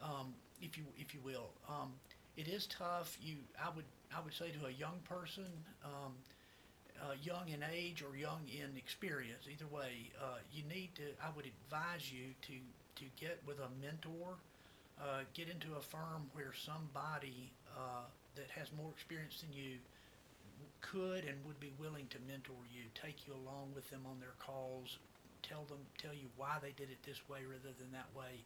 um, 0.02 0.34
if 0.60 0.76
you 0.76 0.84
if 0.98 1.14
you 1.14 1.20
will. 1.24 1.50
Um, 1.68 1.92
it 2.36 2.48
is 2.48 2.66
tough. 2.66 3.16
You, 3.22 3.36
I 3.62 3.68
would 3.74 3.84
I 4.16 4.20
would 4.20 4.34
say 4.34 4.50
to 4.50 4.66
a 4.66 4.70
young 4.70 4.98
person, 5.08 5.46
um, 5.84 6.12
uh, 7.02 7.12
young 7.22 7.48
in 7.48 7.62
age 7.72 8.02
or 8.02 8.16
young 8.16 8.40
in 8.48 8.76
experience, 8.76 9.44
either 9.50 9.66
way, 9.66 10.10
uh, 10.20 10.38
you 10.52 10.62
need 10.64 10.94
to. 10.96 11.02
I 11.22 11.28
would 11.36 11.46
advise 11.46 12.10
you 12.12 12.34
to 12.42 12.54
to 12.96 13.04
get 13.16 13.40
with 13.46 13.58
a 13.58 13.68
mentor. 13.80 14.36
Uh, 15.00 15.20
get 15.32 15.48
into 15.48 15.76
a 15.78 15.80
firm 15.80 16.28
where 16.34 16.52
somebody 16.52 17.50
uh, 17.74 18.04
that 18.36 18.50
has 18.50 18.68
more 18.76 18.90
experience 18.94 19.40
than 19.40 19.50
you 19.50 19.78
could 20.80 21.24
and 21.24 21.36
would 21.46 21.60
be 21.60 21.72
willing 21.78 22.06
to 22.10 22.18
mentor 22.26 22.58
you, 22.72 22.86
take 22.94 23.26
you 23.26 23.34
along 23.34 23.72
with 23.74 23.88
them 23.90 24.02
on 24.06 24.20
their 24.20 24.36
calls, 24.38 24.98
tell 25.42 25.64
them, 25.68 25.78
tell 25.98 26.14
you 26.14 26.28
why 26.36 26.58
they 26.62 26.72
did 26.76 26.90
it 26.90 27.00
this 27.04 27.20
way 27.28 27.40
rather 27.46 27.74
than 27.78 27.90
that 27.92 28.08
way, 28.16 28.42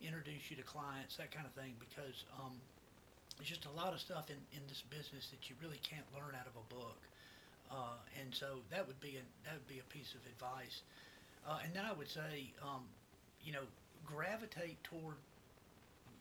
introduce 0.00 0.50
you 0.50 0.56
to 0.56 0.66
clients, 0.66 1.16
that 1.16 1.30
kind 1.30 1.46
of 1.46 1.52
thing. 1.52 1.74
Because 1.78 2.24
um, 2.38 2.54
there's 3.36 3.48
just 3.48 3.66
a 3.66 3.74
lot 3.74 3.92
of 3.92 4.00
stuff 4.00 4.30
in, 4.30 4.38
in 4.52 4.62
this 4.68 4.82
business 4.90 5.28
that 5.30 5.48
you 5.50 5.56
really 5.62 5.80
can't 5.82 6.06
learn 6.14 6.34
out 6.38 6.46
of 6.46 6.56
a 6.56 6.66
book. 6.72 7.00
Uh, 7.72 7.96
and 8.20 8.34
so 8.34 8.60
that 8.70 8.86
would 8.86 9.00
be 9.00 9.16
a 9.16 9.24
that 9.48 9.54
would 9.54 9.68
be 9.68 9.80
a 9.80 9.88
piece 9.88 10.12
of 10.12 10.20
advice. 10.28 10.82
Uh, 11.48 11.58
and 11.64 11.74
then 11.74 11.84
I 11.84 11.92
would 11.92 12.08
say, 12.08 12.52
um, 12.62 12.84
you 13.42 13.52
know, 13.52 13.64
gravitate 14.04 14.82
toward 14.84 15.16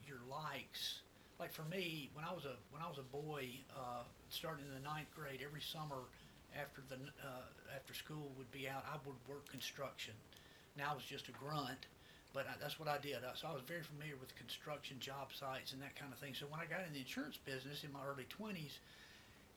your 0.08 0.20
likes. 0.30 1.02
Like 1.42 1.58
for 1.58 1.66
me, 1.74 2.14
when 2.14 2.22
I 2.24 2.30
was 2.30 2.46
a 2.46 2.54
when 2.70 2.86
I 2.86 2.88
was 2.88 3.02
a 3.02 3.10
boy, 3.10 3.50
uh, 3.74 4.06
starting 4.30 4.62
in 4.70 4.78
the 4.78 4.86
ninth 4.86 5.10
grade, 5.10 5.42
every 5.42 5.60
summer 5.60 6.06
after 6.54 6.86
the 6.86 7.02
uh, 7.18 7.50
after 7.74 7.98
school 7.98 8.30
would 8.38 8.52
be 8.54 8.70
out, 8.70 8.86
I 8.86 9.02
would 9.10 9.18
work 9.26 9.50
construction. 9.50 10.14
Now 10.78 10.92
I 10.92 10.94
was 10.94 11.04
just 11.04 11.30
a 11.30 11.32
grunt, 11.34 11.90
but 12.32 12.46
I, 12.46 12.54
that's 12.62 12.78
what 12.78 12.86
I 12.86 13.02
did. 13.02 13.26
So 13.34 13.50
I 13.50 13.58
was 13.58 13.66
very 13.66 13.82
familiar 13.82 14.22
with 14.22 14.38
construction 14.38 15.02
job 15.02 15.34
sites 15.34 15.74
and 15.74 15.82
that 15.82 15.98
kind 15.98 16.14
of 16.14 16.22
thing. 16.22 16.38
So 16.38 16.46
when 16.46 16.62
I 16.62 16.70
got 16.70 16.86
in 16.86 16.94
the 16.94 17.02
insurance 17.02 17.42
business 17.42 17.82
in 17.82 17.90
my 17.90 18.06
early 18.06 18.30
20s, 18.30 18.78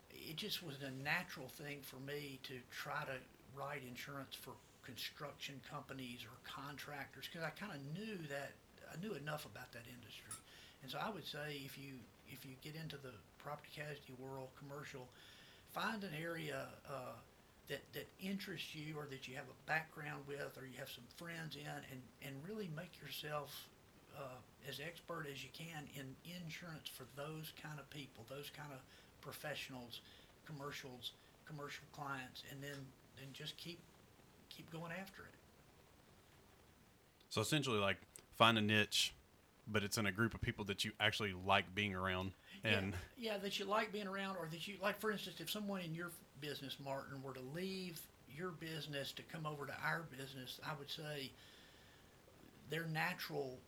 it 0.08 0.40
just 0.40 0.64
was 0.64 0.80
a 0.80 0.90
natural 1.04 1.52
thing 1.52 1.84
for 1.84 2.00
me 2.00 2.40
to 2.48 2.64
try 2.72 3.04
to 3.04 3.20
write 3.52 3.84
insurance 3.84 4.32
for 4.32 4.56
construction 4.88 5.60
companies 5.68 6.24
or 6.24 6.32
contractors 6.48 7.28
because 7.28 7.44
I 7.44 7.52
kind 7.52 7.76
of 7.76 7.80
knew 7.92 8.16
that 8.32 8.56
I 8.88 8.96
knew 9.04 9.12
enough 9.20 9.44
about 9.44 9.68
that 9.76 9.84
industry. 9.84 10.32
And 10.84 10.92
so 10.92 10.98
I 11.00 11.08
would 11.08 11.24
say 11.24 11.64
if 11.64 11.78
you 11.78 11.96
if 12.28 12.44
you 12.44 12.52
get 12.60 12.76
into 12.76 12.96
the 13.00 13.16
property 13.38 13.70
casualty 13.74 14.12
world, 14.18 14.48
commercial, 14.60 15.08
find 15.72 16.04
an 16.04 16.12
area 16.12 16.68
uh, 16.86 17.16
that 17.70 17.80
that 17.94 18.06
interests 18.20 18.74
you 18.74 18.92
or 18.98 19.06
that 19.08 19.26
you 19.26 19.34
have 19.34 19.48
a 19.48 19.56
background 19.66 20.20
with 20.28 20.52
or 20.60 20.66
you 20.68 20.76
have 20.76 20.90
some 20.90 21.08
friends 21.16 21.56
in, 21.56 21.64
and 21.64 22.02
and 22.20 22.36
really 22.46 22.68
make 22.76 22.92
yourself 23.00 23.66
uh, 24.14 24.36
as 24.68 24.78
expert 24.78 25.24
as 25.32 25.42
you 25.42 25.48
can 25.56 25.88
in 25.96 26.04
insurance 26.44 26.84
for 26.92 27.08
those 27.16 27.54
kind 27.56 27.80
of 27.80 27.88
people, 27.88 28.26
those 28.28 28.52
kind 28.54 28.68
of 28.70 28.84
professionals, 29.22 30.02
commercials, 30.44 31.12
commercial 31.48 31.84
clients, 31.96 32.42
and 32.52 32.62
then 32.62 32.76
then 33.16 33.32
just 33.32 33.56
keep 33.56 33.80
keep 34.50 34.70
going 34.70 34.92
after 34.92 35.22
it. 35.22 35.34
So 37.30 37.40
essentially, 37.40 37.78
like 37.78 37.96
find 38.36 38.58
a 38.58 38.60
niche, 38.60 39.14
but 39.68 39.82
it's 39.82 39.98
in 39.98 40.06
a 40.06 40.12
group 40.12 40.34
of 40.34 40.40
people 40.40 40.64
that 40.66 40.84
you 40.84 40.92
actually 41.00 41.34
like 41.46 41.74
being 41.74 41.94
around. 41.94 42.32
And 42.62 42.94
yeah, 43.16 43.32
yeah, 43.32 43.38
that 43.38 43.58
you 43.58 43.64
like 43.64 43.92
being 43.92 44.06
around, 44.06 44.36
or 44.36 44.48
that 44.50 44.66
you 44.66 44.76
like. 44.82 45.00
For 45.00 45.10
instance, 45.10 45.36
if 45.40 45.50
someone 45.50 45.80
in 45.80 45.94
your 45.94 46.10
business, 46.40 46.76
Martin, 46.84 47.22
were 47.22 47.34
to 47.34 47.42
leave 47.54 48.00
your 48.36 48.50
business 48.50 49.12
to 49.12 49.22
come 49.22 49.46
over 49.46 49.66
to 49.66 49.74
our 49.84 50.04
business, 50.16 50.60
I 50.64 50.72
would 50.78 50.90
say 50.90 51.30
their 52.70 52.86
natural 52.86 53.58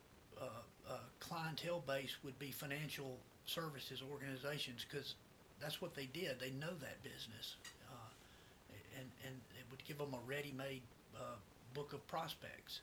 uh, 0.41 0.45
uh, 0.89 0.99
clientele 1.21 1.83
base 1.87 2.17
would 2.25 2.39
be 2.39 2.51
financial 2.51 3.19
services 3.45 4.03
organizations 4.11 4.85
because 4.89 5.15
that's 5.61 5.81
what 5.81 5.95
they 5.95 6.07
did. 6.07 6.39
They 6.41 6.51
know 6.51 6.75
that 6.81 7.03
business, 7.03 7.57
uh, 7.91 8.11
and 8.99 9.09
and 9.25 9.35
it 9.59 9.65
would 9.71 9.85
give 9.85 9.99
them 9.99 10.15
a 10.15 10.29
ready-made 10.29 10.83
uh, 11.17 11.37
book 11.75 11.93
of 11.93 12.07
prospects. 12.09 12.81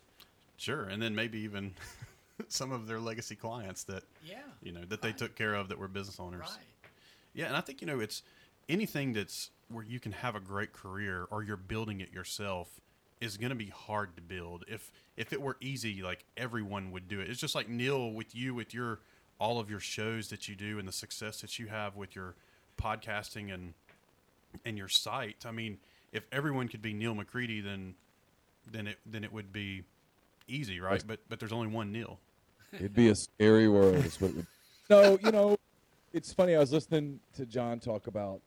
Sure, 0.57 0.83
and 0.83 1.01
then 1.01 1.13
maybe 1.13 1.39
even 1.39 1.73
some 2.47 2.71
of 2.71 2.87
their 2.87 2.99
legacy 2.99 3.35
clients 3.35 3.83
that 3.85 4.03
yeah, 4.25 4.37
you 4.61 4.71
know 4.71 4.83
that 4.85 5.01
they 5.01 5.11
took 5.11 5.35
care 5.35 5.53
of 5.53 5.69
that 5.69 5.77
were 5.77 5.87
business 5.87 6.19
owners. 6.19 6.41
Right. 6.41 6.91
Yeah, 7.33 7.47
and 7.47 7.57
I 7.57 7.61
think 7.61 7.81
you 7.81 7.87
know 7.87 7.99
it's 7.99 8.23
anything 8.69 9.13
that's 9.13 9.49
where 9.69 9.83
you 9.83 9.99
can 9.99 10.11
have 10.11 10.35
a 10.35 10.39
great 10.39 10.73
career 10.73 11.27
or 11.31 11.43
you're 11.43 11.57
building 11.57 11.99
it 11.99 12.11
yourself 12.11 12.79
is 13.19 13.37
going 13.37 13.49
to 13.49 13.55
be 13.55 13.67
hard 13.67 14.15
to 14.15 14.21
build. 14.21 14.65
If 14.67 14.91
if 15.17 15.33
it 15.33 15.41
were 15.41 15.57
easy, 15.61 16.01
like 16.01 16.25
everyone 16.37 16.91
would 16.91 17.07
do 17.07 17.19
it. 17.19 17.29
It's 17.29 17.39
just 17.39 17.55
like 17.55 17.69
Neal 17.69 18.11
with 18.11 18.35
you 18.35 18.53
with 18.53 18.73
your 18.73 18.99
all 19.39 19.59
of 19.59 19.69
your 19.69 19.79
shows 19.79 20.29
that 20.29 20.47
you 20.47 20.55
do 20.55 20.79
and 20.79 20.87
the 20.87 20.91
success 20.91 21.41
that 21.41 21.57
you 21.59 21.67
have 21.67 21.95
with 21.95 22.15
your 22.15 22.35
podcasting 22.77 23.53
and 23.53 23.73
and 24.65 24.77
your 24.77 24.89
site. 24.89 25.45
I 25.45 25.51
mean, 25.51 25.77
if 26.11 26.27
everyone 26.31 26.67
could 26.67 26.81
be 26.81 26.93
Neal 26.93 27.15
McCready, 27.15 27.61
then 27.61 27.95
then 28.69 28.87
it 28.87 28.99
then 29.05 29.23
it 29.23 29.33
would 29.33 29.51
be 29.51 29.83
easy, 30.47 30.79
right? 30.79 31.03
But 31.05 31.19
but 31.29 31.39
there's 31.39 31.51
only 31.51 31.67
one 31.67 31.91
Neal. 31.91 32.19
It'd 32.73 32.93
be 32.93 33.09
a 33.09 33.15
scary 33.15 33.67
world. 33.67 33.95
Is 33.95 34.19
what 34.19 34.31
it 34.31 34.37
would. 34.37 34.47
No, 34.89 35.17
you 35.23 35.31
know, 35.31 35.57
it's 36.11 36.33
funny. 36.33 36.55
I 36.55 36.59
was 36.59 36.73
listening 36.73 37.21
to 37.37 37.45
John 37.45 37.79
talk 37.79 38.07
about, 38.07 38.41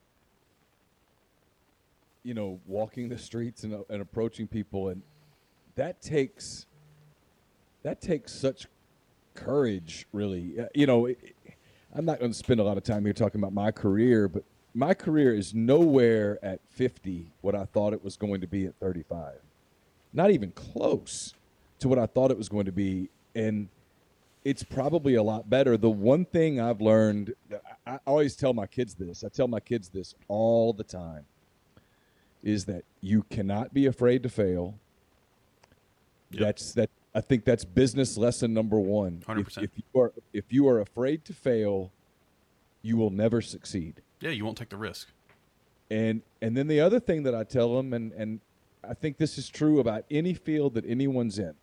you 2.23 2.35
know, 2.35 2.59
walking 2.67 3.09
the 3.09 3.17
streets 3.17 3.63
and, 3.63 3.83
and 3.89 4.01
approaching 4.03 4.47
people, 4.47 4.89
and 4.89 5.01
that 5.75 5.99
takes 5.99 6.67
that 7.83 8.01
takes 8.01 8.31
such 8.31 8.67
courage, 9.33 10.05
really. 10.13 10.59
Uh, 10.59 10.65
You 10.75 10.85
know, 10.85 11.07
it, 11.07 11.35
I'm 11.93 12.05
not 12.05 12.19
going 12.19 12.31
to 12.31 12.37
spend 12.37 12.59
a 12.59 12.63
lot 12.63 12.77
of 12.77 12.83
time 12.83 13.03
here 13.03 13.13
talking 13.13 13.41
about 13.41 13.53
my 13.53 13.71
career, 13.71 14.27
but 14.27 14.43
my 14.73 14.93
career 14.93 15.33
is 15.33 15.53
nowhere 15.55 16.37
at 16.43 16.59
50 16.69 17.31
what 17.41 17.55
I 17.55 17.65
thought 17.65 17.93
it 17.93 18.03
was 18.03 18.15
going 18.15 18.41
to 18.41 18.47
be 18.47 18.65
at 18.65 18.75
35. 18.75 19.35
Not 20.13 20.29
even 20.31 20.51
close 20.51 21.33
to 21.79 21.87
what 21.87 21.99
I 21.99 22.05
thought 22.05 22.31
it 22.31 22.37
was 22.37 22.49
going 22.49 22.65
to 22.65 22.71
be, 22.71 23.09
and 23.35 23.69
it's 24.43 24.63
probably 24.63 25.15
a 25.15 25.23
lot 25.23 25.49
better. 25.49 25.77
The 25.77 25.89
one 25.89 26.25
thing 26.25 26.59
I've 26.59 26.81
learned, 26.81 27.33
I, 27.85 27.99
always 28.07 28.35
tell 28.35 28.53
my 28.53 28.65
kids 28.65 28.95
this. 28.95 29.23
I 29.23 29.29
tell 29.29 29.47
my 29.47 29.59
kids 29.59 29.89
this 29.89 30.15
all 30.27 30.73
the 30.73 30.83
time, 30.83 31.25
is 32.43 32.65
that 32.65 32.83
you 33.01 33.23
cannot 33.23 33.73
be 33.73 33.85
afraid 33.85 34.23
to 34.23 34.29
fail. 34.29 34.75
Yep. 36.31 36.41
That's 36.41 36.73
that. 36.73 36.89
I 37.15 37.21
think 37.21 37.45
that's 37.45 37.65
business 37.65 38.15
lesson 38.15 38.53
number 38.53 38.79
one. 38.79 39.19
If, 39.21 39.27
100%. 39.27 39.63
if 39.63 39.71
you 39.75 40.01
are 40.01 40.13
if 40.33 40.45
you 40.49 40.67
are 40.67 40.79
afraid 40.79 41.25
to 41.25 41.33
fail, 41.33 41.91
you 42.81 42.95
will 42.95 43.09
never 43.09 43.41
succeed. 43.41 44.01
Yeah, 44.21 44.29
you 44.29 44.45
won't 44.45 44.57
take 44.57 44.69
the 44.69 44.77
risk. 44.77 45.09
And 45.89 46.21
and 46.41 46.55
then 46.55 46.67
the 46.67 46.79
other 46.79 46.99
thing 46.99 47.23
that 47.23 47.35
I 47.35 47.43
tell 47.43 47.75
them, 47.75 47.93
and 47.93 48.11
and 48.13 48.39
I 48.87 48.93
think 48.93 49.17
this 49.17 49.37
is 49.37 49.49
true 49.49 49.79
about 49.79 50.05
any 50.09 50.33
field 50.33 50.75
that 50.75 50.85
anyone's 50.85 51.39
in. 51.39 51.55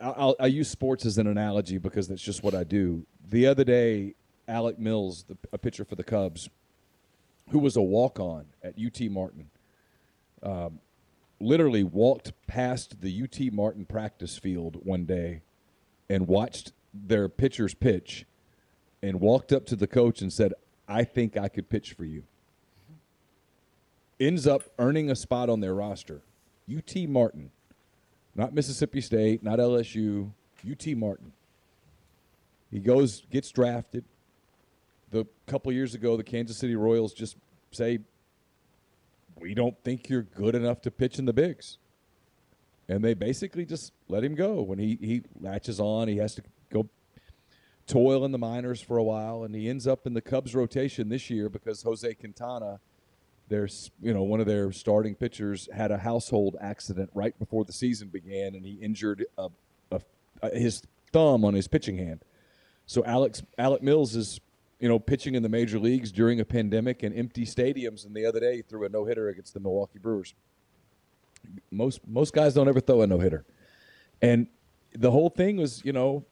I- 0.00 0.34
I'll, 0.38 0.48
use 0.48 0.68
sports 0.68 1.06
as 1.06 1.18
an 1.18 1.26
analogy 1.26 1.78
because 1.78 2.08
that's 2.08 2.22
just 2.22 2.42
what 2.42 2.54
I 2.54 2.64
do. 2.64 3.06
The 3.30 3.46
other 3.46 3.64
day, 3.64 4.14
Alec 4.46 4.78
Mills, 4.78 5.24
the, 5.28 5.36
a 5.52 5.58
pitcher 5.58 5.84
for 5.84 5.94
the 5.94 6.04
Cubs, 6.04 6.48
who 7.50 7.58
was 7.58 7.76
a 7.76 7.82
walk-on 7.82 8.46
at 8.62 8.74
UT 8.78 9.00
Martin, 9.10 9.50
um, 10.42 10.80
literally 11.40 11.82
walked 11.84 12.32
past 12.46 13.00
the 13.00 13.22
UT 13.22 13.52
Martin 13.52 13.84
practice 13.84 14.36
field 14.38 14.80
one 14.84 15.04
day 15.04 15.42
and 16.08 16.26
watched 16.26 16.72
their 16.92 17.28
pitchers 17.28 17.74
pitch 17.74 18.26
and 19.02 19.20
walked 19.20 19.52
up 19.52 19.64
to 19.66 19.76
the 19.76 19.86
coach 19.86 20.20
and 20.20 20.32
said, 20.32 20.52
I 20.88 21.04
think 21.04 21.36
I 21.36 21.48
could 21.48 21.68
pitch 21.68 21.92
for 21.92 22.04
you. 22.04 22.24
Ends 24.18 24.46
up 24.46 24.64
earning 24.78 25.10
a 25.10 25.14
spot 25.14 25.48
on 25.48 25.60
their 25.60 25.74
roster. 25.74 26.22
UT 26.68 26.96
Martin, 27.08 27.50
not 28.38 28.54
Mississippi 28.54 29.00
State, 29.00 29.42
not 29.42 29.58
LSU, 29.58 30.30
UT 30.70 30.86
Martin. 30.96 31.32
He 32.70 32.78
goes, 32.78 33.22
gets 33.32 33.50
drafted. 33.50 34.04
The 35.10 35.26
couple 35.46 35.72
years 35.72 35.94
ago, 35.96 36.16
the 36.16 36.22
Kansas 36.22 36.56
City 36.56 36.76
Royals 36.76 37.12
just 37.12 37.36
say, 37.72 37.98
We 39.40 39.54
don't 39.54 39.76
think 39.82 40.08
you're 40.08 40.22
good 40.22 40.54
enough 40.54 40.80
to 40.82 40.90
pitch 40.92 41.18
in 41.18 41.24
the 41.24 41.32
bigs. 41.32 41.78
And 42.88 43.02
they 43.02 43.14
basically 43.14 43.66
just 43.66 43.92
let 44.08 44.22
him 44.22 44.36
go. 44.36 44.62
When 44.62 44.78
he, 44.78 44.96
he 45.00 45.22
latches 45.40 45.80
on, 45.80 46.06
he 46.06 46.18
has 46.18 46.36
to 46.36 46.42
go 46.72 46.88
toil 47.88 48.24
in 48.24 48.30
the 48.30 48.38
minors 48.38 48.80
for 48.80 48.98
a 48.98 49.02
while, 49.02 49.42
and 49.42 49.54
he 49.54 49.68
ends 49.68 49.86
up 49.86 50.06
in 50.06 50.14
the 50.14 50.20
Cubs 50.20 50.54
rotation 50.54 51.08
this 51.08 51.28
year 51.28 51.48
because 51.48 51.82
Jose 51.82 52.14
Quintana, 52.14 52.78
their 53.48 53.68
you 54.00 54.12
know 54.12 54.22
one 54.22 54.40
of 54.40 54.46
their 54.46 54.72
starting 54.72 55.14
pitchers, 55.14 55.68
had 55.74 55.90
a 55.90 55.98
household 55.98 56.56
accident 56.60 57.10
right 57.14 57.38
before 57.38 57.64
the 57.64 57.72
season 57.72 58.08
began, 58.08 58.54
and 58.54 58.64
he 58.64 58.74
injured 58.74 59.24
a, 59.36 59.48
a, 59.92 60.00
a, 60.42 60.58
his 60.58 60.82
thumb 61.12 61.44
on 61.44 61.54
his 61.54 61.68
pitching 61.68 61.98
hand. 61.98 62.24
So 62.86 63.04
Alex 63.04 63.42
Alec 63.58 63.82
Mills 63.82 64.14
is 64.14 64.40
you 64.80 64.88
know 64.88 64.98
pitching 64.98 65.34
in 65.34 65.42
the 65.42 65.48
major 65.48 65.78
leagues 65.78 66.12
during 66.12 66.40
a 66.40 66.44
pandemic 66.44 67.02
and 67.02 67.16
empty 67.16 67.44
stadiums, 67.44 68.06
and 68.06 68.14
the 68.14 68.26
other 68.26 68.40
day 68.40 68.62
threw 68.62 68.84
a 68.84 68.88
no 68.88 69.04
hitter 69.04 69.28
against 69.28 69.54
the 69.54 69.60
Milwaukee 69.60 69.98
Brewers. 69.98 70.34
Most 71.70 72.00
most 72.06 72.32
guys 72.32 72.54
don't 72.54 72.68
ever 72.68 72.80
throw 72.80 73.02
a 73.02 73.06
no 73.06 73.18
hitter, 73.18 73.44
and 74.22 74.46
the 74.92 75.10
whole 75.10 75.30
thing 75.30 75.56
was 75.56 75.84
you 75.84 75.92
know 75.92 76.24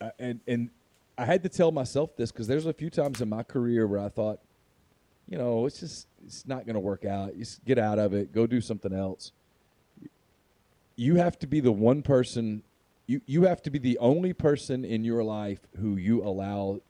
uh, 0.00 0.10
and 0.18 0.40
and 0.46 0.70
I 1.18 1.24
had 1.24 1.42
to 1.44 1.48
tell 1.48 1.72
myself 1.72 2.16
this 2.16 2.30
because 2.30 2.46
there's 2.46 2.66
a 2.66 2.72
few 2.72 2.90
times 2.90 3.20
in 3.20 3.28
my 3.28 3.42
career 3.42 3.86
where 3.86 4.00
I 4.00 4.08
thought, 4.08 4.40
you 5.28 5.38
know, 5.38 5.66
it's 5.66 5.80
just 5.80 6.06
it's 6.24 6.46
not 6.46 6.66
going 6.66 6.74
to 6.74 6.80
work 6.80 7.04
out. 7.04 7.34
You 7.34 7.44
just 7.44 7.64
get 7.64 7.78
out 7.78 7.98
of 7.98 8.14
it, 8.14 8.32
go 8.32 8.46
do 8.46 8.60
something 8.60 8.92
else. 8.92 9.32
You 10.96 11.16
have 11.16 11.38
to 11.40 11.46
be 11.46 11.60
the 11.60 11.72
one 11.72 12.02
person. 12.02 12.62
You 13.06 13.20
you 13.26 13.44
have 13.44 13.62
to 13.62 13.70
be 13.70 13.78
the 13.78 13.98
only 13.98 14.32
person 14.32 14.84
in 14.84 15.04
your 15.04 15.22
life 15.24 15.60
who 15.80 15.96
you 15.96 16.22
allow 16.22 16.80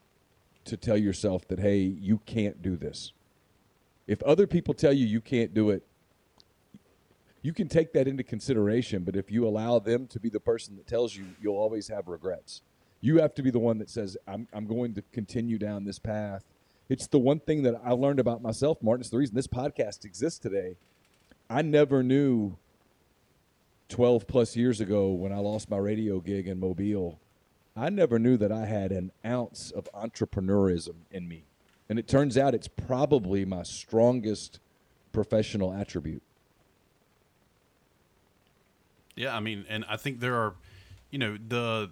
to 0.64 0.76
tell 0.76 0.97
yourself 0.97 1.47
that 1.49 1.61
hey, 1.61 1.78
you 1.78 2.18
can't 2.26 2.62
do 2.62 2.76
this. 2.76 3.12
If 4.07 4.22
other 4.22 4.47
people 4.47 4.74
tell 4.74 4.93
you 4.93 5.07
you 5.07 5.20
can't 5.20 5.53
do 5.55 5.70
it, 5.70 5.84
you 7.43 7.53
can 7.53 7.68
take 7.68 7.93
that 7.93 8.09
into 8.09 8.24
consideration. 8.24 9.05
But 9.05 9.16
if 9.16 9.30
you 9.30 9.47
allow 9.47 9.78
them 9.78 10.07
to 10.09 10.20
be 10.20 10.28
the 10.28 10.41
person 10.41 10.76
that 10.76 10.87
tells 10.87 11.14
you, 11.16 11.26
you'll 11.41 11.57
always 11.57 11.89
have 11.89 12.09
regrets 12.09 12.62
You 13.01 13.18
have 13.20 13.34
to 13.34 13.43
be 13.43 13.51
the 13.51 13.59
one 13.61 13.78
that 13.78 13.91
says, 13.91 14.16
I'm, 14.26 14.49
I'm 14.53 14.66
going 14.66 14.95
to 14.95 15.03
continue 15.12 15.59
down 15.59 15.84
this 15.84 15.99
path. 16.01 16.45
It's 16.89 17.07
the 17.07 17.18
one 17.18 17.41
thing 17.41 17.62
that 17.64 17.80
I 17.84 17.93
learned 17.93 18.20
about 18.20 18.43
myself, 18.43 18.82
Martin. 18.82 19.01
It's 19.01 19.11
the 19.11 19.18
reason 19.18 19.34
this 19.34 19.49
podcast 19.49 20.05
exists 20.05 20.39
today. 20.39 20.76
I 21.51 21.62
never 21.62 22.03
knew 22.03 22.57
12 23.89 24.26
plus 24.26 24.57
years 24.57 24.80
ago 24.80 25.11
when 25.11 25.32
I 25.32 25.39
lost 25.39 25.70
my 25.70 25.76
radio 25.76 26.20
gig 26.20 26.49
in 26.49 26.59
Mobile, 26.59 27.18
I 27.76 27.91
never 27.91 28.18
knew 28.18 28.37
that 28.39 28.51
I 28.51 28.66
had 28.66 28.91
an 28.91 29.12
ounce 29.24 29.70
of 29.70 29.89
entrepreneurism 29.95 30.95
in 31.11 31.28
me. 31.28 31.45
And 31.89 31.99
it 31.99 32.09
turns 32.09 32.37
out 32.37 32.55
it's 32.55 32.68
probably 32.68 33.45
my 33.45 33.62
strongest 33.62 34.59
professional 35.12 35.72
attribute. 35.72 36.22
Yeah, 39.14 39.37
I 39.37 39.41
mean, 39.41 39.64
and 39.68 39.84
I 39.89 39.97
think 39.97 40.20
there 40.20 40.34
are, 40.34 40.55
you 41.11 41.18
know, 41.18 41.39
the 41.49 41.91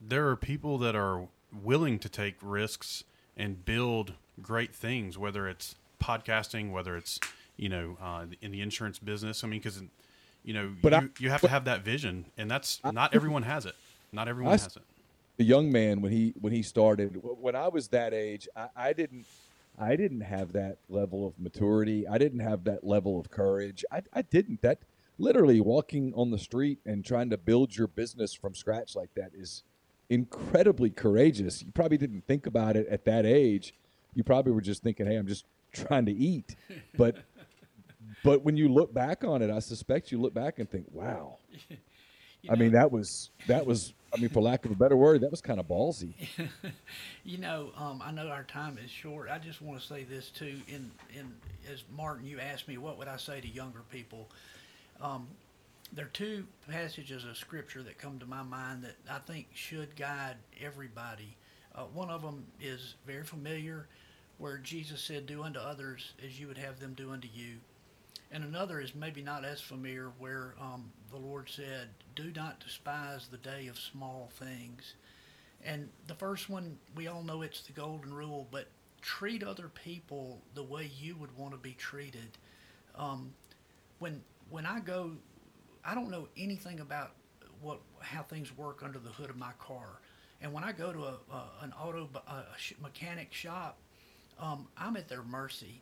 there 0.00 0.28
are 0.28 0.36
people 0.36 0.78
that 0.78 0.94
are 0.94 1.28
willing 1.62 1.98
to 2.00 2.08
take 2.08 2.34
risks 2.42 3.04
and 3.36 3.64
build 3.64 4.14
great 4.42 4.74
things, 4.74 5.16
whether 5.18 5.48
it's 5.48 5.74
podcasting, 6.02 6.70
whether 6.70 6.96
it's 6.96 7.18
you 7.56 7.68
know 7.68 7.96
uh, 8.00 8.26
in 8.42 8.50
the 8.52 8.60
insurance 8.60 8.98
business. 8.98 9.44
I 9.44 9.46
mean, 9.48 9.60
because 9.60 9.82
you 10.44 10.54
know 10.54 10.72
But 10.82 10.92
you, 10.92 10.98
I- 10.98 11.08
you 11.22 11.30
have 11.30 11.40
to 11.42 11.48
have 11.48 11.64
that 11.66 11.84
vision, 11.84 12.26
and 12.36 12.50
that's 12.50 12.80
not 12.84 13.14
everyone 13.14 13.42
has 13.44 13.66
it. 13.66 13.74
Not 14.12 14.28
everyone 14.28 14.52
I- 14.52 14.56
has 14.62 14.76
it. 14.76 14.82
the 15.36 15.44
young 15.44 15.70
man 15.72 16.00
when 16.00 16.12
he 16.12 16.34
when 16.40 16.52
he 16.52 16.62
started 16.62 17.18
when 17.22 17.56
I 17.56 17.68
was 17.68 17.88
that 17.88 18.14
age 18.14 18.46
I, 18.56 18.68
I 18.76 18.92
didn't 18.92 19.26
I 19.76 19.96
didn't 19.96 20.20
have 20.20 20.52
that 20.52 20.78
level 20.88 21.26
of 21.26 21.38
maturity 21.40 22.06
I 22.06 22.18
didn't 22.18 22.38
have 22.40 22.62
that 22.64 22.84
level 22.84 23.18
of 23.18 23.30
courage 23.30 23.84
I, 23.90 24.02
I 24.12 24.22
didn't 24.22 24.62
that 24.62 24.78
literally 25.18 25.60
walking 25.60 26.12
on 26.14 26.30
the 26.30 26.38
street 26.38 26.78
and 26.86 27.04
trying 27.04 27.30
to 27.30 27.36
build 27.38 27.74
your 27.76 27.88
business 27.88 28.32
from 28.34 28.54
scratch 28.54 28.94
like 28.94 29.12
that 29.16 29.32
is 29.34 29.64
incredibly 30.14 30.90
courageous 30.90 31.62
you 31.62 31.72
probably 31.72 31.98
didn't 31.98 32.26
think 32.26 32.46
about 32.46 32.76
it 32.76 32.86
at 32.88 33.04
that 33.04 33.26
age 33.26 33.74
you 34.14 34.22
probably 34.22 34.52
were 34.52 34.60
just 34.60 34.82
thinking 34.82 35.06
hey 35.06 35.16
I'm 35.16 35.26
just 35.26 35.44
trying 35.72 36.06
to 36.06 36.12
eat 36.12 36.54
but 36.96 37.16
but 38.22 38.44
when 38.44 38.56
you 38.56 38.68
look 38.68 38.94
back 38.94 39.24
on 39.24 39.42
it 39.42 39.50
I 39.50 39.58
suspect 39.58 40.12
you 40.12 40.20
look 40.20 40.34
back 40.34 40.58
and 40.58 40.70
think 40.70 40.86
wow 40.92 41.38
I 42.50 42.56
mean 42.56 42.72
that 42.72 42.90
was 42.90 43.30
that 43.46 43.66
was 43.66 43.92
I 44.14 44.20
mean 44.20 44.28
for 44.28 44.42
lack 44.42 44.64
of 44.64 44.70
a 44.70 44.74
better 44.74 44.96
word 44.96 45.22
that 45.22 45.30
was 45.30 45.40
kind 45.40 45.58
of 45.60 45.66
ballsy. 45.66 46.14
You 47.26 47.38
know, 47.38 47.72
um, 47.78 48.02
I 48.04 48.10
know 48.10 48.28
our 48.28 48.44
time 48.44 48.78
is 48.84 48.90
short. 48.90 49.30
I 49.30 49.38
just 49.38 49.62
want 49.62 49.80
to 49.80 49.86
say 49.86 50.04
this 50.04 50.28
too. 50.28 50.60
In 50.68 50.90
in 51.16 51.32
as 51.72 51.84
Martin, 51.96 52.26
you 52.26 52.38
asked 52.38 52.68
me 52.68 52.76
what 52.76 52.98
would 52.98 53.08
I 53.08 53.16
say 53.16 53.40
to 53.40 53.48
younger 53.48 53.80
people. 53.90 54.28
Um, 55.00 55.26
there 55.92 56.06
are 56.06 56.10
two 56.10 56.46
passages 56.68 57.24
of 57.24 57.36
scripture 57.36 57.82
that 57.82 57.98
come 57.98 58.18
to 58.18 58.26
my 58.26 58.42
mind 58.42 58.84
that 58.84 58.96
I 59.10 59.18
think 59.18 59.48
should 59.54 59.96
guide 59.96 60.36
everybody. 60.60 61.36
Uh, 61.74 61.82
one 61.92 62.10
of 62.10 62.22
them 62.22 62.46
is 62.60 62.94
very 63.06 63.24
familiar, 63.24 63.88
where 64.38 64.58
Jesus 64.58 65.00
said, 65.00 65.26
"Do 65.26 65.42
unto 65.42 65.60
others 65.60 66.12
as 66.24 66.38
you 66.38 66.46
would 66.48 66.58
have 66.58 66.80
them 66.80 66.94
do 66.94 67.12
unto 67.12 67.28
you." 67.32 67.60
And 68.30 68.42
another 68.42 68.80
is 68.80 68.94
maybe 68.94 69.22
not 69.22 69.44
as 69.44 69.60
familiar, 69.60 70.10
where 70.18 70.54
um, 70.60 70.90
the 71.10 71.18
Lord 71.18 71.48
said, 71.48 71.88
"Do 72.16 72.32
not 72.34 72.60
despise 72.60 73.28
the 73.28 73.38
day 73.38 73.68
of 73.68 73.78
small 73.78 74.30
things." 74.38 74.94
And 75.64 75.88
the 76.06 76.14
first 76.14 76.50
one, 76.50 76.78
we 76.94 77.06
all 77.06 77.22
know 77.22 77.42
it's 77.42 77.62
the 77.62 77.72
golden 77.72 78.12
rule, 78.12 78.46
but 78.50 78.68
treat 79.00 79.42
other 79.42 79.68
people 79.68 80.40
the 80.54 80.62
way 80.62 80.90
you 80.98 81.16
would 81.16 81.36
want 81.36 81.52
to 81.52 81.58
be 81.58 81.74
treated. 81.74 82.38
Um, 82.96 83.34
when 83.98 84.22
when 84.50 84.66
I 84.66 84.80
go, 84.80 85.12
I 85.84 85.94
don't 85.94 86.10
know 86.10 86.28
anything 86.36 86.80
about 86.80 87.12
what 87.60 87.80
how 88.00 88.22
things 88.22 88.56
work 88.56 88.82
under 88.82 88.98
the 88.98 89.10
hood 89.10 89.30
of 89.30 89.36
my 89.36 89.52
car. 89.58 90.00
And 90.42 90.52
when 90.52 90.64
I 90.64 90.72
go 90.72 90.92
to 90.92 91.04
a, 91.04 91.16
an 91.62 91.72
auto 91.80 92.08
mechanic 92.82 93.32
shop, 93.32 93.78
um, 94.38 94.66
I'm 94.76 94.96
at 94.96 95.08
their 95.08 95.22
mercy, 95.22 95.80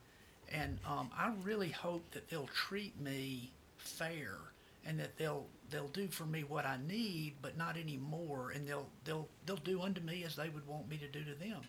and 0.52 0.78
um, 0.86 1.10
I 1.16 1.32
really 1.42 1.70
hope 1.70 2.08
that 2.12 2.28
they'll 2.28 2.48
treat 2.54 3.00
me 3.00 3.50
fair 3.78 4.36
and 4.84 4.98
that 5.00 5.16
they'll 5.16 5.46
they'll 5.70 5.88
do 5.88 6.08
for 6.08 6.24
me 6.26 6.44
what 6.44 6.66
I 6.66 6.76
need, 6.86 7.34
but 7.42 7.56
not 7.56 7.76
any 7.76 7.96
more, 7.96 8.50
and 8.50 8.66
they'll 8.68 8.88
they'll 9.04 9.28
they'll 9.46 9.56
do 9.56 9.80
unto 9.82 10.00
me 10.00 10.24
as 10.24 10.36
they 10.36 10.48
would 10.48 10.66
want 10.66 10.88
me 10.88 10.96
to 10.98 11.08
do 11.08 11.24
to 11.24 11.34
them. 11.34 11.62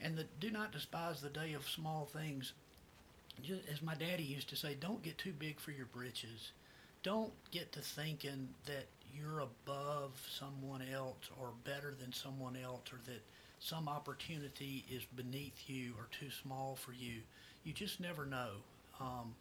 And 0.00 0.16
the, 0.16 0.24
do 0.40 0.50
not 0.50 0.72
despise 0.72 1.20
the 1.20 1.30
day 1.30 1.52
of 1.54 1.68
small 1.68 2.06
things. 2.12 2.52
Ju- 3.42 3.60
As 3.72 3.80
my 3.82 3.94
daddy 3.94 4.22
used 4.22 4.48
to 4.50 4.56
say, 4.56 4.74
don't 4.74 5.02
get 5.02 5.18
too 5.18 5.32
big 5.32 5.58
for 5.60 5.70
your 5.70 5.86
britches. 5.86 6.52
Don't 7.04 7.32
get 7.50 7.70
to 7.72 7.80
thinking 7.80 8.48
that 8.64 8.86
you're 9.14 9.40
above 9.40 10.10
someone 10.28 10.82
else 10.92 11.30
or 11.38 11.50
better 11.64 11.94
than 12.00 12.12
someone 12.12 12.56
else 12.56 12.92
or 12.92 12.98
that 13.04 13.22
some 13.60 13.88
opportunity 13.88 14.84
is 14.90 15.04
beneath 15.14 15.68
you 15.68 15.92
or 15.98 16.08
too 16.10 16.30
small 16.30 16.76
for 16.76 16.92
you. 16.92 17.20
You 17.62 17.72
just 17.72 18.00
never 18.00 18.26
know. 18.26 18.50
Um, 19.00 19.34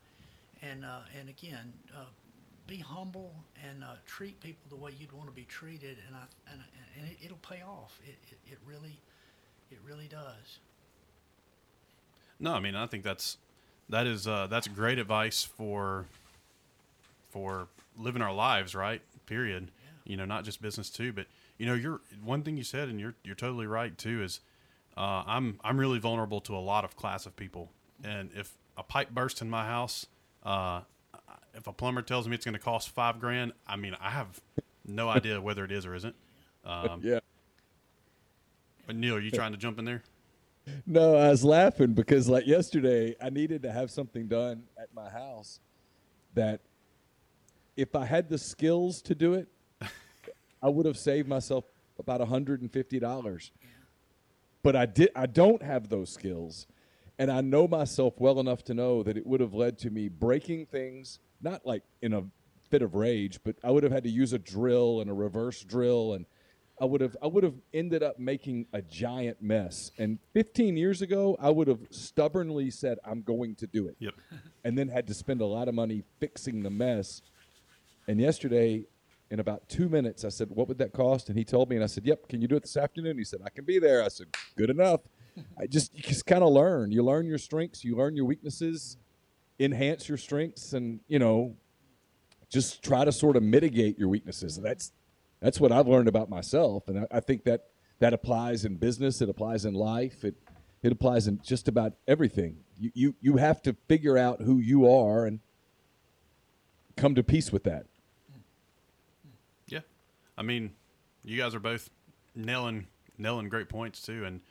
and 0.61 0.85
uh, 0.85 0.99
and 1.19 1.29
again, 1.29 1.73
uh, 1.95 2.05
be 2.67 2.77
humble 2.77 3.33
and 3.67 3.83
uh, 3.83 3.95
treat 4.05 4.39
people 4.41 4.63
the 4.69 4.75
way 4.75 4.91
you'd 4.99 5.11
want 5.11 5.27
to 5.27 5.35
be 5.35 5.43
treated, 5.43 5.97
and 6.07 6.15
I 6.15 6.23
and, 6.51 6.61
and 6.99 7.11
it, 7.11 7.17
it'll 7.25 7.37
pay 7.37 7.61
off. 7.61 7.97
It, 8.05 8.15
it, 8.29 8.53
it 8.53 8.57
really 8.65 8.99
it 9.71 9.79
really 9.85 10.07
does. 10.07 10.59
No, 12.39 12.53
I 12.53 12.59
mean 12.59 12.75
I 12.75 12.87
think 12.87 13.03
that's 13.03 13.37
that 13.89 14.05
is 14.05 14.27
uh, 14.27 14.47
that's 14.47 14.67
great 14.67 14.99
advice 14.99 15.43
for 15.43 16.05
for 17.33 17.67
living 17.97 18.21
our 18.21 18.33
lives, 18.33 18.75
right? 18.75 19.01
Period. 19.25 19.71
You 20.05 20.17
know, 20.17 20.25
not 20.25 20.45
just 20.45 20.61
business 20.61 20.89
too, 20.89 21.11
but 21.11 21.25
you 21.57 21.65
know, 21.65 21.73
you're 21.73 22.01
one 22.23 22.43
thing 22.43 22.57
you 22.57 22.63
said, 22.63 22.89
and 22.89 22.99
you're 22.99 23.15
you're 23.23 23.35
totally 23.35 23.67
right 23.67 23.97
too. 23.97 24.21
Is 24.21 24.39
uh, 24.95 25.23
I'm 25.25 25.59
I'm 25.63 25.79
really 25.79 25.99
vulnerable 25.99 26.39
to 26.41 26.55
a 26.55 26.59
lot 26.59 26.85
of 26.85 26.95
class 26.95 27.25
of 27.25 27.35
people, 27.35 27.71
and 28.03 28.29
if 28.35 28.53
a 28.77 28.83
pipe 28.83 29.09
bursts 29.11 29.41
in 29.41 29.49
my 29.49 29.65
house, 29.65 30.05
uh, 30.43 30.81
if 31.55 31.67
a 31.67 31.73
plumber 31.73 32.01
tells 32.01 32.27
me 32.27 32.35
it's 32.35 32.45
going 32.45 32.53
to 32.53 32.59
cost 32.59 32.89
five 32.89 33.19
grand, 33.19 33.53
I 33.65 33.75
mean 33.75 33.95
I 33.99 34.11
have 34.11 34.41
no 34.85 35.09
idea 35.17 35.41
whether 35.41 35.65
it 35.65 35.71
is 35.71 35.85
or 35.85 35.95
isn't. 35.95 36.15
Um, 36.65 37.01
Yeah. 37.03 37.19
But 38.85 38.97
Neal, 38.97 39.15
are 39.15 39.19
you 39.19 39.31
trying 39.31 39.53
to 39.53 39.57
jump 39.57 39.79
in 39.79 39.85
there? 39.85 40.03
No, 40.85 41.15
I 41.15 41.29
was 41.29 41.43
laughing 41.43 41.93
because 41.93 42.27
like 42.27 42.45
yesterday 42.45 43.15
I 43.21 43.29
needed 43.29 43.63
to 43.63 43.71
have 43.71 43.89
something 43.89 44.27
done 44.27 44.63
at 44.77 44.93
my 44.93 45.09
house 45.09 45.59
that 46.35 46.59
if 47.75 47.95
I 47.95 48.05
had 48.05 48.29
the 48.29 48.37
skills 48.37 49.01
to 49.03 49.15
do 49.15 49.33
it, 49.33 49.47
I 50.61 50.69
would 50.69 50.85
have 50.85 50.97
saved 50.97 51.27
myself 51.27 51.65
about 51.99 52.21
$150. 52.21 53.51
But 54.61 54.75
I 54.75 54.85
did 54.85 55.09
I 55.15 55.25
don't 55.25 55.61
have 55.61 55.89
those 55.89 56.13
skills. 56.13 56.67
And 57.19 57.29
I 57.31 57.41
know 57.41 57.67
myself 57.67 58.15
well 58.17 58.39
enough 58.39 58.63
to 58.65 58.73
know 58.73 59.03
that 59.03 59.17
it 59.17 59.25
would 59.25 59.39
have 59.39 59.53
led 59.53 59.77
to 59.79 59.91
me 59.91 60.07
breaking 60.07 60.65
things, 60.65 61.19
not 61.41 61.65
like 61.65 61.83
in 62.01 62.13
a 62.13 62.23
fit 62.69 62.81
of 62.81 62.95
rage, 62.95 63.39
but 63.43 63.55
I 63.63 63.69
would 63.69 63.83
have 63.83 63.91
had 63.91 64.03
to 64.05 64.09
use 64.09 64.33
a 64.33 64.39
drill 64.39 65.01
and 65.01 65.09
a 65.09 65.13
reverse 65.13 65.63
drill 65.63 66.13
and 66.13 66.25
I 66.81 66.85
would 66.85 67.01
have 67.01 67.15
I 67.21 67.27
would 67.27 67.43
have 67.43 67.55
ended 67.73 68.01
up 68.01 68.17
making 68.17 68.65
a 68.73 68.81
giant 68.81 69.41
mess. 69.41 69.91
And 69.97 70.17
15 70.33 70.75
years 70.75 71.01
ago, 71.01 71.37
I 71.39 71.49
would 71.49 71.67
have 71.67 71.79
stubbornly 71.91 72.71
said 72.71 72.97
I'm 73.05 73.21
going 73.21 73.55
to 73.55 73.67
do 73.67 73.87
it. 73.87 73.95
Yep. 73.99 74.15
And 74.63 74.77
then 74.77 74.87
had 74.87 75.07
to 75.07 75.13
spend 75.13 75.41
a 75.41 75.45
lot 75.45 75.67
of 75.67 75.75
money 75.75 76.03
fixing 76.19 76.63
the 76.63 76.69
mess. 76.69 77.21
And 78.07 78.19
yesterday, 78.19 78.85
in 79.31 79.39
about 79.39 79.67
two 79.69 79.89
minutes, 79.89 80.25
I 80.25 80.29
said, 80.29 80.49
"What 80.49 80.67
would 80.67 80.77
that 80.77 80.93
cost?" 80.93 81.29
And 81.29 81.37
he 81.37 81.43
told 81.43 81.69
me, 81.69 81.75
and 81.75 81.83
I 81.83 81.87
said, 81.87 82.05
"Yep, 82.05 82.27
can 82.27 82.41
you 82.41 82.47
do 82.47 82.55
it 82.55 82.63
this 82.63 82.77
afternoon?" 82.77 83.17
He 83.17 83.23
said, 83.23 83.41
"I 83.43 83.49
can 83.49 83.65
be 83.65 83.79
there." 83.79 84.03
I 84.03 84.09
said, 84.09 84.27
"Good 84.55 84.69
enough." 84.69 85.01
I 85.57 85.67
just 85.67 85.95
you 85.95 86.01
just 86.03 86.25
kind 86.25 86.43
of 86.43 86.51
learn. 86.51 86.91
You 86.91 87.03
learn 87.03 87.25
your 87.25 87.37
strengths, 87.37 87.83
you 87.83 87.95
learn 87.95 88.15
your 88.15 88.25
weaknesses, 88.25 88.97
enhance 89.59 90.07
your 90.07 90.17
strengths, 90.17 90.73
and 90.73 90.99
you 91.07 91.19
know, 91.19 91.55
just 92.49 92.83
try 92.83 93.05
to 93.05 93.11
sort 93.11 93.35
of 93.35 93.43
mitigate 93.43 93.97
your 93.97 94.09
weaknesses. 94.09 94.57
That's 94.57 94.91
that's 95.39 95.59
what 95.59 95.71
I've 95.71 95.87
learned 95.87 96.07
about 96.07 96.29
myself, 96.29 96.87
and 96.87 96.99
I, 96.99 97.17
I 97.17 97.19
think 97.19 97.43
that 97.45 97.65
that 97.99 98.13
applies 98.13 98.65
in 98.65 98.75
business. 98.75 99.21
It 99.21 99.29
applies 99.29 99.65
in 99.65 99.73
life. 99.73 100.23
It 100.23 100.35
it 100.83 100.91
applies 100.91 101.27
in 101.27 101.39
just 101.41 101.67
about 101.67 101.93
everything. 102.07 102.57
You 102.77 102.91
you 102.93 103.15
you 103.21 103.37
have 103.37 103.61
to 103.63 103.75
figure 103.87 104.17
out 104.17 104.41
who 104.41 104.59
you 104.59 104.89
are 104.89 105.25
and 105.25 105.39
come 106.95 107.15
to 107.15 107.23
peace 107.23 107.51
with 107.51 107.63
that. 107.63 107.85
I 110.37 110.41
mean, 110.41 110.71
you 111.23 111.37
guys 111.37 111.55
are 111.55 111.59
both 111.59 111.89
nailing 112.35 112.87
nailing 113.17 113.49
great 113.49 113.69
points 113.69 114.01
too, 114.01 114.25
and 114.25 114.41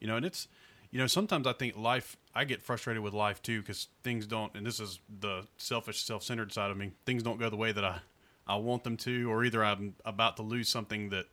you 0.00 0.06
know, 0.06 0.16
and 0.16 0.26
it's 0.26 0.48
you 0.90 0.98
know 0.98 1.06
sometimes 1.06 1.46
I 1.46 1.52
think 1.52 1.76
life 1.76 2.16
I 2.34 2.44
get 2.44 2.62
frustrated 2.62 3.02
with 3.02 3.14
life 3.14 3.42
too 3.42 3.60
because 3.60 3.88
things 4.02 4.26
don't, 4.26 4.54
and 4.54 4.66
this 4.66 4.80
is 4.80 5.00
the 5.20 5.46
selfish, 5.56 6.02
self 6.02 6.22
centered 6.22 6.52
side 6.52 6.70
of 6.70 6.76
me. 6.76 6.92
Things 7.06 7.22
don't 7.22 7.38
go 7.38 7.50
the 7.50 7.56
way 7.56 7.72
that 7.72 7.84
I 7.84 8.00
I 8.46 8.56
want 8.56 8.84
them 8.84 8.96
to, 8.98 9.30
or 9.30 9.44
either 9.44 9.64
I'm 9.64 9.94
about 10.04 10.36
to 10.36 10.42
lose 10.42 10.68
something 10.68 11.10
that 11.10 11.26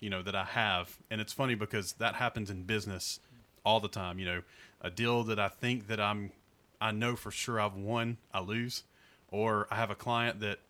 you 0.00 0.10
know 0.10 0.22
that 0.22 0.34
I 0.34 0.44
have, 0.44 0.96
and 1.10 1.20
it's 1.20 1.32
funny 1.32 1.54
because 1.54 1.94
that 1.94 2.16
happens 2.16 2.50
in 2.50 2.64
business 2.64 3.20
all 3.64 3.80
the 3.80 3.88
time. 3.88 4.18
You 4.18 4.26
know, 4.26 4.42
a 4.80 4.90
deal 4.90 5.24
that 5.24 5.38
I 5.38 5.48
think 5.48 5.88
that 5.88 6.00
I'm 6.00 6.32
I 6.80 6.92
know 6.92 7.16
for 7.16 7.30
sure 7.30 7.60
I've 7.60 7.74
won, 7.74 8.18
I 8.32 8.40
lose, 8.40 8.84
or 9.30 9.66
I 9.70 9.76
have 9.76 9.90
a 9.90 9.94
client 9.94 10.40
that 10.40 10.60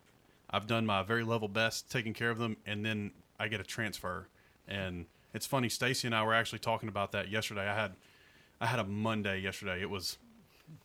I've 0.49 0.67
done 0.67 0.85
my 0.85 1.03
very 1.03 1.23
level 1.23 1.47
best 1.47 1.91
taking 1.91 2.13
care 2.13 2.29
of 2.29 2.37
them, 2.37 2.57
and 2.65 2.85
then 2.85 3.11
I 3.39 3.47
get 3.47 3.59
a 3.59 3.63
transfer, 3.63 4.27
And 4.67 5.05
it's 5.33 5.45
funny, 5.45 5.69
Stacy 5.69 6.07
and 6.07 6.15
I 6.15 6.23
were 6.23 6.33
actually 6.33 6.59
talking 6.59 6.89
about 6.89 7.11
that 7.11 7.29
yesterday. 7.29 7.67
I 7.67 7.75
had 7.75 7.95
I 8.59 8.65
had 8.65 8.79
a 8.79 8.83
Monday 8.83 9.39
yesterday. 9.39 9.81
It 9.81 9.89
was 9.89 10.17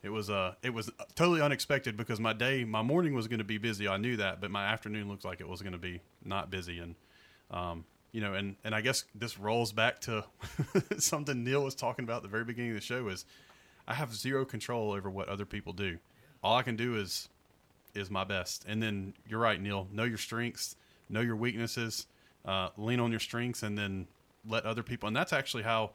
it 0.03 0.11
was 0.11 0.31
uh 0.31 0.55
it 0.63 0.73
was 0.73 0.91
totally 1.15 1.41
unexpected 1.41 1.97
because 1.97 2.21
my 2.21 2.33
day 2.33 2.65
my 2.65 2.83
morning 2.83 3.15
was 3.15 3.27
going 3.27 3.39
to 3.39 3.45
be 3.45 3.59
busy. 3.59 3.89
I 3.89 3.97
knew 3.97 4.17
that, 4.17 4.41
but 4.41 4.51
my 4.51 4.65
afternoon 4.67 5.09
looked 5.09 5.25
like 5.25 5.41
it 5.41 5.49
was 5.49 5.63
going 5.63 5.73
to 5.73 5.79
be 5.79 6.01
not 6.25 6.51
busy 6.51 6.79
and 6.79 6.95
um 7.51 7.85
you 8.13 8.21
know 8.21 8.35
and 8.35 8.57
and 8.65 8.75
I 8.75 8.81
guess 8.81 9.05
this 9.15 9.39
rolls 9.39 9.73
back 9.73 10.01
to 10.03 10.25
something 10.99 11.43
Neal 11.43 11.65
was 11.65 11.75
talking 11.75 12.05
about 12.05 12.19
at 12.19 12.23
the 12.23 12.29
very 12.29 12.45
beginning 12.45 12.71
of 12.71 12.77
the 12.77 12.83
show 12.83 13.09
is 13.09 13.25
I 13.89 13.95
have 13.95 14.15
zero 14.15 14.45
control 14.45 14.93
over 14.93 15.11
what 15.11 15.29
other 15.29 15.45
people 15.45 15.73
do. 15.73 15.99
All 16.43 16.57
I 16.57 16.63
can 16.63 16.77
do 16.77 16.97
is 16.97 17.29
is 17.95 18.11
my 18.11 18.25
best. 18.25 18.65
And 18.69 18.83
then 18.83 19.15
you're 19.27 19.41
right, 19.41 19.61
Neal. 19.61 19.89
Know 19.93 20.05
your 20.05 20.19
strengths, 20.19 20.77
know 21.09 21.21
your 21.21 21.37
weaknesses, 21.37 22.07
uh, 22.45 22.69
lean 22.77 23.01
on 23.01 23.11
your 23.11 23.21
strengths, 23.21 23.63
and 23.63 23.77
then 23.77 24.07
let 24.47 24.65
other 24.65 24.83
people. 24.83 25.07
And 25.07 25.17
that's 25.17 25.33
actually 25.33 25.63
how 25.63 25.93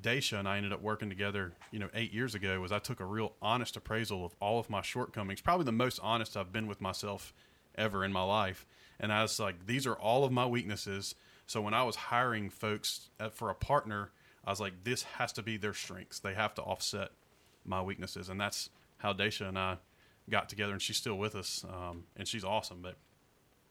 Daisha 0.00 0.38
and 0.38 0.48
I 0.48 0.56
ended 0.56 0.72
up 0.72 0.82
working 0.82 1.08
together. 1.08 1.52
You 1.70 1.78
know, 1.78 1.88
eight 1.94 2.12
years 2.12 2.34
ago, 2.34 2.60
was 2.60 2.72
I 2.72 2.78
took 2.78 3.00
a 3.00 3.04
real 3.04 3.32
honest 3.40 3.76
appraisal 3.76 4.24
of 4.24 4.34
all 4.40 4.58
of 4.58 4.70
my 4.70 4.82
shortcomings. 4.82 5.40
Probably 5.40 5.64
the 5.64 5.72
most 5.72 5.98
honest 6.02 6.36
I've 6.36 6.52
been 6.52 6.66
with 6.66 6.80
myself 6.80 7.32
ever 7.76 8.04
in 8.04 8.12
my 8.12 8.22
life. 8.22 8.66
And 8.98 9.12
I 9.12 9.22
was 9.22 9.38
like, 9.38 9.66
these 9.66 9.86
are 9.86 9.94
all 9.94 10.24
of 10.24 10.32
my 10.32 10.46
weaknesses. 10.46 11.14
So 11.46 11.60
when 11.60 11.74
I 11.74 11.82
was 11.82 11.96
hiring 11.96 12.50
folks 12.50 13.10
uh, 13.20 13.28
for 13.28 13.50
a 13.50 13.54
partner, 13.54 14.10
I 14.44 14.50
was 14.50 14.60
like, 14.60 14.84
this 14.84 15.02
has 15.02 15.32
to 15.34 15.42
be 15.42 15.56
their 15.56 15.74
strengths. 15.74 16.18
They 16.20 16.34
have 16.34 16.54
to 16.54 16.62
offset 16.62 17.10
my 17.64 17.82
weaknesses, 17.82 18.28
and 18.28 18.40
that's 18.40 18.70
how 18.98 19.12
Daisha 19.12 19.48
and 19.48 19.58
I 19.58 19.78
got 20.30 20.48
together, 20.48 20.72
and 20.72 20.82
she's 20.82 20.96
still 20.96 21.16
with 21.16 21.34
us, 21.34 21.64
um, 21.68 22.04
and 22.16 22.26
she's 22.26 22.44
awesome. 22.44 22.78
But 22.82 22.96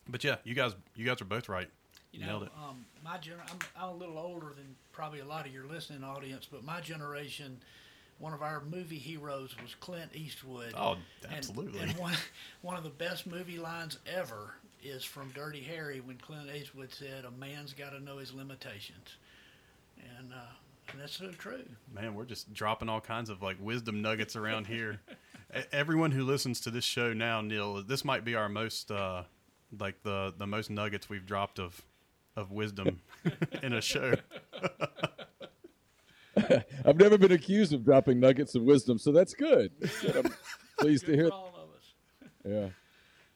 but 0.08 0.24
yeah, 0.24 0.38
you 0.44 0.54
guys 0.56 0.74
you 0.96 1.06
guys 1.06 1.22
are 1.22 1.26
both 1.26 1.50
right. 1.50 1.70
You 2.12 2.22
know, 2.22 2.28
Nailed 2.28 2.44
it. 2.44 2.52
um, 2.64 2.86
my 3.04 3.18
gener- 3.18 3.42
I'm, 3.52 3.60
I'm 3.78 3.90
a 3.90 3.98
little 3.98 4.18
older 4.18 4.54
than 4.56 4.76
probably 4.94 5.20
a 5.20 5.26
lot 5.26 5.46
of 5.46 5.52
your 5.54 5.66
listening 5.66 6.02
audience, 6.02 6.48
but 6.50 6.64
my 6.64 6.80
generation, 6.80 7.58
one 8.20 8.32
of 8.32 8.42
our 8.42 8.64
movie 8.64 8.98
heroes 8.98 9.54
was 9.62 9.76
Clint 9.82 10.12
Eastwood. 10.16 10.74
Oh, 10.78 10.94
And- 11.24 11.34
absolutely. 11.34 11.82
And, 11.82 11.92
one, 11.98 12.14
one 12.62 12.78
of 12.78 12.84
the 12.84 12.90
best 12.90 13.28
movie 13.28 13.58
lines 13.58 13.98
ever 14.08 14.54
is 14.82 15.04
from 15.04 15.30
Dirty 15.32 15.60
Harry 15.62 16.00
when 16.00 16.16
Clint 16.18 16.48
Eastwood 16.56 16.94
said, 16.94 17.26
"A 17.26 17.32
man's 17.32 17.74
got 17.74 17.90
to 17.90 18.00
know 18.00 18.18
his 18.20 18.34
limitations," 18.34 19.18
and 20.18 20.32
uh, 20.32 20.38
and 20.94 21.02
that's 21.02 21.18
so 21.18 21.32
true. 21.32 21.66
Man, 21.94 22.16
we're 22.16 22.24
just 22.26 22.54
dropping 22.54 22.88
all 22.88 23.02
kinds 23.02 23.30
of 23.30 23.42
like 23.42 23.58
wisdom 23.60 24.02
nuggets 24.02 24.36
around 24.38 24.68
here. 24.68 25.02
E- 25.54 25.60
Everyone 25.72 26.12
who 26.12 26.24
listens 26.24 26.60
to 26.62 26.72
this 26.72 26.86
show 26.86 27.12
now, 27.14 27.42
Neal, 27.42 27.84
this 27.84 28.06
might 28.06 28.24
be 28.24 28.36
our 28.36 28.48
most 28.48 28.92
uh, 28.92 29.24
like 29.78 30.02
the 30.04 30.34
the 30.38 30.48
most 30.48 30.70
nuggets 30.70 31.10
we've 31.10 31.26
dropped 31.26 31.60
of 31.60 31.82
of 32.36 32.52
wisdom 32.52 33.02
in 33.64 33.74
a 33.74 33.82
show. 33.82 34.14
I've 36.86 36.98
never 36.98 37.18
been 37.18 37.32
accused 37.32 37.72
of 37.74 37.84
dropping 37.86 38.20
nuggets 38.20 38.56
of 38.56 38.64
wisdom, 38.64 38.98
so 38.98 39.12
that's 39.12 39.34
good. 39.34 39.72
That's 39.80 40.02
good. 40.02 40.16
I'm 40.26 40.34
pleased 40.80 41.06
to 41.06 41.14
hear. 41.14 41.30
for 41.30 41.34
all 41.34 41.56
of 41.56 41.70
us. 41.76 41.94
Yeah. 42.46 42.68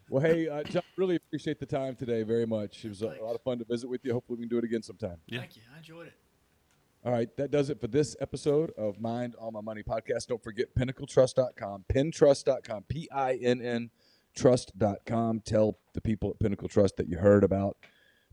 Well, 0.10 0.22
hey, 0.22 0.50
uh, 0.50 0.64
John, 0.64 0.82
really 0.98 1.16
appreciate 1.16 1.60
the 1.60 1.66
time 1.66 1.96
today 1.96 2.24
very 2.24 2.46
much. 2.46 2.84
It 2.84 2.90
was 2.90 3.02
a, 3.02 3.08
a 3.22 3.24
lot 3.24 3.36
of 3.36 3.42
fun 3.42 3.58
to 3.60 3.66
visit 3.66 3.88
with 3.90 4.04
you. 4.04 4.12
Hopefully, 4.12 4.38
we 4.38 4.44
can 4.44 4.50
do 4.50 4.58
it 4.58 4.64
again 4.66 4.82
sometime. 4.84 5.18
Yeah. 5.28 5.40
Thank 5.40 5.56
you. 5.56 5.62
I 5.74 5.78
enjoyed 5.78 6.08
it. 6.08 6.14
All 7.06 7.14
right, 7.14 7.30
that 7.38 7.50
does 7.50 7.70
it 7.70 7.80
for 7.80 7.88
this 7.88 8.16
episode 8.20 8.72
of 8.78 9.00
Mind 9.00 9.36
on 9.40 9.54
My 9.54 9.62
Money 9.62 9.84
podcast. 9.84 10.28
Don't 10.28 10.44
forget 10.44 10.76
pinnacletrust.com, 10.76 11.86
pinntrust.com, 11.94 12.84
P 12.90 13.08
I 13.12 13.36
N 13.42 13.62
N 13.62 13.90
trust.com. 14.36 15.42
Tell 15.42 15.78
the 15.94 16.02
people 16.02 16.30
at 16.32 16.40
Pinnacle 16.40 16.70
Trust 16.70 16.98
that 16.98 17.08
you 17.08 17.18
heard 17.18 17.44
about 17.44 17.78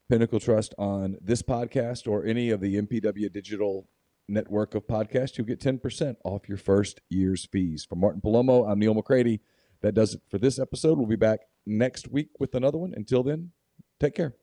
Pinnacle 0.08 0.40
Trust 0.40 0.74
on 0.78 1.16
this 1.20 1.42
podcast 1.42 2.10
or 2.10 2.24
any 2.24 2.50
of 2.50 2.60
the 2.60 2.76
MPW 2.76 3.32
digital 3.32 3.88
network 4.28 4.74
of 4.74 4.86
podcasts. 4.86 5.36
You'll 5.36 5.46
get 5.46 5.60
10% 5.60 6.16
off 6.24 6.48
your 6.48 6.58
first 6.58 7.00
year's 7.08 7.44
fees. 7.46 7.84
For 7.84 7.96
Martin 7.96 8.20
Palomo, 8.20 8.70
I'm 8.70 8.78
Neal 8.78 8.94
McCready. 8.94 9.40
That 9.82 9.94
does 9.94 10.14
it 10.14 10.22
for 10.28 10.38
this 10.38 10.58
episode. 10.58 10.98
We'll 10.98 11.06
be 11.06 11.16
back 11.16 11.40
next 11.66 12.08
week 12.08 12.30
with 12.38 12.54
another 12.54 12.78
one. 12.78 12.94
Until 12.96 13.22
then, 13.22 13.52
take 14.00 14.14
care. 14.14 14.34